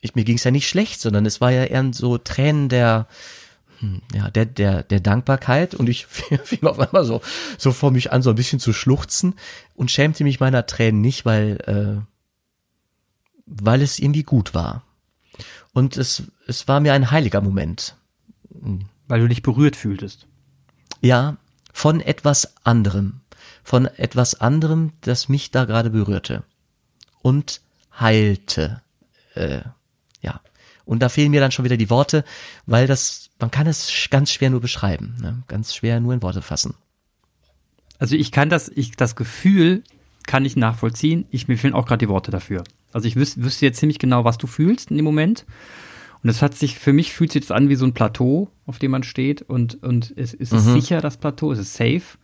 ich, 0.00 0.14
mir 0.14 0.24
ging 0.24 0.36
es 0.36 0.44
ja 0.44 0.50
nicht 0.50 0.68
schlecht, 0.68 1.00
sondern 1.00 1.24
es 1.24 1.40
war 1.40 1.50
ja 1.50 1.64
eher 1.64 1.94
so 1.94 2.18
Tränen 2.18 2.68
der, 2.68 3.08
hm, 3.78 4.02
ja, 4.14 4.28
der, 4.28 4.44
der, 4.44 4.82
der 4.82 5.00
Dankbarkeit 5.00 5.74
und 5.74 5.88
ich 5.88 6.04
fing 6.06 6.64
auf 6.64 6.78
einmal 6.78 7.06
so, 7.06 7.22
so 7.56 7.72
vor 7.72 7.90
mich 7.90 8.12
an, 8.12 8.20
so 8.20 8.28
ein 8.28 8.36
bisschen 8.36 8.60
zu 8.60 8.74
schluchzen 8.74 9.34
und 9.76 9.90
schämte 9.90 10.24
mich 10.24 10.40
meiner 10.40 10.66
Tränen 10.66 11.00
nicht, 11.00 11.24
weil, 11.24 11.56
äh, 11.64 12.02
weil 13.46 13.80
es 13.80 13.98
irgendwie 13.98 14.24
gut 14.24 14.52
war. 14.52 14.82
Und 15.72 15.96
es, 15.96 16.24
es 16.46 16.68
war 16.68 16.80
mir 16.80 16.92
ein 16.92 17.10
heiliger 17.10 17.40
Moment. 17.40 17.94
Weil 19.06 19.20
du 19.20 19.28
dich 19.28 19.42
berührt 19.42 19.76
fühltest. 19.76 20.26
Ja, 21.00 21.36
von 21.72 22.00
etwas 22.00 22.56
anderem. 22.64 23.20
Von 23.62 23.86
etwas 23.86 24.40
anderem, 24.40 24.92
das 25.00 25.28
mich 25.28 25.50
da 25.50 25.64
gerade 25.64 25.90
berührte. 25.90 26.42
Und 27.22 27.60
heilte. 27.98 28.82
Äh, 29.34 29.60
ja. 30.20 30.40
Und 30.84 31.00
da 31.00 31.08
fehlen 31.08 31.30
mir 31.30 31.40
dann 31.40 31.52
schon 31.52 31.64
wieder 31.64 31.76
die 31.76 31.90
Worte, 31.90 32.24
weil 32.66 32.86
das, 32.86 33.30
man 33.38 33.50
kann 33.50 33.66
es 33.66 34.08
ganz 34.10 34.32
schwer 34.32 34.50
nur 34.50 34.60
beschreiben. 34.60 35.16
Ne? 35.20 35.42
Ganz 35.46 35.74
schwer 35.74 36.00
nur 36.00 36.14
in 36.14 36.22
Worte 36.22 36.42
fassen. 36.42 36.74
Also 37.98 38.16
ich 38.16 38.32
kann 38.32 38.48
das, 38.48 38.68
ich, 38.68 38.92
das 38.92 39.16
Gefühl 39.16 39.82
kann 40.26 40.44
ich 40.44 40.56
nachvollziehen. 40.56 41.26
Ich, 41.30 41.48
mir 41.48 41.58
fehlen 41.58 41.74
auch 41.74 41.86
gerade 41.86 42.04
die 42.04 42.08
Worte 42.08 42.30
dafür. 42.30 42.64
Also 42.92 43.08
ich 43.08 43.16
wüs, 43.16 43.38
wüsste 43.38 43.66
jetzt 43.66 43.78
ziemlich 43.78 43.98
genau, 43.98 44.24
was 44.24 44.38
du 44.38 44.46
fühlst 44.46 44.90
in 44.90 44.96
dem 44.96 45.04
Moment. 45.04 45.44
Und 46.22 46.30
es 46.30 46.42
hat 46.42 46.54
sich, 46.54 46.78
für 46.78 46.92
mich 46.92 47.12
fühlt 47.12 47.32
sich 47.32 47.42
das 47.42 47.50
an 47.50 47.68
wie 47.68 47.76
so 47.76 47.86
ein 47.86 47.94
Plateau, 47.94 48.50
auf 48.66 48.78
dem 48.78 48.90
man 48.90 49.02
steht. 49.02 49.42
Und, 49.42 49.82
und 49.82 50.12
es, 50.16 50.34
es 50.34 50.52
ist 50.52 50.66
mhm. 50.66 50.72
sicher, 50.72 51.00
das 51.00 51.16
Plateau, 51.16 51.52
es 51.52 51.58
ist 51.58 51.74
safe. 51.74 52.18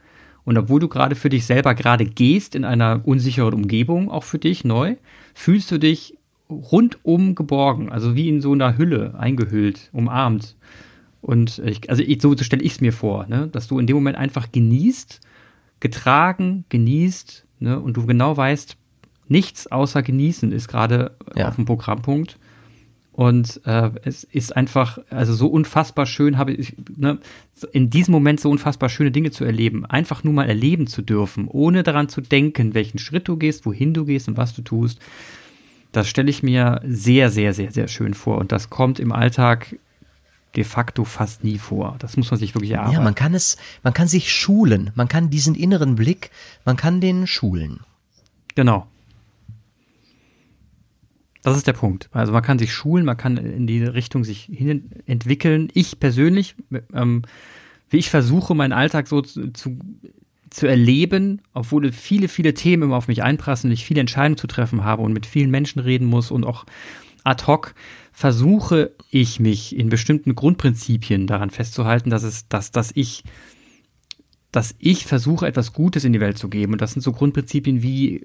Und 0.45 0.59
obwohl 0.59 0.81
du 0.81 0.89
gerade 0.89 1.15
für 1.15 1.31
dich 1.31 1.47
selber 1.47 1.75
gerade 1.75 2.05
gehst 2.05 2.55
in 2.55 2.65
einer 2.65 3.03
unsicheren 3.05 3.55
Umgebung, 3.55 4.11
auch 4.11 4.25
für 4.25 4.39
dich 4.39 4.65
neu, 4.65 4.97
fühlst 5.33 5.71
du 5.71 5.79
dich 5.79 6.19
rundum 6.51 7.35
geborgen, 7.35 7.91
also 7.91 8.15
wie 8.15 8.29
in 8.29 8.41
so 8.41 8.53
einer 8.53 8.77
Hülle 8.77 9.15
eingehüllt, 9.19 9.89
umarmt. 9.93 10.57
Und 11.23 11.59
ich, 11.61 11.89
also 11.89 12.03
ich, 12.03 12.21
so, 12.21 12.37
so 12.37 12.45
stelle 12.45 12.63
ich 12.63 12.73
es 12.73 12.81
mir 12.81 12.93
vor, 12.93 13.27
ne? 13.27 13.49
dass 13.49 13.67
du 13.67 13.79
in 13.79 13.87
dem 13.87 13.97
Moment 13.97 14.19
einfach 14.19 14.53
genießt, 14.53 15.21
getragen, 15.81 16.65
genießt, 16.69 17.47
ne? 17.61 17.81
und 17.81 17.97
du 17.97 18.05
genau 18.05 18.37
weißt, 18.37 18.77
nichts 19.29 19.67
außer 19.67 20.03
genießen 20.03 20.53
ist 20.53 20.69
gerade 20.69 21.17
ja. 21.35 21.49
auf 21.49 21.57
dem 21.57 21.65
Programmpunkt. 21.65 22.39
Und 23.15 23.61
äh, 23.65 23.93
es 24.03 24.25
ist 24.25 24.57
einfach, 24.57 24.99
also 25.09 25.35
so 25.35 25.47
unfassbar 25.47 26.05
schön, 26.05 26.37
habe 26.37 26.53
ich, 26.53 26.75
ne, 26.97 27.21
in 27.71 27.89
diesem 27.89 28.11
Moment 28.11 28.41
so 28.41 28.51
unfassbar 28.51 28.89
schöne 28.89 29.13
Dinge 29.13 29.31
zu 29.31 29.45
erleben. 29.45 29.87
Einfach 29.87 30.25
nur 30.25 30.33
mal 30.33 30.49
erleben 30.49 30.89
zu 30.89 31.01
dürfen, 31.01 31.47
ohne 31.47 31.85
daran 31.85 32.09
zu 32.09 32.21
denken, 32.21 32.75
welchen 32.75 32.99
Schritt 32.99 33.29
du 33.29 33.37
gehst, 33.37 33.67
wohin 33.67 33.95
du 33.95 34.05
gehst 34.05 34.27
und 34.27 34.37
was 34.37 34.53
du 34.53 34.63
tust. 34.63 34.99
Das 35.93 36.09
stelle 36.09 36.29
ich 36.29 36.43
mir 36.43 36.81
sehr, 36.85 37.31
sehr, 37.31 37.55
sehr, 37.55 37.71
sehr 37.71 37.87
schön 37.87 38.15
vor. 38.15 38.39
Und 38.39 38.51
das 38.51 38.69
kommt 38.69 38.99
im 38.99 39.13
Alltag 39.13 39.77
de 40.57 40.65
facto 40.65 41.05
fast 41.05 41.45
nie 41.45 41.59
vor. 41.59 41.95
Das 42.01 42.17
muss 42.17 42.33
man 42.33 42.41
sich 42.41 42.57
wirklich 42.57 42.73
erarbeiten. 42.73 42.97
Ja, 42.97 43.05
man 43.05 43.15
kann 43.15 43.33
es, 43.33 43.59
man 43.85 43.95
kann 43.95 44.09
sich 44.09 44.33
schulen. 44.33 44.91
Man 44.97 45.07
kann 45.07 45.31
diesen 45.31 45.55
inneren 45.55 45.95
Blick, 45.95 46.33
man 46.65 46.77
kann 46.77 47.01
den 47.01 47.29
schulen. 47.29 47.79
Genau. 48.57 48.89
Das 51.45 51.59
ist 51.59 51.67
der 51.67 51.75
Punkt. 51.75 52.09
Also 52.13 52.33
man 52.33 52.43
kann 52.43 52.59
sich 52.59 52.73
schulen, 52.73 53.05
man 53.05 53.19
kann 53.19 53.37
in 53.37 53.67
die 53.67 53.85
Richtung 53.85 54.25
sich 54.25 54.49
hin 54.51 54.91
entwickeln. 55.05 55.69
Ich 55.75 56.01
persönlich, 56.01 56.57
ähm, 56.95 57.21
wie 57.91 57.99
ich 57.99 58.09
versuche, 58.09 58.55
meinen 58.55 58.73
Alltag 58.73 59.09
so 59.09 59.21
zu, 59.21 59.53
zu, 59.53 59.79
zu 60.49 60.67
erleben, 60.67 61.43
obwohl 61.53 61.93
viele, 61.93 62.29
viele 62.29 62.55
Themen 62.55 62.85
immer 62.85 62.97
auf 62.97 63.09
mich 63.09 63.23
einprassen, 63.23 63.71
ich 63.71 63.85
viele 63.85 64.01
Entscheidungen 64.01 64.39
zu 64.39 64.47
treffen 64.47 64.85
habe 64.85 65.03
und 65.03 65.13
mit 65.13 65.27
vielen 65.27 65.51
Menschen 65.51 65.81
reden 65.81 66.07
muss 66.07 66.31
und 66.31 66.45
auch 66.45 66.65
ad 67.25 67.45
hoc, 67.47 67.75
versuche 68.11 68.93
ich 69.11 69.39
mich 69.39 69.77
in 69.77 69.91
bestimmten 69.91 70.35
Grundprinzipien 70.35 71.27
daran 71.27 71.51
festzuhalten, 71.51 72.09
dass 72.09 72.23
es, 72.23 72.49
dass, 72.49 72.71
dass 72.71 72.91
ich 72.95 73.23
dass 74.51 74.77
ich 74.79 75.05
versuche, 75.05 75.49
etwas 75.49 75.73
Gutes 75.73 76.05
in 76.05 76.13
die 76.13 76.21
Welt 76.21 76.39
zu 76.39 76.49
geben. 76.49 76.75
Und 76.75 76.81
das 76.81 76.93
sind 76.93 77.03
so 77.03 77.11
Grundprinzipien 77.11 77.83
wie 77.83 78.23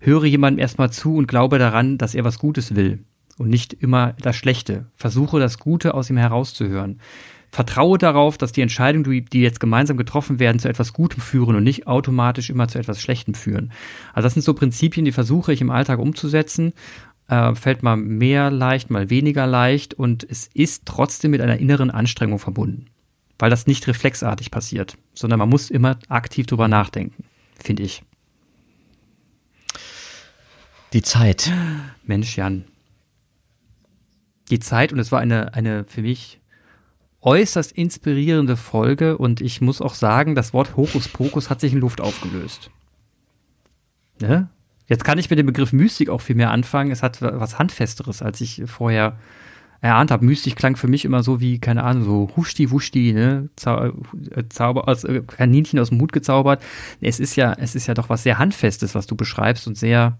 höre 0.00 0.24
jemandem 0.24 0.60
erstmal 0.60 0.90
zu 0.90 1.16
und 1.16 1.26
glaube 1.26 1.58
daran, 1.58 1.98
dass 1.98 2.14
er 2.14 2.24
was 2.24 2.38
Gutes 2.38 2.74
will 2.74 3.04
und 3.38 3.48
nicht 3.48 3.72
immer 3.72 4.14
das 4.20 4.36
Schlechte. 4.36 4.86
Versuche 4.94 5.38
das 5.38 5.58
Gute 5.58 5.94
aus 5.94 6.10
ihm 6.10 6.16
herauszuhören. 6.16 7.00
vertraue 7.52 7.96
darauf, 7.96 8.36
dass 8.36 8.52
die 8.52 8.60
Entscheidungen, 8.60 9.24
die 9.32 9.40
jetzt 9.40 9.60
gemeinsam 9.60 9.96
getroffen 9.96 10.38
werden, 10.38 10.58
zu 10.58 10.68
etwas 10.68 10.92
Gutem 10.92 11.22
führen 11.22 11.56
und 11.56 11.64
nicht 11.64 11.86
automatisch 11.86 12.50
immer 12.50 12.68
zu 12.68 12.78
etwas 12.78 13.00
Schlechtem 13.00 13.34
führen. 13.34 13.72
Also 14.12 14.26
das 14.26 14.34
sind 14.34 14.42
so 14.42 14.52
Prinzipien, 14.52 15.04
die 15.04 15.12
versuche 15.12 15.52
ich 15.52 15.60
im 15.60 15.70
Alltag 15.70 15.98
umzusetzen. 15.98 16.74
Äh, 17.28 17.54
fällt 17.54 17.82
mal 17.82 17.96
mehr 17.96 18.50
leicht, 18.50 18.90
mal 18.90 19.10
weniger 19.10 19.46
leicht 19.46 19.94
und 19.94 20.26
es 20.28 20.48
ist 20.54 20.82
trotzdem 20.84 21.30
mit 21.30 21.40
einer 21.40 21.58
inneren 21.58 21.90
Anstrengung 21.90 22.38
verbunden. 22.38 22.86
Weil 23.38 23.50
das 23.50 23.66
nicht 23.66 23.86
reflexartig 23.86 24.50
passiert, 24.50 24.98
sondern 25.14 25.38
man 25.38 25.48
muss 25.48 25.70
immer 25.70 25.98
aktiv 26.08 26.46
drüber 26.46 26.68
nachdenken, 26.68 27.24
finde 27.58 27.84
ich. 27.84 28.02
Die 30.96 31.02
Zeit. 31.02 31.52
Mensch, 32.06 32.38
Jan. 32.38 32.64
Die 34.48 34.60
Zeit 34.60 34.94
und 34.94 34.98
es 34.98 35.12
war 35.12 35.20
eine, 35.20 35.52
eine 35.52 35.84
für 35.84 36.00
mich 36.00 36.40
äußerst 37.20 37.72
inspirierende 37.72 38.56
Folge 38.56 39.18
und 39.18 39.42
ich 39.42 39.60
muss 39.60 39.82
auch 39.82 39.92
sagen, 39.92 40.34
das 40.34 40.54
Wort 40.54 40.74
Hokuspokus 40.74 41.50
hat 41.50 41.60
sich 41.60 41.74
in 41.74 41.80
Luft 41.80 42.00
aufgelöst. 42.00 42.70
Ne? 44.22 44.48
Jetzt 44.86 45.04
kann 45.04 45.18
ich 45.18 45.28
mit 45.28 45.38
dem 45.38 45.44
Begriff 45.44 45.74
Mystik 45.74 46.08
auch 46.08 46.22
viel 46.22 46.34
mehr 46.34 46.50
anfangen. 46.50 46.90
Es 46.90 47.02
hat 47.02 47.20
was 47.20 47.58
Handfesteres, 47.58 48.22
als 48.22 48.40
ich 48.40 48.62
vorher 48.64 49.18
erahnt 49.82 50.10
habe. 50.10 50.24
Mystik 50.24 50.56
klang 50.56 50.76
für 50.76 50.88
mich 50.88 51.04
immer 51.04 51.22
so 51.22 51.42
wie, 51.42 51.58
keine 51.58 51.84
Ahnung, 51.84 52.04
so 52.04 52.30
Huschti, 52.38 52.70
Wuschti, 52.70 53.12
ne? 53.12 53.50
Zau 53.56 53.84
äh, 53.84 54.48
Zauber, 54.48 54.88
aus, 54.88 55.04
äh, 55.04 55.20
Kaninchen 55.26 55.78
aus 55.78 55.90
dem 55.90 56.00
Hut 56.00 56.14
gezaubert. 56.14 56.64
Es 57.02 57.20
ist 57.20 57.36
ja, 57.36 57.52
es 57.52 57.74
ist 57.74 57.86
ja 57.86 57.92
doch 57.92 58.08
was 58.08 58.22
sehr 58.22 58.38
Handfestes, 58.38 58.94
was 58.94 59.06
du 59.06 59.14
beschreibst 59.14 59.66
und 59.66 59.76
sehr, 59.76 60.18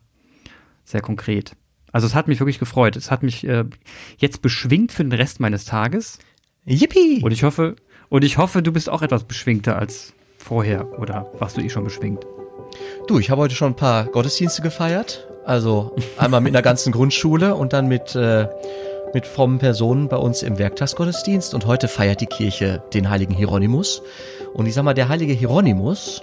sehr 0.87 1.03
konkret. 1.03 1.53
Also 1.93 2.07
es 2.07 2.15
hat 2.15 2.29
mich 2.29 2.41
wirklich 2.41 2.59
gefreut. 2.59 2.97
Es 2.97 3.11
hat 3.11 3.23
mich 3.23 3.47
äh, 3.47 3.65
jetzt 4.17 4.41
beschwingt 4.41 4.93
für 4.93 5.05
den 5.05 5.13
Rest 5.13 5.41
meines 5.41 5.65
Tages. 5.67 6.19
Yippie! 6.65 7.23
Und 7.23 7.33
ich 7.33 7.43
hoffe, 7.43 7.77
und 8.09 8.25
ich 8.25 8.39
hoffe, 8.39 8.63
du 8.63 8.73
bist 8.73 8.89
auch 8.89 9.03
etwas 9.03 9.25
beschwingter 9.25 9.79
als 9.79 10.15
vorher. 10.39 10.99
Oder 10.99 11.31
warst 11.39 11.57
du 11.57 11.61
eh 11.61 11.69
schon 11.69 11.85
beschwingt? 11.85 12.25
Du, 13.07 13.19
ich 13.19 13.31
habe 13.31 13.43
heute 13.43 13.55
schon 13.55 13.73
ein 13.73 13.77
paar 13.77 14.07
Gottesdienste 14.07 14.63
gefeiert. 14.63 15.27
Also 15.45 15.95
einmal 16.19 16.41
mit 16.41 16.55
einer 16.55 16.63
ganzen 16.63 16.93
Grundschule 16.93 17.55
und 17.55 17.73
dann 17.73 17.87
mit, 17.87 18.15
äh, 18.17 18.49
mit 19.15 19.27
frommen 19.27 19.59
Personen 19.59 20.09
bei 20.09 20.17
uns 20.17 20.43
im 20.43 20.59
Werktagsgottesdienst. 20.59 21.55
Und 21.55 21.67
heute 21.67 21.89
feiert 21.89 22.21
die 22.21 22.27
Kirche 22.27 22.83
den 22.93 23.11
heiligen 23.11 23.35
Hieronymus. 23.35 24.03
Und 24.55 24.67
ich 24.67 24.75
sag 24.75 24.85
mal, 24.85 24.95
der 24.95 25.09
heilige 25.09 25.33
Hieronymus, 25.33 26.23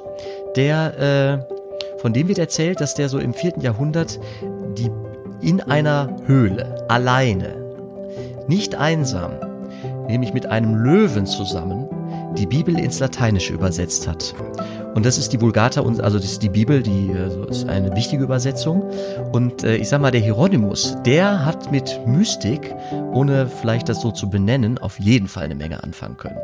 der, 0.56 1.40
äh, 1.48 2.00
von 2.02 2.14
dem 2.14 2.28
wird 2.28 2.38
erzählt, 2.38 2.82
dass 2.82 2.96
der 2.96 3.08
so 3.08 3.20
im 3.20 3.34
vierten 3.34 3.62
Jahrhundert 3.62 4.20
die 4.74 4.90
in 5.42 5.62
einer 5.62 6.16
Höhle, 6.26 6.86
alleine, 6.90 7.56
nicht 8.48 8.76
einsam, 8.76 9.32
nämlich 10.08 10.34
mit 10.34 10.46
einem 10.46 10.76
Löwen 10.76 11.26
zusammen, 11.26 11.88
die 12.38 12.46
Bibel 12.46 12.78
ins 12.80 13.00
Lateinische 13.00 13.54
übersetzt 13.54 14.08
hat. 14.08 14.34
Und 14.96 15.06
das 15.06 15.18
ist 15.18 15.34
die 15.34 15.42
Vulgata, 15.42 15.82
also 15.82 16.02
das 16.20 16.26
ist 16.26 16.44
die 16.44 16.50
Bibel, 16.50 16.84
die 16.84 17.12
also 17.18 17.46
ist 17.46 17.68
eine 17.68 17.96
wichtige 17.96 18.24
Übersetzung. 18.24 18.92
Und 19.32 19.64
äh, 19.64 19.76
ich 19.78 19.90
sag 19.90 20.02
mal, 20.02 20.12
der 20.12 20.22
Hieronymus, 20.22 20.96
der 21.04 21.46
hat 21.46 21.72
mit 21.72 22.00
Mystik, 22.06 22.74
ohne 23.12 23.48
vielleicht 23.48 23.90
das 23.90 24.02
so 24.02 24.12
zu 24.12 24.30
benennen, 24.30 24.78
auf 24.78 25.00
jeden 25.00 25.28
Fall 25.28 25.46
eine 25.46 25.56
Menge 25.56 25.84
anfangen 25.84 26.18
können. 26.18 26.38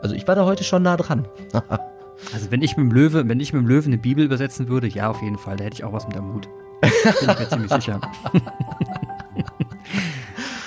Also 0.00 0.14
ich 0.14 0.28
war 0.28 0.36
da 0.36 0.44
heute 0.44 0.62
schon 0.62 0.82
nah 0.82 0.96
dran. 0.96 1.26
also 2.32 2.50
wenn 2.50 2.62
ich 2.62 2.76
mit 2.76 2.86
dem 2.86 2.92
Löwe, 2.92 3.28
wenn 3.28 3.40
ich 3.40 3.52
mit 3.52 3.62
dem 3.62 3.68
Löwe 3.68 3.86
eine 3.86 3.98
Bibel 3.98 4.24
übersetzen 4.24 4.68
würde, 4.68 4.86
ja, 4.86 5.10
auf 5.10 5.20
jeden 5.22 5.38
Fall, 5.38 5.56
da 5.56 5.64
hätte 5.64 5.74
ich 5.74 5.84
auch 5.84 5.92
was 5.92 6.06
mit 6.06 6.14
der 6.14 6.22
Mut. 6.22 6.48
Bin 7.20 7.30
ich 7.30 7.38
mir 7.38 7.48
ziemlich 7.48 7.72
sicher. 7.72 8.00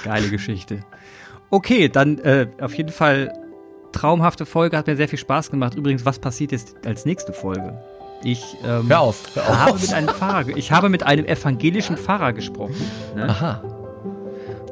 Geile 0.04 0.30
Geschichte. 0.30 0.80
Okay, 1.50 1.90
dann 1.90 2.18
äh, 2.20 2.48
auf 2.60 2.74
jeden 2.74 2.92
Fall 2.92 3.34
traumhafte 3.92 4.46
Folge, 4.46 4.78
hat 4.78 4.88
mir 4.88 4.96
sehr 4.96 5.08
viel 5.08 5.20
Spaß 5.20 5.52
gemacht. 5.52 5.76
Übrigens, 5.76 6.06
was 6.06 6.20
passiert 6.20 6.52
jetzt 6.52 6.76
als 6.86 7.06
nächste 7.06 7.34
Folge? 7.34 7.78
Ich 8.24 8.56
ähm, 8.64 8.88
hör 8.88 9.02
auf, 9.02 9.24
hör 9.34 9.44
auf. 9.44 9.60
Habe 9.60 9.80
mit 9.80 9.94
einem 9.94 10.08
Pfarrer, 10.10 10.48
ich 10.56 10.72
habe 10.72 10.90
mit 10.90 11.04
einem 11.04 11.26
evangelischen 11.26 11.98
Pfarrer 11.98 12.34
gesprochen. 12.34 12.76
Ne? 13.16 13.30
Aha. 13.30 13.64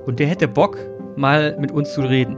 Und 0.05 0.19
der 0.19 0.27
hätte 0.27 0.47
Bock, 0.47 0.77
mal 1.15 1.57
mit 1.59 1.71
uns 1.71 1.93
zu 1.93 2.01
reden. 2.01 2.37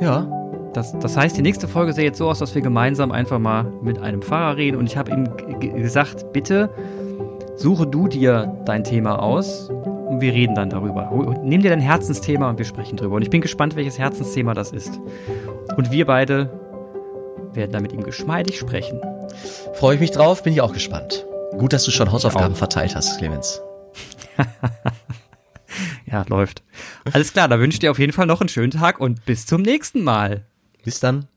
Ja. 0.00 0.28
Das, 0.74 0.98
das 0.98 1.16
heißt, 1.16 1.36
die 1.36 1.42
nächste 1.42 1.68
Folge 1.68 1.92
sähe 1.92 2.06
jetzt 2.06 2.18
so 2.18 2.30
aus, 2.30 2.38
dass 2.38 2.54
wir 2.54 2.62
gemeinsam 2.62 3.12
einfach 3.12 3.38
mal 3.38 3.64
mit 3.82 3.98
einem 3.98 4.22
Pfarrer 4.22 4.56
reden. 4.56 4.78
Und 4.78 4.86
ich 4.86 4.96
habe 4.96 5.10
ihm 5.10 5.28
gesagt, 5.76 6.32
bitte 6.32 6.70
suche 7.62 7.86
du 7.86 8.08
dir 8.08 8.60
dein 8.66 8.82
Thema 8.82 9.22
aus 9.22 9.70
und 9.70 10.20
wir 10.20 10.32
reden 10.32 10.54
dann 10.54 10.68
darüber. 10.68 11.38
Nimm 11.42 11.62
dir 11.62 11.70
dein 11.70 11.80
Herzensthema 11.80 12.50
und 12.50 12.58
wir 12.58 12.64
sprechen 12.64 12.96
drüber. 12.96 13.16
Und 13.16 13.22
ich 13.22 13.30
bin 13.30 13.40
gespannt, 13.40 13.76
welches 13.76 13.98
Herzensthema 13.98 14.52
das 14.52 14.72
ist. 14.72 15.00
Und 15.76 15.90
wir 15.92 16.04
beide 16.04 16.50
werden 17.54 17.72
da 17.72 17.80
mit 17.80 17.92
ihm 17.92 18.02
geschmeidig 18.02 18.58
sprechen. 18.58 19.00
Freue 19.74 19.94
ich 19.94 20.00
mich 20.00 20.10
drauf, 20.10 20.42
bin 20.42 20.52
ich 20.52 20.60
auch 20.60 20.72
gespannt. 20.72 21.24
Gut, 21.52 21.72
dass 21.72 21.84
du 21.84 21.90
schon 21.90 22.10
Hausaufgaben 22.10 22.56
verteilt 22.56 22.96
hast, 22.96 23.18
Clemens. 23.18 23.62
ja, 26.06 26.24
läuft. 26.28 26.62
Alles 27.12 27.32
klar, 27.32 27.46
da 27.48 27.60
wünsche 27.60 27.76
ich 27.76 27.80
dir 27.80 27.90
auf 27.90 27.98
jeden 27.98 28.12
Fall 28.12 28.26
noch 28.26 28.40
einen 28.40 28.48
schönen 28.48 28.72
Tag 28.72 29.00
und 29.00 29.24
bis 29.24 29.46
zum 29.46 29.62
nächsten 29.62 30.02
Mal. 30.02 30.46
Bis 30.84 30.98
dann. 30.98 31.28